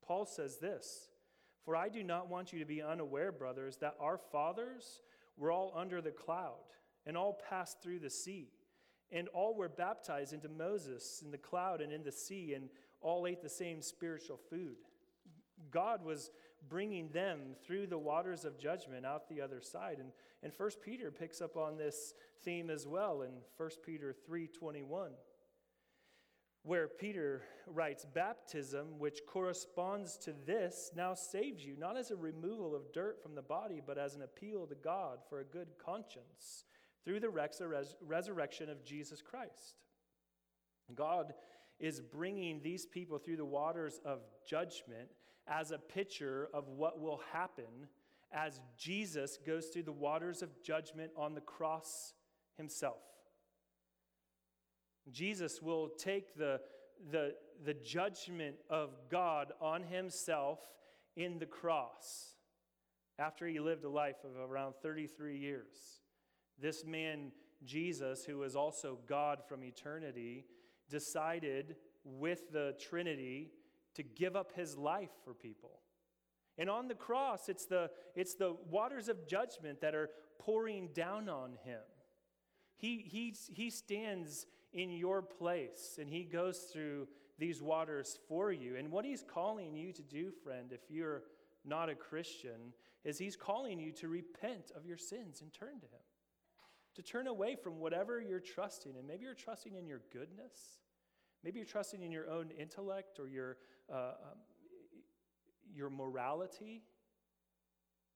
Paul 0.05 0.25
says 0.25 0.57
this 0.57 1.09
For 1.63 1.75
I 1.75 1.89
do 1.89 2.03
not 2.03 2.29
want 2.29 2.53
you 2.53 2.59
to 2.59 2.65
be 2.65 2.81
unaware, 2.81 3.31
brothers, 3.31 3.77
that 3.77 3.95
our 3.99 4.17
fathers 4.17 5.01
were 5.37 5.51
all 5.51 5.73
under 5.75 6.01
the 6.01 6.11
cloud 6.11 6.55
and 7.05 7.17
all 7.17 7.39
passed 7.49 7.81
through 7.81 7.99
the 7.99 8.09
sea, 8.09 8.49
and 9.11 9.27
all 9.29 9.55
were 9.55 9.69
baptized 9.69 10.33
into 10.33 10.49
Moses 10.49 11.21
in 11.23 11.31
the 11.31 11.37
cloud 11.37 11.81
and 11.81 11.91
in 11.91 12.03
the 12.03 12.11
sea, 12.11 12.53
and 12.53 12.69
all 13.01 13.27
ate 13.27 13.41
the 13.41 13.49
same 13.49 13.81
spiritual 13.81 14.39
food. 14.49 14.77
God 15.71 16.03
was 16.03 16.31
bringing 16.67 17.09
them 17.09 17.39
through 17.65 17.87
the 17.87 17.97
waters 17.97 18.45
of 18.45 18.59
judgment 18.59 19.05
out 19.05 19.29
the 19.29 19.41
other 19.41 19.61
side. 19.61 19.97
And, 19.99 20.11
and 20.41 20.51
1 20.55 20.69
Peter 20.83 21.11
picks 21.11 21.41
up 21.41 21.57
on 21.57 21.77
this 21.77 22.13
theme 22.43 22.69
as 22.69 22.87
well 22.87 23.21
in 23.21 23.31
1 23.57 23.69
Peter 23.85 24.15
3:21 24.27 25.11
where 26.65 26.87
Peter 26.87 27.43
writes, 27.67 28.07
Baptism, 28.11 28.97
which 28.97 29.19
corresponds 29.27 30.17
to 30.17 30.33
this, 30.47 30.89
now 30.95 31.13
saves 31.13 31.63
you, 31.63 31.77
not 31.77 31.95
as 31.95 32.09
a 32.09 32.15
removal 32.15 32.75
of 32.75 32.91
dirt 32.91 33.21
from 33.21 33.35
the 33.35 33.41
body, 33.41 33.81
but 33.85 33.99
as 33.99 34.15
an 34.15 34.23
appeal 34.23 34.65
to 34.65 34.73
God 34.75 35.19
for 35.29 35.39
a 35.39 35.45
good 35.45 35.67
conscience 35.77 36.65
through 37.03 37.19
the 37.19 37.29
resurrection 38.01 38.69
of 38.69 38.83
Jesus 38.83 39.21
Christ. 39.21 39.75
God 40.95 41.35
is 41.79 42.01
bringing 42.01 42.61
these 42.63 42.87
people 42.87 43.19
through 43.19 43.37
the 43.37 43.45
waters 43.45 44.01
of 44.03 44.21
judgment 44.49 45.09
as 45.47 45.69
a 45.69 45.77
picture 45.77 46.49
of 46.51 46.67
what 46.67 46.99
will 46.99 47.21
happen 47.31 47.87
as 48.33 48.59
Jesus 48.75 49.37
goes 49.45 49.67
through 49.67 49.83
the 49.83 49.91
waters 49.91 50.41
of 50.41 50.63
judgment 50.63 51.11
on 51.15 51.35
the 51.35 51.41
cross 51.41 52.13
himself. 52.57 53.03
Jesus 55.11 55.61
will 55.61 55.89
take 55.89 56.35
the, 56.35 56.61
the, 57.11 57.35
the 57.63 57.73
judgment 57.73 58.55
of 58.69 58.89
God 59.09 59.51
on 59.61 59.83
himself 59.83 60.59
in 61.15 61.39
the 61.39 61.45
cross 61.45 62.35
after 63.17 63.47
he 63.47 63.59
lived 63.59 63.83
a 63.85 63.89
life 63.89 64.23
of 64.23 64.49
around 64.49 64.73
33 64.81 65.37
years. 65.37 66.01
This 66.59 66.85
man, 66.85 67.31
Jesus, 67.63 68.25
who 68.25 68.43
is 68.43 68.55
also 68.55 68.99
God 69.07 69.39
from 69.47 69.63
eternity, 69.63 70.45
decided 70.89 71.75
with 72.03 72.51
the 72.51 72.75
Trinity 72.79 73.51
to 73.95 74.03
give 74.03 74.35
up 74.35 74.51
his 74.55 74.77
life 74.77 75.11
for 75.23 75.33
people. 75.33 75.79
And 76.57 76.69
on 76.69 76.87
the 76.87 76.95
cross, 76.95 77.49
it's 77.49 77.65
the, 77.65 77.89
it's 78.15 78.35
the 78.35 78.55
waters 78.69 79.09
of 79.09 79.27
judgment 79.27 79.81
that 79.81 79.95
are 79.95 80.09
pouring 80.39 80.89
down 80.93 81.27
on 81.27 81.57
him. 81.63 81.81
He, 82.77 83.03
he, 83.07 83.33
he 83.53 83.69
stands 83.69 84.45
in 84.75 84.91
your 84.91 85.21
place 85.21 85.97
and 85.99 86.07
he 86.07 86.23
goes 86.23 86.69
through 86.71 87.07
these 87.39 87.61
waters 87.61 88.19
for 88.27 88.51
you. 88.51 88.75
And 88.75 88.91
what 88.91 89.05
he's 89.05 89.23
calling 89.23 89.73
you 89.73 89.91
to 89.93 90.03
do, 90.03 90.31
friend, 90.43 90.71
if 90.71 90.81
you're 90.89 91.23
not 91.65 91.89
a 91.89 91.95
Christian, 91.95 92.73
is 93.03 93.17
he's 93.17 93.35
calling 93.35 93.79
you 93.79 93.91
to 93.93 94.07
repent 94.07 94.71
of 94.75 94.85
your 94.85 94.97
sins 94.97 95.41
and 95.41 95.51
turn 95.53 95.79
to 95.79 95.85
him. 95.85 96.03
To 96.95 97.01
turn 97.01 97.27
away 97.27 97.55
from 97.61 97.79
whatever 97.79 98.21
you're 98.21 98.39
trusting 98.39 98.95
in. 98.95 99.07
Maybe 99.07 99.23
you're 99.23 99.33
trusting 99.33 99.75
in 99.75 99.85
your 99.85 100.01
goodness. 100.13 100.79
Maybe 101.43 101.59
you're 101.59 101.67
trusting 101.67 102.01
in 102.01 102.11
your 102.11 102.29
own 102.29 102.51
intellect 102.51 103.19
or 103.19 103.27
your, 103.27 103.57
uh, 103.91 104.13
um, 104.23 104.39
your 105.73 105.89
morality. 105.89 106.83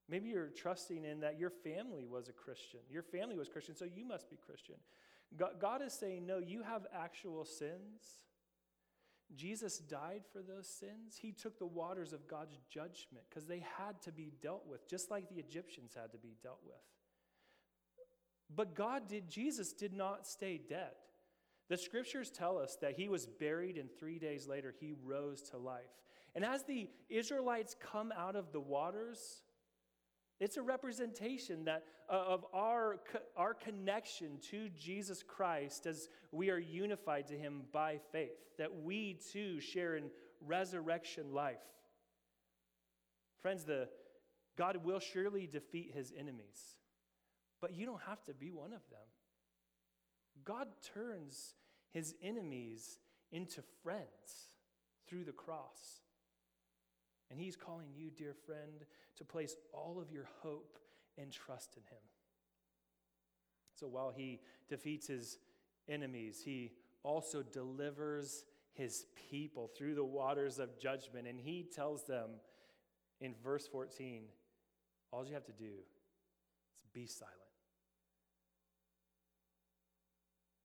Maybe 0.10 0.30
you're 0.30 0.48
trusting 0.48 1.04
in 1.06 1.20
that 1.20 1.38
your 1.38 1.50
family 1.50 2.06
was 2.06 2.30
a 2.30 2.34
Christian. 2.34 2.80
Your 2.90 3.04
family 3.04 3.36
was 3.36 3.48
Christian, 3.48 3.76
so 3.76 3.86
you 3.86 4.06
must 4.06 4.30
be 4.30 4.38
Christian. 4.38 4.76
God 5.38 5.82
is 5.86 5.94
saying, 5.94 6.26
no, 6.26 6.40
you 6.40 6.64
have 6.64 6.88
actual 6.94 7.46
sins. 7.46 8.24
Jesus 9.36 9.78
died 9.78 10.24
for 10.34 10.42
those 10.42 10.68
sins. 10.68 11.18
He 11.22 11.32
took 11.32 11.60
the 11.60 11.68
waters 11.68 12.14
of 12.14 12.28
God's 12.28 12.58
judgment 12.70 13.26
because 13.30 13.46
they 13.46 13.64
had 13.78 14.02
to 14.04 14.12
be 14.12 14.32
dealt 14.42 14.66
with, 14.68 14.88
just 14.88 15.12
like 15.12 15.30
the 15.30 15.40
Egyptians 15.40 15.94
had 15.96 16.12
to 16.14 16.18
be 16.18 16.36
dealt 16.42 16.62
with. 16.66 16.82
But 18.56 18.74
God 18.74 19.08
did, 19.08 19.30
Jesus 19.30 19.74
did 19.74 19.94
not 19.94 20.26
stay 20.26 20.60
dead. 20.68 20.94
The 21.70 21.78
scriptures 21.78 22.32
tell 22.32 22.58
us 22.58 22.78
that 22.82 22.96
he 22.96 23.08
was 23.08 23.28
buried 23.28 23.78
and 23.78 23.90
three 23.92 24.18
days 24.18 24.48
later 24.48 24.74
he 24.80 24.96
rose 25.04 25.44
to 25.52 25.58
life. 25.58 25.84
And 26.34 26.44
as 26.44 26.64
the 26.64 26.90
Israelites 27.10 27.76
come 27.80 28.12
out 28.18 28.36
of 28.36 28.52
the 28.52 28.60
waters, 28.60 29.42
it's 30.40 30.58
a 30.58 30.62
representation 30.62 31.66
that, 31.66 31.84
uh, 32.10 32.14
of 32.14 32.46
our, 32.54 32.98
our 33.36 33.54
connection 33.54 34.40
to 34.52 34.70
Jesus 34.70 35.22
Christ 35.22 35.86
as 35.86 36.08
we 36.32 36.50
are 36.50 36.58
unified 36.58 37.28
to 37.28 37.38
him 37.38 37.64
by 37.74 38.00
faith, 38.12 38.38
that 38.58 38.84
we 38.84 39.20
too 39.32 39.60
share 39.60 39.98
in 39.98 40.06
resurrection 40.46 41.34
life. 41.34 41.58
Friends, 43.42 43.66
the, 43.66 43.90
God 44.58 44.78
will 44.84 45.00
surely 45.00 45.48
defeat 45.48 45.92
his 45.94 46.14
enemies, 46.18 46.78
but 47.62 47.74
you 47.74 47.86
don't 47.86 48.02
have 48.08 48.24
to 48.26 48.34
be 48.34 48.52
one 48.52 48.74
of 48.74 48.82
them. 48.90 49.00
God 50.46 50.68
turns 50.94 51.56
his 51.92 52.16
enemies 52.24 52.98
into 53.32 53.62
friends 53.84 54.58
through 55.08 55.26
the 55.26 55.32
cross. 55.32 56.02
And 57.32 57.40
he's 57.40 57.56
calling 57.56 57.88
you, 57.96 58.10
dear 58.10 58.34
friend, 58.34 58.86
to 59.18 59.24
place 59.24 59.56
all 59.72 60.00
of 60.02 60.12
your 60.12 60.28
hope 60.42 60.80
and 61.18 61.32
trust 61.32 61.76
in 61.76 61.84
him. 61.84 62.02
So 63.76 63.88
while 63.88 64.12
he 64.16 64.40
defeats 64.68 65.08
his 65.08 65.38
enemies, 65.88 66.42
he 66.44 66.72
also 67.04 67.44
delivers 67.44 68.44
his 68.74 69.06
people 69.30 69.70
through 69.78 69.96
the 69.96 70.04
waters 70.04 70.60
of 70.60 70.80
judgment. 70.80 71.28
And 71.28 71.40
he 71.40 71.64
tells 71.64 72.06
them 72.06 72.30
in 73.22 73.36
verse 73.44 73.68
14 73.68 74.24
all 75.12 75.26
you 75.26 75.34
have 75.34 75.46
to 75.46 75.52
do 75.52 75.66
is 75.66 76.90
be 76.94 77.06
silent. 77.06 77.36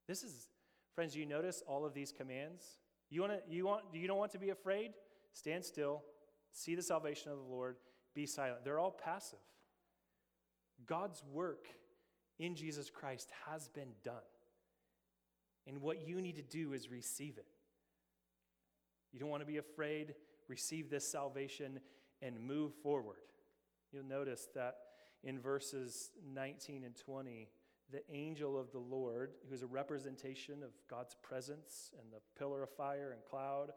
This 0.07 0.23
is, 0.23 0.49
friends, 0.93 1.15
you 1.15 1.25
notice 1.25 1.63
all 1.67 1.83
of 1.83 1.93
these 1.93 2.11
commands? 2.11 2.63
You, 3.09 3.21
wanna, 3.21 3.39
you, 3.49 3.65
want, 3.65 3.83
you 3.91 4.07
don't 4.07 4.19
want 4.19 4.31
to 4.33 4.39
be 4.39 4.49
afraid? 4.49 4.91
Stand 5.33 5.65
still, 5.65 6.03
see 6.55 6.73
the 6.73 6.81
salvation 6.81 7.31
of 7.31 7.37
the 7.37 7.43
Lord, 7.43 7.75
be 8.15 8.25
silent. 8.25 8.63
They're 8.63 8.79
all 8.79 8.91
passive. 8.91 9.39
God's 10.85 11.21
work 11.31 11.67
in 12.39 12.55
Jesus 12.55 12.89
Christ 12.89 13.29
has 13.47 13.67
been 13.67 13.91
done. 14.03 14.15
And 15.67 15.81
what 15.81 16.07
you 16.07 16.21
need 16.21 16.37
to 16.37 16.41
do 16.41 16.73
is 16.73 16.89
receive 16.89 17.37
it. 17.37 17.47
You 19.11 19.19
don't 19.19 19.29
want 19.29 19.41
to 19.41 19.47
be 19.47 19.57
afraid, 19.57 20.15
receive 20.47 20.89
this 20.89 21.09
salvation 21.09 21.79
and 22.21 22.39
move 22.39 22.73
forward. 22.81 23.17
You'll 23.91 24.03
notice 24.03 24.47
that 24.55 24.75
in 25.23 25.39
verses 25.39 26.11
19 26.33 26.83
and 26.83 26.95
20, 26.95 27.49
the 27.91 28.01
angel 28.09 28.57
of 28.57 28.71
the 28.71 28.79
Lord, 28.79 29.33
who's 29.49 29.61
a 29.61 29.67
representation 29.67 30.63
of 30.63 30.71
God's 30.89 31.15
presence, 31.21 31.91
and 31.99 32.11
the 32.11 32.21
pillar 32.37 32.63
of 32.63 32.69
fire 32.69 33.11
and 33.11 33.23
cloud 33.25 33.71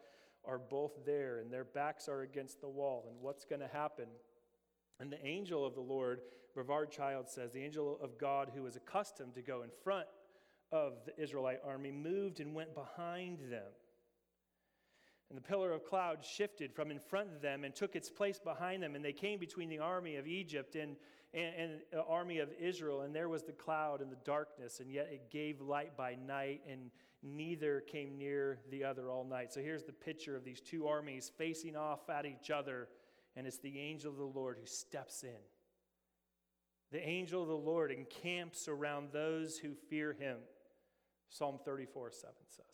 are 0.49 0.59
both 0.59 1.05
there, 1.05 1.39
and 1.39 1.53
their 1.53 1.65
backs 1.65 2.09
are 2.09 2.23
against 2.23 2.61
the 2.61 2.69
wall. 2.69 3.07
And 3.09 3.21
what's 3.21 3.45
going 3.45 3.61
to 3.61 3.69
happen? 3.69 4.07
And 4.99 5.13
the 5.13 5.25
angel 5.25 5.65
of 5.65 5.75
the 5.75 5.81
Lord, 5.81 6.21
Brevard 6.55 6.91
Childs 6.91 7.33
says, 7.33 7.53
the 7.53 7.63
angel 7.63 7.99
of 8.03 8.19
God 8.19 8.51
who 8.55 8.63
was 8.63 8.75
accustomed 8.75 9.35
to 9.35 9.43
go 9.43 9.63
in 9.63 9.71
front 9.85 10.07
of 10.73 10.95
the 11.07 11.23
Israelite 11.23 11.61
army 11.65 11.93
moved 11.93 12.41
and 12.41 12.55
went 12.55 12.75
behind 12.75 13.39
them. 13.51 13.71
And 15.31 15.37
the 15.37 15.43
pillar 15.43 15.73
of 15.73 15.85
cloud 15.85 16.25
shifted 16.25 16.73
from 16.73 16.91
in 16.91 16.99
front 16.99 17.29
of 17.35 17.43
them 17.43 17.65
and 17.65 17.75
took 17.75 17.95
its 17.95 18.09
place 18.09 18.39
behind 18.39 18.83
them. 18.83 18.95
And 18.95 19.05
they 19.05 19.13
came 19.13 19.39
between 19.39 19.69
the 19.69 19.79
army 19.79 20.17
of 20.17 20.27
Egypt 20.27 20.75
and, 20.75 20.97
and, 21.35 21.55
and, 21.55 21.71
the 21.93 22.03
army 22.03 22.39
of 22.39 22.49
Israel. 22.59 23.03
And 23.03 23.15
there 23.15 23.29
was 23.29 23.43
the 23.43 23.53
cloud 23.53 24.01
and 24.01 24.11
the 24.11 24.19
darkness, 24.25 24.81
and 24.81 24.91
yet 24.91 25.11
it 25.13 25.31
gave 25.31 25.61
light 25.61 25.97
by 25.99 26.15
night, 26.15 26.63
and 26.69 26.91
neither 27.23 27.81
came 27.81 28.17
near 28.17 28.61
the 28.71 28.85
other 28.85 29.11
all 29.11 29.25
night. 29.25 29.53
So 29.53 29.61
here's 29.61 29.85
the 29.85 29.93
picture 29.93 30.37
of 30.37 30.45
these 30.45 30.61
two 30.61 30.87
armies 30.87 31.31
facing 31.37 31.77
off 31.77 32.09
at 32.09 32.27
each 32.27 32.51
other. 32.51 32.89
And 33.37 33.47
it's 33.47 33.59
the 33.59 33.79
angel 33.79 34.11
of 34.11 34.19
the 34.19 34.25
Lord 34.25 34.57
who 34.61 34.67
steps 34.67 35.23
in. 35.23 35.41
The 36.91 37.07
angel 37.07 37.43
of 37.43 37.49
the 37.49 37.55
Lord 37.55 37.93
encamps 37.93 38.69
around 38.69 39.09
those 39.13 39.59
who 39.59 39.75
fear 39.91 40.17
him. 40.19 40.39
Psalm 41.29 41.59
34 41.65 42.11
7 42.13 42.35
says. 42.49 42.65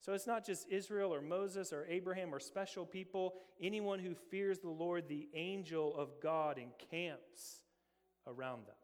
So 0.00 0.12
it's 0.14 0.26
not 0.26 0.46
just 0.46 0.68
Israel 0.70 1.12
or 1.12 1.20
Moses 1.20 1.72
or 1.72 1.84
Abraham 1.88 2.34
or 2.34 2.38
special 2.38 2.86
people. 2.86 3.34
Anyone 3.60 3.98
who 3.98 4.14
fears 4.14 4.60
the 4.60 4.70
Lord, 4.70 5.08
the 5.08 5.28
angel 5.34 5.94
of 5.96 6.20
God 6.22 6.58
encamps 6.58 7.62
around 8.26 8.66
them. 8.66 8.76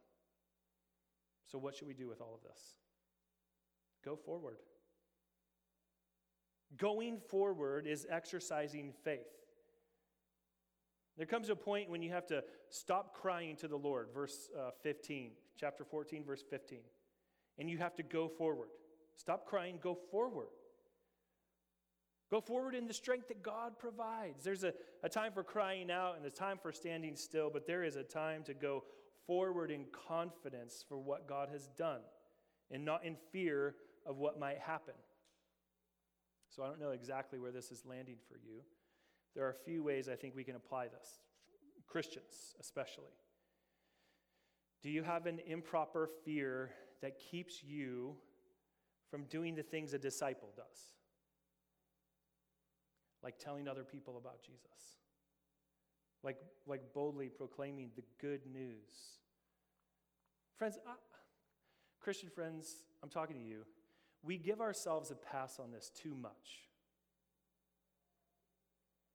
So, 1.46 1.58
what 1.58 1.76
should 1.76 1.86
we 1.86 1.94
do 1.94 2.08
with 2.08 2.20
all 2.20 2.34
of 2.34 2.42
this? 2.42 2.60
Go 4.04 4.16
forward. 4.16 4.56
Going 6.76 7.18
forward 7.28 7.86
is 7.86 8.06
exercising 8.10 8.92
faith. 9.04 9.20
There 11.16 11.26
comes 11.26 11.50
a 11.50 11.56
point 11.56 11.90
when 11.90 12.02
you 12.02 12.10
have 12.10 12.26
to 12.28 12.42
stop 12.70 13.14
crying 13.14 13.56
to 13.56 13.68
the 13.68 13.76
Lord, 13.76 14.08
verse 14.14 14.48
uh, 14.58 14.70
15, 14.82 15.32
chapter 15.58 15.84
14, 15.84 16.24
verse 16.24 16.42
15. 16.48 16.78
And 17.58 17.68
you 17.68 17.78
have 17.78 17.94
to 17.96 18.02
go 18.02 18.28
forward. 18.28 18.68
Stop 19.16 19.46
crying, 19.46 19.78
go 19.82 19.98
forward. 20.10 20.48
Go 22.30 22.40
forward 22.40 22.74
in 22.74 22.86
the 22.86 22.94
strength 22.94 23.28
that 23.28 23.42
God 23.42 23.78
provides. 23.78 24.42
There's 24.42 24.64
a, 24.64 24.72
a 25.02 25.08
time 25.10 25.32
for 25.34 25.44
crying 25.44 25.90
out 25.90 26.16
and 26.16 26.24
a 26.24 26.30
time 26.30 26.58
for 26.62 26.72
standing 26.72 27.14
still, 27.14 27.50
but 27.52 27.66
there 27.66 27.84
is 27.84 27.96
a 27.96 28.02
time 28.02 28.42
to 28.44 28.54
go 28.54 28.84
forward 29.26 29.70
in 29.70 29.84
confidence 30.08 30.82
for 30.88 30.98
what 30.98 31.28
God 31.28 31.50
has 31.52 31.68
done 31.76 32.00
and 32.70 32.86
not 32.86 33.04
in 33.04 33.16
fear 33.32 33.74
of 34.06 34.18
what 34.18 34.38
might 34.38 34.58
happen. 34.58 34.94
So 36.48 36.62
I 36.62 36.66
don't 36.66 36.80
know 36.80 36.90
exactly 36.90 37.38
where 37.38 37.52
this 37.52 37.70
is 37.70 37.84
landing 37.86 38.16
for 38.28 38.36
you. 38.36 38.60
There 39.34 39.44
are 39.46 39.50
a 39.50 39.64
few 39.64 39.82
ways 39.82 40.08
I 40.08 40.16
think 40.16 40.36
we 40.36 40.44
can 40.44 40.56
apply 40.56 40.88
this, 40.88 41.20
Christians 41.86 42.54
especially. 42.60 43.14
Do 44.82 44.90
you 44.90 45.02
have 45.02 45.26
an 45.26 45.40
improper 45.46 46.08
fear 46.24 46.70
that 47.00 47.18
keeps 47.18 47.62
you 47.62 48.16
from 49.10 49.24
doing 49.24 49.54
the 49.54 49.62
things 49.62 49.94
a 49.94 49.98
disciple 49.98 50.48
does? 50.56 50.92
like 53.22 53.38
telling 53.38 53.68
other 53.68 53.84
people 53.84 54.16
about 54.16 54.42
Jesus, 54.42 54.98
like, 56.22 56.38
like 56.66 56.92
boldly 56.92 57.28
proclaiming 57.28 57.90
the 57.96 58.02
good 58.20 58.40
news. 58.52 59.18
Friends, 60.56 60.78
I, 60.86 60.92
Christian 62.00 62.28
friends, 62.28 62.74
I'm 63.02 63.08
talking 63.08 63.36
to 63.36 63.42
you. 63.42 63.64
We 64.22 64.38
give 64.38 64.60
ourselves 64.60 65.10
a 65.10 65.14
pass 65.14 65.58
on 65.58 65.72
this 65.72 65.90
too 65.90 66.14
much. 66.14 66.62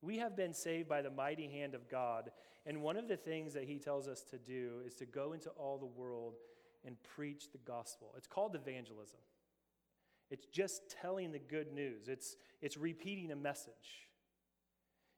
We 0.01 0.17
have 0.19 0.35
been 0.35 0.53
saved 0.53 0.87
by 0.87 1.01
the 1.01 1.09
mighty 1.09 1.47
hand 1.47 1.73
of 1.73 1.89
God, 1.89 2.31
and 2.65 2.81
one 2.81 2.97
of 2.97 3.07
the 3.07 3.17
things 3.17 3.53
that 3.53 3.63
He 3.63 3.79
tells 3.79 4.07
us 4.07 4.21
to 4.31 4.37
do 4.37 4.81
is 4.85 4.93
to 4.95 5.05
go 5.05 5.33
into 5.33 5.49
all 5.51 5.77
the 5.77 5.85
world 5.85 6.35
and 6.85 6.95
preach 7.15 7.51
the 7.51 7.57
gospel. 7.57 8.13
It's 8.15 8.27
called 8.27 8.55
evangelism. 8.55 9.19
It's 10.29 10.45
just 10.45 10.81
telling 11.01 11.31
the 11.31 11.39
good 11.39 11.71
news, 11.71 12.09
it's, 12.09 12.35
it's 12.61 12.77
repeating 12.77 13.31
a 13.31 13.35
message. 13.35 14.07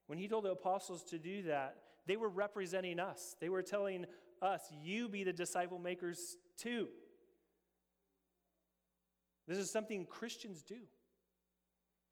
When 0.07 0.17
he 0.17 0.27
told 0.27 0.45
the 0.45 0.51
apostles 0.51 1.03
to 1.05 1.19
do 1.19 1.43
that, 1.43 1.75
they 2.07 2.15
were 2.15 2.29
representing 2.29 2.99
us. 2.99 3.35
They 3.39 3.49
were 3.49 3.61
telling 3.61 4.05
us, 4.41 4.61
you 4.83 5.09
be 5.09 5.23
the 5.23 5.33
disciple 5.33 5.77
makers 5.77 6.37
too. 6.57 6.87
This 9.49 9.57
is 9.57 9.71
something 9.71 10.05
Christians 10.05 10.61
do. 10.61 10.77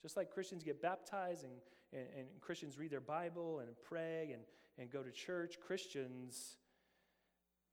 Just 0.01 0.17
like 0.17 0.31
Christians 0.31 0.63
get 0.63 0.81
baptized 0.81 1.43
and, 1.43 1.53
and, 1.93 2.07
and, 2.17 2.27
Christians 2.41 2.77
read 2.77 2.91
their 2.91 2.99
Bible 2.99 3.59
and 3.59 3.69
pray 3.83 4.31
and, 4.33 4.43
and 4.77 4.91
go 4.91 5.01
to 5.01 5.11
church, 5.11 5.55
Christians 5.65 6.57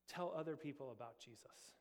tell 0.07 0.33
other 0.37 0.55
people 0.55 0.91
about 0.91 1.19
Jesus 1.19 1.75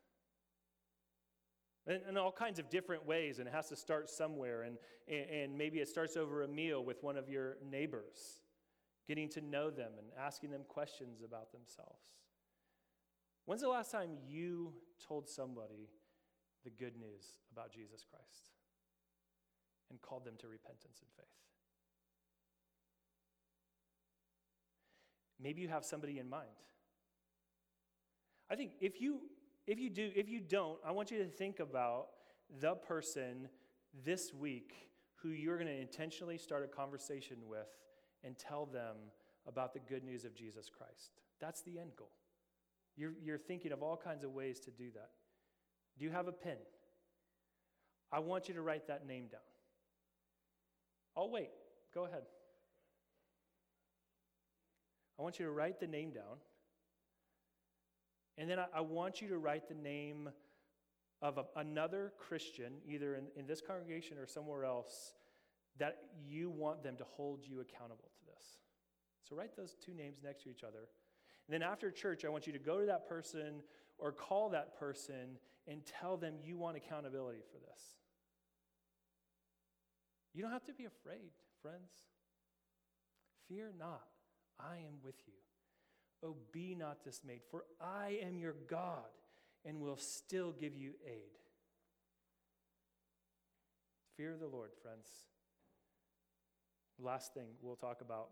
in, 1.87 2.01
in 2.09 2.16
all 2.16 2.32
kinds 2.32 2.59
of 2.59 2.70
different 2.70 3.07
ways, 3.07 3.39
and 3.39 3.49
it 3.49 3.55
has 3.55 3.68
to 3.68 3.76
start 3.76 4.09
somewhere. 4.09 4.62
And, 4.62 4.78
and 5.09 5.57
maybe 5.57 5.78
it 5.78 5.89
starts 5.89 6.16
over 6.16 6.43
a 6.43 6.49
meal 6.49 6.85
with 6.85 7.03
one 7.03 7.16
of 7.16 7.28
your 7.28 7.57
neighbors, 7.68 8.41
getting 9.07 9.28
to 9.30 9.41
know 9.41 9.70
them 9.70 9.93
and 9.99 10.07
asking 10.18 10.51
them 10.51 10.62
questions 10.68 11.22
about 11.22 11.53
themselves. 11.53 12.01
When's 13.45 13.61
the 13.61 13.68
last 13.68 13.93
time 13.93 14.11
you 14.26 14.72
told 15.07 15.28
somebody 15.28 15.91
the 16.65 16.71
good 16.71 16.97
news 16.97 17.39
about 17.53 17.73
Jesus 17.73 18.05
Christ 18.09 18.51
and 19.91 20.01
called 20.01 20.25
them 20.25 20.35
to 20.39 20.49
repentance 20.49 21.01
and 21.01 21.11
faith? 21.17 21.27
Maybe 25.41 25.61
you 25.61 25.69
have 25.69 25.85
somebody 25.85 26.19
in 26.19 26.29
mind. 26.29 26.49
I 28.51 28.57
think 28.57 28.73
if 28.81 29.01
you 29.01 29.21
if 29.67 29.79
you 29.79 29.89
do, 29.89 30.11
if 30.15 30.29
you 30.29 30.41
don't, 30.41 30.79
I 30.87 30.93
want 30.93 31.11
you 31.11 31.19
to 31.19 31.25
think 31.25 31.59
about 31.59 32.09
the 32.61 32.75
person 32.75 33.49
this 34.05 34.33
week 34.35 34.75
who 35.23 35.31
you're 35.31 35.57
going 35.57 35.69
to 35.69 35.81
intentionally 35.81 36.37
start 36.37 36.62
a 36.65 36.69
conversation 36.69 37.39
with 37.49 37.69
and 38.23 38.37
tell 38.39 38.67
them 38.67 38.97
about 39.47 39.73
the 39.73 39.81
good 39.81 40.05
news 40.05 40.25
of 40.25 40.35
Jesus 40.35 40.69
Christ. 40.69 41.21
That's 41.41 41.62
the 41.62 41.79
end 41.79 41.93
goal. 41.97 42.11
You're, 42.97 43.15
you're 43.23 43.39
thinking 43.39 43.73
of 43.73 43.83
all 43.83 43.97
kinds 43.97 44.23
of 44.23 44.33
ways 44.33 44.61
to 44.61 44.71
do 44.71 44.91
that. 44.95 45.11
Do 45.99 46.05
you 46.05 46.11
have 46.11 46.28
a 46.28 46.32
pen? 46.32 46.57
I 48.12 48.20
want 48.20 48.49
you 48.49 48.55
to 48.55 48.62
write 48.62 48.88
that 48.88 49.07
name 49.07 49.26
down. 49.30 49.40
I'll 51.16 51.30
wait. 51.30 51.51
Go 51.95 52.05
ahead. 52.05 52.22
I 55.18 55.22
want 55.22 55.38
you 55.38 55.47
to 55.47 55.53
write 55.53 55.80
the 55.80 55.86
name 55.86 56.11
down. 56.11 56.38
And 58.36 58.51
then 58.51 58.59
I, 58.59 58.66
I 58.74 58.80
want 58.80 59.22
you 59.22 59.28
to 59.28 59.38
write 59.38 59.68
the 59.68 59.74
name 59.74 60.28
of 61.22 61.38
a, 61.38 61.45
another 61.57 62.12
Christian, 62.18 62.74
either 62.86 63.14
in, 63.14 63.24
in 63.36 63.47
this 63.47 63.61
congregation 63.61 64.18
or 64.18 64.26
somewhere 64.26 64.64
else, 64.64 65.14
that 65.78 65.99
you 66.26 66.51
want 66.51 66.82
them 66.82 66.97
to 66.97 67.05
hold 67.05 67.40
you 67.45 67.61
accountable 67.61 68.11
to 68.16 68.32
this. 68.32 68.59
So 69.28 69.36
write 69.36 69.57
those 69.57 69.76
two 69.84 69.95
names 69.95 70.18
next 70.22 70.42
to 70.42 70.51
each 70.51 70.64
other. 70.64 70.88
And 71.47 71.55
then 71.55 71.62
after 71.62 71.90
church, 71.90 72.24
I 72.24 72.28
want 72.28 72.47
you 72.47 72.53
to 72.53 72.59
go 72.59 72.80
to 72.80 72.86
that 72.86 73.09
person 73.09 73.62
or 73.99 74.12
call 74.12 74.51
that 74.51 74.78
person 74.78 75.38
and 75.67 75.81
tell 76.01 76.17
them 76.17 76.35
you 76.45 76.57
want 76.57 76.77
accountability 76.77 77.41
for 77.51 77.59
this. 77.59 77.81
You 80.35 80.43
don't 80.43 80.53
have 80.53 80.67
to 80.67 80.75
be 80.75 80.85
afraid, 80.85 81.31
friends. 81.62 81.93
Fear 83.49 83.73
not, 83.79 84.03
I 84.59 84.77
am 84.77 84.95
with 85.03 85.17
you. 85.27 85.35
Oh, 86.23 86.37
be 86.53 86.75
not 86.75 87.05
dismayed, 87.05 87.43
for 87.51 87.65
I 87.81 88.19
am 88.23 88.39
your 88.39 88.55
God 88.69 89.11
and 89.65 89.81
will 89.81 89.97
still 89.97 90.53
give 90.53 90.77
you 90.77 90.93
aid. 91.07 91.39
Fear 94.17 94.37
the 94.41 94.47
Lord, 94.47 94.71
friends. 94.83 95.07
Last 96.99 97.35
thing 97.35 97.49
we'll 97.61 97.77
talk 97.77 98.01
about 98.01 98.29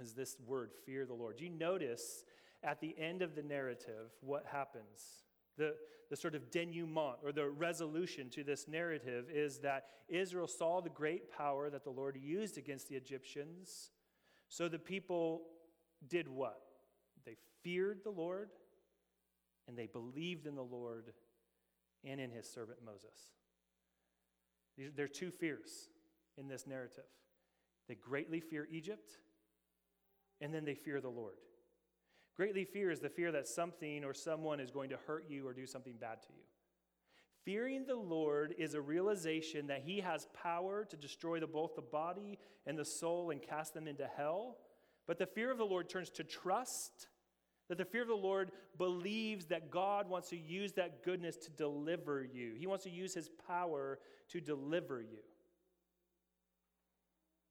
is 0.00 0.14
this 0.14 0.36
word, 0.46 0.70
fear 0.86 1.04
the 1.04 1.14
Lord. 1.14 1.40
You 1.40 1.50
notice 1.50 2.24
at 2.62 2.80
the 2.80 2.94
end 2.98 3.22
of 3.22 3.34
the 3.34 3.42
narrative 3.42 4.10
what 4.20 4.46
happens. 4.50 5.24
The, 5.56 5.74
the 6.08 6.16
sort 6.16 6.34
of 6.34 6.50
denouement 6.50 7.18
or 7.22 7.32
the 7.32 7.48
resolution 7.48 8.30
to 8.30 8.42
this 8.44 8.66
narrative 8.66 9.26
is 9.32 9.58
that 9.58 9.86
Israel 10.08 10.48
saw 10.48 10.80
the 10.80 10.90
great 10.90 11.30
power 11.30 11.70
that 11.70 11.84
the 11.84 11.90
Lord 11.90 12.16
used 12.20 12.58
against 12.58 12.88
the 12.88 12.96
Egyptians. 12.96 13.90
So 14.48 14.68
the 14.68 14.78
people 14.78 15.42
did 16.08 16.28
what? 16.28 16.60
They 17.24 17.36
feared 17.62 18.00
the 18.02 18.10
Lord 18.10 18.50
and 19.68 19.76
they 19.78 19.86
believed 19.86 20.46
in 20.46 20.56
the 20.56 20.62
Lord 20.62 21.12
and 22.04 22.20
in 22.20 22.30
his 22.30 22.50
servant 22.50 22.78
Moses. 22.84 23.34
There 24.96 25.04
are 25.04 25.08
two 25.08 25.30
fears 25.30 25.88
in 26.38 26.48
this 26.48 26.66
narrative. 26.66 27.04
They 27.86 27.94
greatly 27.94 28.40
fear 28.40 28.66
Egypt 28.70 29.12
and 30.40 30.52
then 30.52 30.64
they 30.64 30.74
fear 30.74 31.00
the 31.00 31.08
Lord. 31.08 31.36
Greatly 32.40 32.64
fear 32.64 32.90
is 32.90 33.00
the 33.00 33.10
fear 33.10 33.30
that 33.32 33.46
something 33.46 34.02
or 34.02 34.14
someone 34.14 34.60
is 34.60 34.70
going 34.70 34.88
to 34.88 34.96
hurt 35.06 35.26
you 35.28 35.46
or 35.46 35.52
do 35.52 35.66
something 35.66 35.92
bad 36.00 36.22
to 36.22 36.28
you. 36.30 36.42
Fearing 37.44 37.84
the 37.84 37.94
Lord 37.94 38.54
is 38.56 38.72
a 38.72 38.80
realization 38.80 39.66
that 39.66 39.82
He 39.84 40.00
has 40.00 40.26
power 40.42 40.86
to 40.86 40.96
destroy 40.96 41.38
the, 41.38 41.46
both 41.46 41.74
the 41.76 41.82
body 41.82 42.38
and 42.64 42.78
the 42.78 42.84
soul 42.86 43.28
and 43.28 43.42
cast 43.42 43.74
them 43.74 43.86
into 43.86 44.08
hell. 44.16 44.56
But 45.06 45.18
the 45.18 45.26
fear 45.26 45.50
of 45.50 45.58
the 45.58 45.66
Lord 45.66 45.90
turns 45.90 46.08
to 46.12 46.24
trust, 46.24 47.08
that 47.68 47.76
the 47.76 47.84
fear 47.84 48.00
of 48.00 48.08
the 48.08 48.14
Lord 48.14 48.52
believes 48.78 49.44
that 49.48 49.70
God 49.70 50.08
wants 50.08 50.30
to 50.30 50.38
use 50.38 50.72
that 50.72 51.04
goodness 51.04 51.36
to 51.36 51.50
deliver 51.50 52.24
you. 52.24 52.54
He 52.56 52.66
wants 52.66 52.84
to 52.84 52.90
use 52.90 53.12
His 53.12 53.28
power 53.46 53.98
to 54.30 54.40
deliver 54.40 55.02
you. 55.02 55.20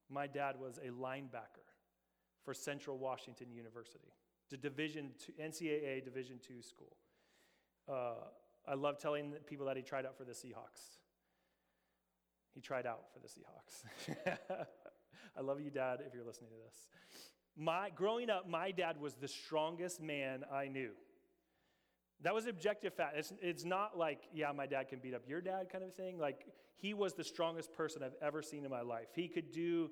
My 0.10 0.26
dad 0.26 0.56
was 0.60 0.80
a 0.80 0.90
linebacker 0.90 1.70
for 2.44 2.56
Central 2.56 2.98
Washington 2.98 3.52
University, 3.52 4.14
the 4.50 4.58
Division 4.58 5.12
two, 5.24 5.34
NCAA 5.42 6.04
Division 6.04 6.40
II 6.50 6.62
school. 6.62 6.96
Uh, 7.88 8.26
I 8.68 8.76
love 8.76 9.00
telling 9.00 9.34
people 9.48 9.66
that 9.66 9.78
he 9.78 9.84
tried 9.84 10.06
out 10.06 10.18
for 10.18 10.24
the 10.24 10.34
Seahawks. 10.34 11.00
He 12.54 12.62
tried 12.62 12.86
out 12.86 13.06
for 13.14 13.20
the 13.20 13.28
Seahawks. 13.28 14.66
I 15.38 15.42
love 15.42 15.62
you, 15.62 15.70
Dad, 15.70 16.00
if 16.06 16.14
you're 16.14 16.26
listening 16.26 16.50
to 16.50 16.56
this. 16.66 16.88
My, 17.58 17.90
growing 17.90 18.30
up, 18.30 18.50
my 18.50 18.72
dad 18.72 19.00
was 19.00 19.16
the 19.16 19.28
strongest 19.28 20.02
man 20.02 20.44
I 20.52 20.68
knew. 20.68 20.92
That 22.22 22.34
was 22.34 22.48
objective 22.48 22.94
fact. 22.94 23.16
It's, 23.18 23.34
it's 23.42 23.66
not 23.66 23.98
like, 23.98 24.24
yeah, 24.34 24.52
my 24.52 24.66
dad 24.66 24.90
can 24.90 25.00
beat 25.00 25.14
up 25.14 25.22
your 25.28 25.42
dad 25.42 25.70
kind 25.72 25.84
of 25.84 25.94
thing. 25.94 26.18
Like, 26.20 26.46
he 26.76 26.94
was 26.94 27.14
the 27.14 27.24
strongest 27.24 27.72
person 27.74 28.04
I've 28.04 28.16
ever 28.22 28.42
seen 28.42 28.66
in 28.66 28.72
my 28.72 28.82
life. 28.82 29.08
He 29.14 29.28
could 29.28 29.52
do 29.52 29.90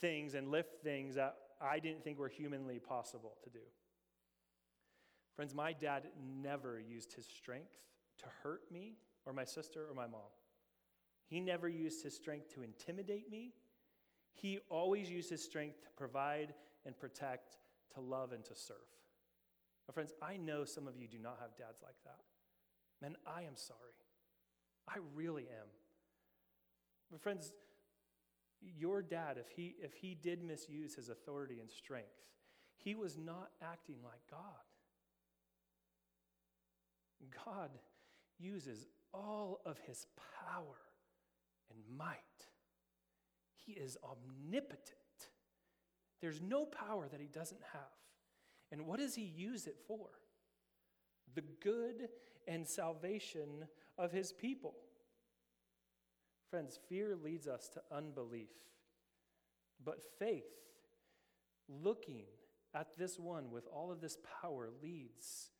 things 0.00 0.34
and 0.34 0.50
lift 0.50 0.82
things 0.82 1.14
that 1.14 1.36
I 1.60 1.78
didn't 1.78 2.02
think 2.02 2.18
were 2.18 2.28
humanly 2.28 2.78
possible 2.78 3.36
to 3.44 3.50
do. 3.50 3.60
Friends, 5.40 5.54
my 5.54 5.72
dad 5.72 6.02
never 6.42 6.78
used 6.78 7.14
his 7.14 7.24
strength 7.24 7.78
to 8.18 8.26
hurt 8.42 8.60
me 8.70 8.98
or 9.24 9.32
my 9.32 9.44
sister 9.46 9.86
or 9.88 9.94
my 9.94 10.06
mom. 10.06 10.28
He 11.28 11.40
never 11.40 11.66
used 11.66 12.02
his 12.02 12.14
strength 12.14 12.52
to 12.52 12.62
intimidate 12.62 13.30
me. 13.30 13.54
He 14.34 14.58
always 14.68 15.10
used 15.10 15.30
his 15.30 15.42
strength 15.42 15.80
to 15.84 15.88
provide 15.96 16.52
and 16.84 16.94
protect, 16.98 17.56
to 17.94 18.02
love 18.02 18.32
and 18.32 18.44
to 18.44 18.54
serve. 18.54 18.76
Now, 19.88 19.94
friends, 19.94 20.12
I 20.20 20.36
know 20.36 20.66
some 20.66 20.86
of 20.86 20.98
you 20.98 21.08
do 21.08 21.18
not 21.18 21.38
have 21.40 21.56
dads 21.56 21.80
like 21.82 21.96
that. 22.04 22.20
Man, 23.00 23.16
I 23.26 23.40
am 23.44 23.56
sorry. 23.56 23.96
I 24.86 24.98
really 25.14 25.44
am. 25.44 25.68
But 27.10 27.22
friends, 27.22 27.54
your 28.60 29.00
dad, 29.00 29.38
if 29.38 29.48
he, 29.56 29.74
if 29.80 29.94
he 29.94 30.14
did 30.14 30.42
misuse 30.42 30.96
his 30.96 31.08
authority 31.08 31.60
and 31.60 31.70
strength, 31.70 32.26
he 32.76 32.94
was 32.94 33.16
not 33.16 33.52
acting 33.62 33.96
like 34.04 34.20
God. 34.30 34.66
God 37.44 37.70
uses 38.38 38.86
all 39.12 39.60
of 39.66 39.78
his 39.86 40.06
power 40.44 40.78
and 41.70 41.98
might. 41.98 42.16
He 43.54 43.72
is 43.72 43.96
omnipotent. 44.02 44.96
There's 46.20 46.40
no 46.40 46.64
power 46.64 47.08
that 47.08 47.20
he 47.20 47.26
doesn't 47.26 47.60
have. 47.72 47.82
And 48.72 48.86
what 48.86 48.98
does 48.98 49.14
he 49.14 49.22
use 49.22 49.66
it 49.66 49.76
for? 49.86 50.08
The 51.34 51.44
good 51.62 52.08
and 52.46 52.66
salvation 52.66 53.66
of 53.98 54.12
his 54.12 54.32
people. 54.32 54.74
Friends, 56.50 56.78
fear 56.88 57.16
leads 57.16 57.46
us 57.46 57.68
to 57.74 57.82
unbelief, 57.94 58.50
but 59.84 60.02
faith, 60.18 60.42
looking 61.68 62.24
at 62.74 62.98
this 62.98 63.18
one 63.18 63.50
with 63.50 63.66
all 63.72 63.92
of 63.92 64.00
this 64.00 64.16
power, 64.42 64.68
leads 64.82 65.50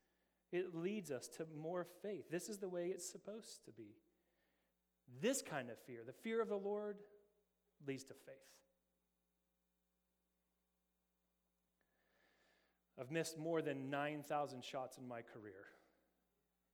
it 0.52 0.74
leads 0.74 1.10
us 1.10 1.28
to 1.36 1.46
more 1.56 1.86
faith. 2.02 2.30
This 2.30 2.48
is 2.48 2.58
the 2.58 2.68
way 2.68 2.86
it's 2.86 3.10
supposed 3.10 3.64
to 3.66 3.72
be. 3.72 3.96
This 5.20 5.42
kind 5.42 5.70
of 5.70 5.78
fear, 5.78 6.00
the 6.06 6.12
fear 6.12 6.40
of 6.40 6.48
the 6.48 6.56
Lord, 6.56 6.98
leads 7.86 8.04
to 8.04 8.14
faith. 8.14 8.36
I've 13.00 13.10
missed 13.10 13.38
more 13.38 13.62
than 13.62 13.88
9,000 13.88 14.62
shots 14.62 14.98
in 14.98 15.08
my 15.08 15.22
career. 15.22 15.64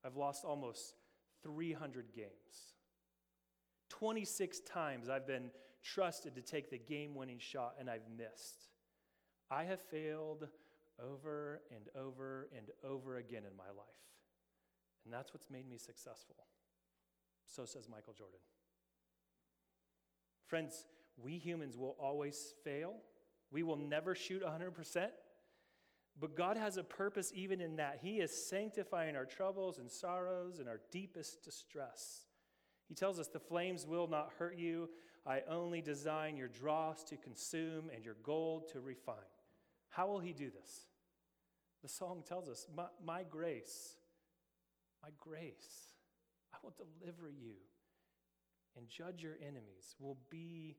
I've 0.04 0.16
lost 0.16 0.44
almost 0.44 0.94
300 1.42 2.12
games. 2.14 2.74
26 3.90 4.60
times 4.60 5.08
I've 5.08 5.26
been 5.26 5.50
trusted 5.82 6.34
to 6.34 6.42
take 6.42 6.70
the 6.70 6.78
game 6.78 7.14
winning 7.14 7.38
shot 7.38 7.76
and 7.78 7.88
I've 7.88 8.08
missed. 8.16 8.70
I 9.50 9.64
have 9.64 9.80
failed 9.80 10.48
over 11.02 11.62
and 11.70 11.88
over 11.94 12.48
and 12.56 12.68
over 12.84 13.16
again 13.16 13.42
in 13.50 13.56
my 13.56 13.68
life. 13.76 13.86
And 15.04 15.12
that's 15.12 15.32
what's 15.32 15.50
made 15.50 15.68
me 15.68 15.78
successful. 15.78 16.36
So 17.46 17.64
says 17.64 17.88
Michael 17.88 18.12
Jordan. 18.12 18.40
Friends, 20.46 20.86
we 21.16 21.38
humans 21.38 21.76
will 21.76 21.96
always 22.00 22.54
fail. 22.64 22.94
We 23.50 23.62
will 23.62 23.76
never 23.76 24.14
shoot 24.14 24.42
100%. 24.42 25.08
But 26.18 26.36
God 26.36 26.56
has 26.56 26.76
a 26.76 26.82
purpose 26.82 27.30
even 27.34 27.60
in 27.60 27.76
that. 27.76 27.98
He 28.02 28.20
is 28.20 28.48
sanctifying 28.48 29.16
our 29.16 29.26
troubles 29.26 29.78
and 29.78 29.90
sorrows 29.90 30.58
and 30.58 30.68
our 30.68 30.80
deepest 30.90 31.44
distress. 31.44 32.24
He 32.88 32.94
tells 32.94 33.18
us 33.18 33.28
the 33.28 33.38
flames 33.38 33.86
will 33.86 34.06
not 34.08 34.32
hurt 34.38 34.56
you. 34.56 34.88
I 35.26 35.42
only 35.48 35.82
design 35.82 36.36
your 36.36 36.48
dross 36.48 37.02
to 37.04 37.16
consume 37.16 37.90
and 37.94 38.04
your 38.04 38.16
gold 38.22 38.68
to 38.72 38.80
refine. 38.80 39.16
How 39.96 40.06
will 40.06 40.18
he 40.18 40.34
do 40.34 40.50
this? 40.50 40.84
The 41.82 41.88
song 41.88 42.22
tells 42.28 42.50
us, 42.50 42.66
my, 42.76 42.84
my 43.02 43.22
grace, 43.22 43.94
my 45.02 45.08
grace, 45.18 45.94
I 46.52 46.58
will 46.62 46.74
deliver 46.76 47.30
you 47.30 47.54
and 48.76 48.86
judge 48.90 49.22
your 49.22 49.36
enemies, 49.40 49.94
will 49.98 50.18
be 50.28 50.76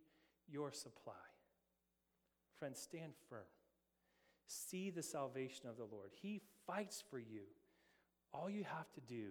your 0.47 0.71
supply. 0.71 1.13
Friends, 2.59 2.79
stand 2.79 3.13
firm. 3.27 3.39
See 4.45 4.91
the 4.91 5.01
salvation 5.01 5.67
of 5.67 5.77
the 5.77 5.87
Lord. 5.91 6.11
He 6.21 6.39
fights 6.67 7.03
for 7.09 7.17
you. 7.17 7.41
All 8.35 8.51
you 8.51 8.65
have 8.65 8.91
to 8.93 9.01
do 9.01 9.29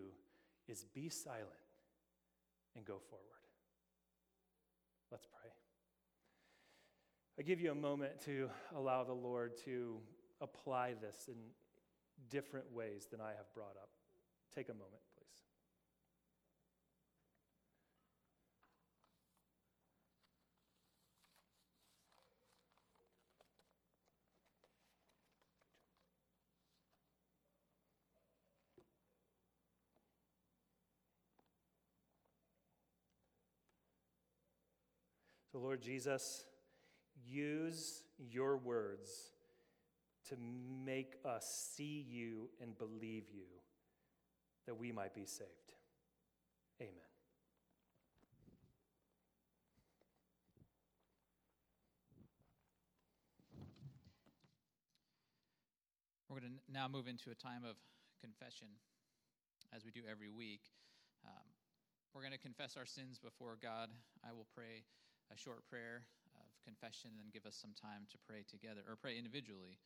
is 0.67 0.85
be 0.95 1.09
silent 1.09 1.47
and 2.75 2.85
go 2.85 2.99
forward. 3.09 3.23
Let's 5.13 5.27
pray. 5.27 5.51
I 7.39 7.43
give 7.43 7.61
you 7.61 7.71
a 7.71 7.75
moment 7.75 8.19
to 8.23 8.49
allow 8.75 9.05
the 9.05 9.13
Lord 9.13 9.59
to 9.67 9.99
apply 10.41 10.95
this 10.95 11.29
in 11.29 11.35
different 12.31 12.73
ways 12.73 13.09
than 13.11 13.21
I 13.21 13.29
have 13.37 13.53
brought 13.55 13.77
up. 13.77 13.91
Take 14.55 14.71
a 14.71 14.73
moment, 14.73 15.03
please. 15.19 15.43
So, 35.53 35.59
Lord 35.59 35.83
Jesus, 35.83 36.47
use 37.29 38.03
your 38.19 38.57
words 38.57 39.11
to 40.29 40.37
make 40.85 41.15
us 41.25 41.71
see 41.77 42.05
you 42.09 42.49
and 42.61 42.77
believe 42.79 43.25
you 43.33 43.47
that 44.67 44.77
we 44.79 44.91
might 44.93 45.15
be 45.15 45.25
saved. 45.25 45.51
Amen. 46.81 46.93
We're 56.29 56.41
going 56.41 56.53
to 56.53 56.73
now 56.73 56.89
move 56.89 57.07
into 57.07 57.31
a 57.31 57.35
time 57.35 57.63
of 57.65 57.77
confession, 58.21 58.67
as 59.75 59.85
we 59.85 59.91
do 59.91 60.03
every 60.11 60.29
week. 60.29 60.61
Um, 61.25 61.47
we're 62.15 62.21
going 62.21 62.33
to 62.33 62.39
confess 62.39 62.77
our 62.77 62.85
sins 62.85 63.19
before 63.19 63.57
God. 63.63 63.89
I 64.27 64.33
will 64.33 64.47
pray 64.55 64.85
a 65.33 65.37
short 65.39 65.67
prayer 65.71 66.03
confession 66.67 67.15
and 67.15 67.23
then 67.23 67.31
give 67.31 67.47
us 67.47 67.55
some 67.55 67.79
time 67.79 68.11
to 68.11 68.19
pray 68.27 68.43
together 68.43 68.83
or 68.83 68.99
pray 68.99 69.15
individually. 69.15 69.79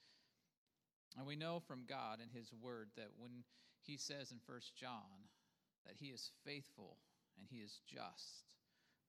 And 1.20 1.28
we 1.28 1.37
know 1.37 1.61
from 1.61 1.85
God 1.85 2.24
and 2.24 2.33
His 2.33 2.49
Word 2.57 2.89
that 2.97 3.12
when 3.20 3.45
He 3.85 4.01
says 4.01 4.33
in 4.33 4.41
1 4.41 4.49
John 4.72 5.28
that 5.85 6.01
He 6.01 6.09
is 6.09 6.33
faithful 6.49 6.97
and 7.37 7.45
He 7.45 7.61
is 7.61 7.85
just, 7.85 8.49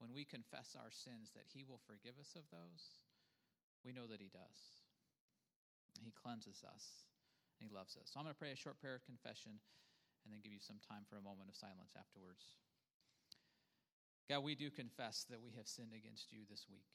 when 0.03 0.11
we 0.11 0.27
confess 0.27 0.75
our 0.75 0.91
sins, 0.91 1.31
that 1.31 1.47
He 1.47 1.63
will 1.63 1.79
forgive 1.87 2.19
us 2.19 2.35
of 2.35 2.43
those, 2.51 2.99
we 3.87 3.95
know 3.95 4.09
that 4.11 4.19
He 4.19 4.27
does. 4.27 4.59
He 6.03 6.11
cleanses 6.11 6.65
us 6.67 7.05
and 7.55 7.69
He 7.69 7.71
loves 7.71 7.95
us. 7.95 8.09
So 8.11 8.19
I'm 8.19 8.25
going 8.25 8.35
to 8.35 8.41
pray 8.41 8.51
a 8.51 8.59
short 8.59 8.81
prayer 8.81 8.97
of 8.97 9.05
confession 9.05 9.61
and 10.25 10.29
then 10.33 10.41
give 10.41 10.53
you 10.53 10.61
some 10.61 10.81
time 10.81 11.05
for 11.05 11.17
a 11.17 11.25
moment 11.25 11.49
of 11.49 11.55
silence 11.55 11.93
afterwards. 11.93 12.57
God, 14.29 14.41
we 14.41 14.55
do 14.55 14.71
confess 14.73 15.25
that 15.29 15.41
we 15.41 15.51
have 15.57 15.67
sinned 15.67 15.93
against 15.93 16.31
you 16.31 16.47
this 16.49 16.65
week. 16.69 16.87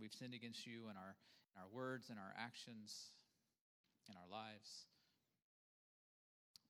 We've 0.00 0.14
sinned 0.14 0.34
against 0.34 0.66
you 0.66 0.88
in 0.90 0.96
our 0.96 1.14
our 1.58 1.66
words 1.74 2.06
and 2.06 2.22
our 2.22 2.30
actions, 2.38 3.10
in 4.06 4.14
our 4.14 4.30
lives. 4.30 4.86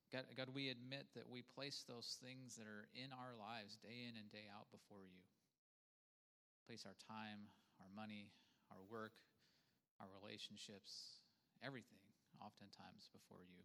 God, 0.09 0.25
God, 0.33 0.49
we 0.57 0.73
admit 0.73 1.05
that 1.13 1.29
we 1.29 1.45
place 1.45 1.85
those 1.85 2.17
things 2.25 2.57
that 2.57 2.65
are 2.65 2.89
in 2.97 3.13
our 3.13 3.37
lives 3.37 3.77
day 3.77 4.09
in 4.09 4.17
and 4.17 4.33
day 4.33 4.49
out 4.49 4.73
before 4.73 5.05
you. 5.05 5.21
Place 6.65 6.89
our 6.89 6.97
time, 7.05 7.53
our 7.77 7.93
money, 7.93 8.33
our 8.73 8.81
work, 8.89 9.13
our 10.01 10.09
relationships, 10.09 11.21
everything, 11.61 12.01
oftentimes 12.41 13.13
before 13.13 13.45
you. 13.45 13.61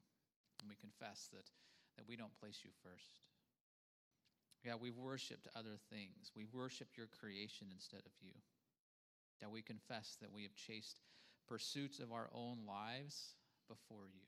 And 0.60 0.68
we 0.68 0.76
confess 0.76 1.32
that, 1.32 1.48
that 1.96 2.08
we 2.08 2.20
don't 2.20 2.36
place 2.36 2.68
you 2.68 2.76
first. 2.84 3.24
Yeah, 4.68 4.76
we've 4.76 5.00
worshiped 5.00 5.48
other 5.56 5.80
things. 5.92 6.32
We 6.36 6.48
worship 6.52 6.96
your 7.00 7.08
creation 7.08 7.72
instead 7.72 8.04
of 8.04 8.16
you. 8.20 8.36
That 9.42 9.52
we 9.52 9.62
confess 9.62 10.18
that 10.22 10.32
we 10.32 10.44
have 10.44 10.56
chased 10.56 11.00
pursuits 11.48 12.00
of 12.00 12.12
our 12.12 12.30
own 12.34 12.60
lives 12.68 13.36
before 13.68 14.08
you. 14.08 14.22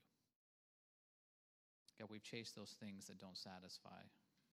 God, 2.00 2.10
we've 2.12 2.24
chased 2.24 2.56
those 2.56 2.76
things 2.80 3.08
that 3.08 3.20
don't 3.20 3.38
satisfy. 3.38 4.04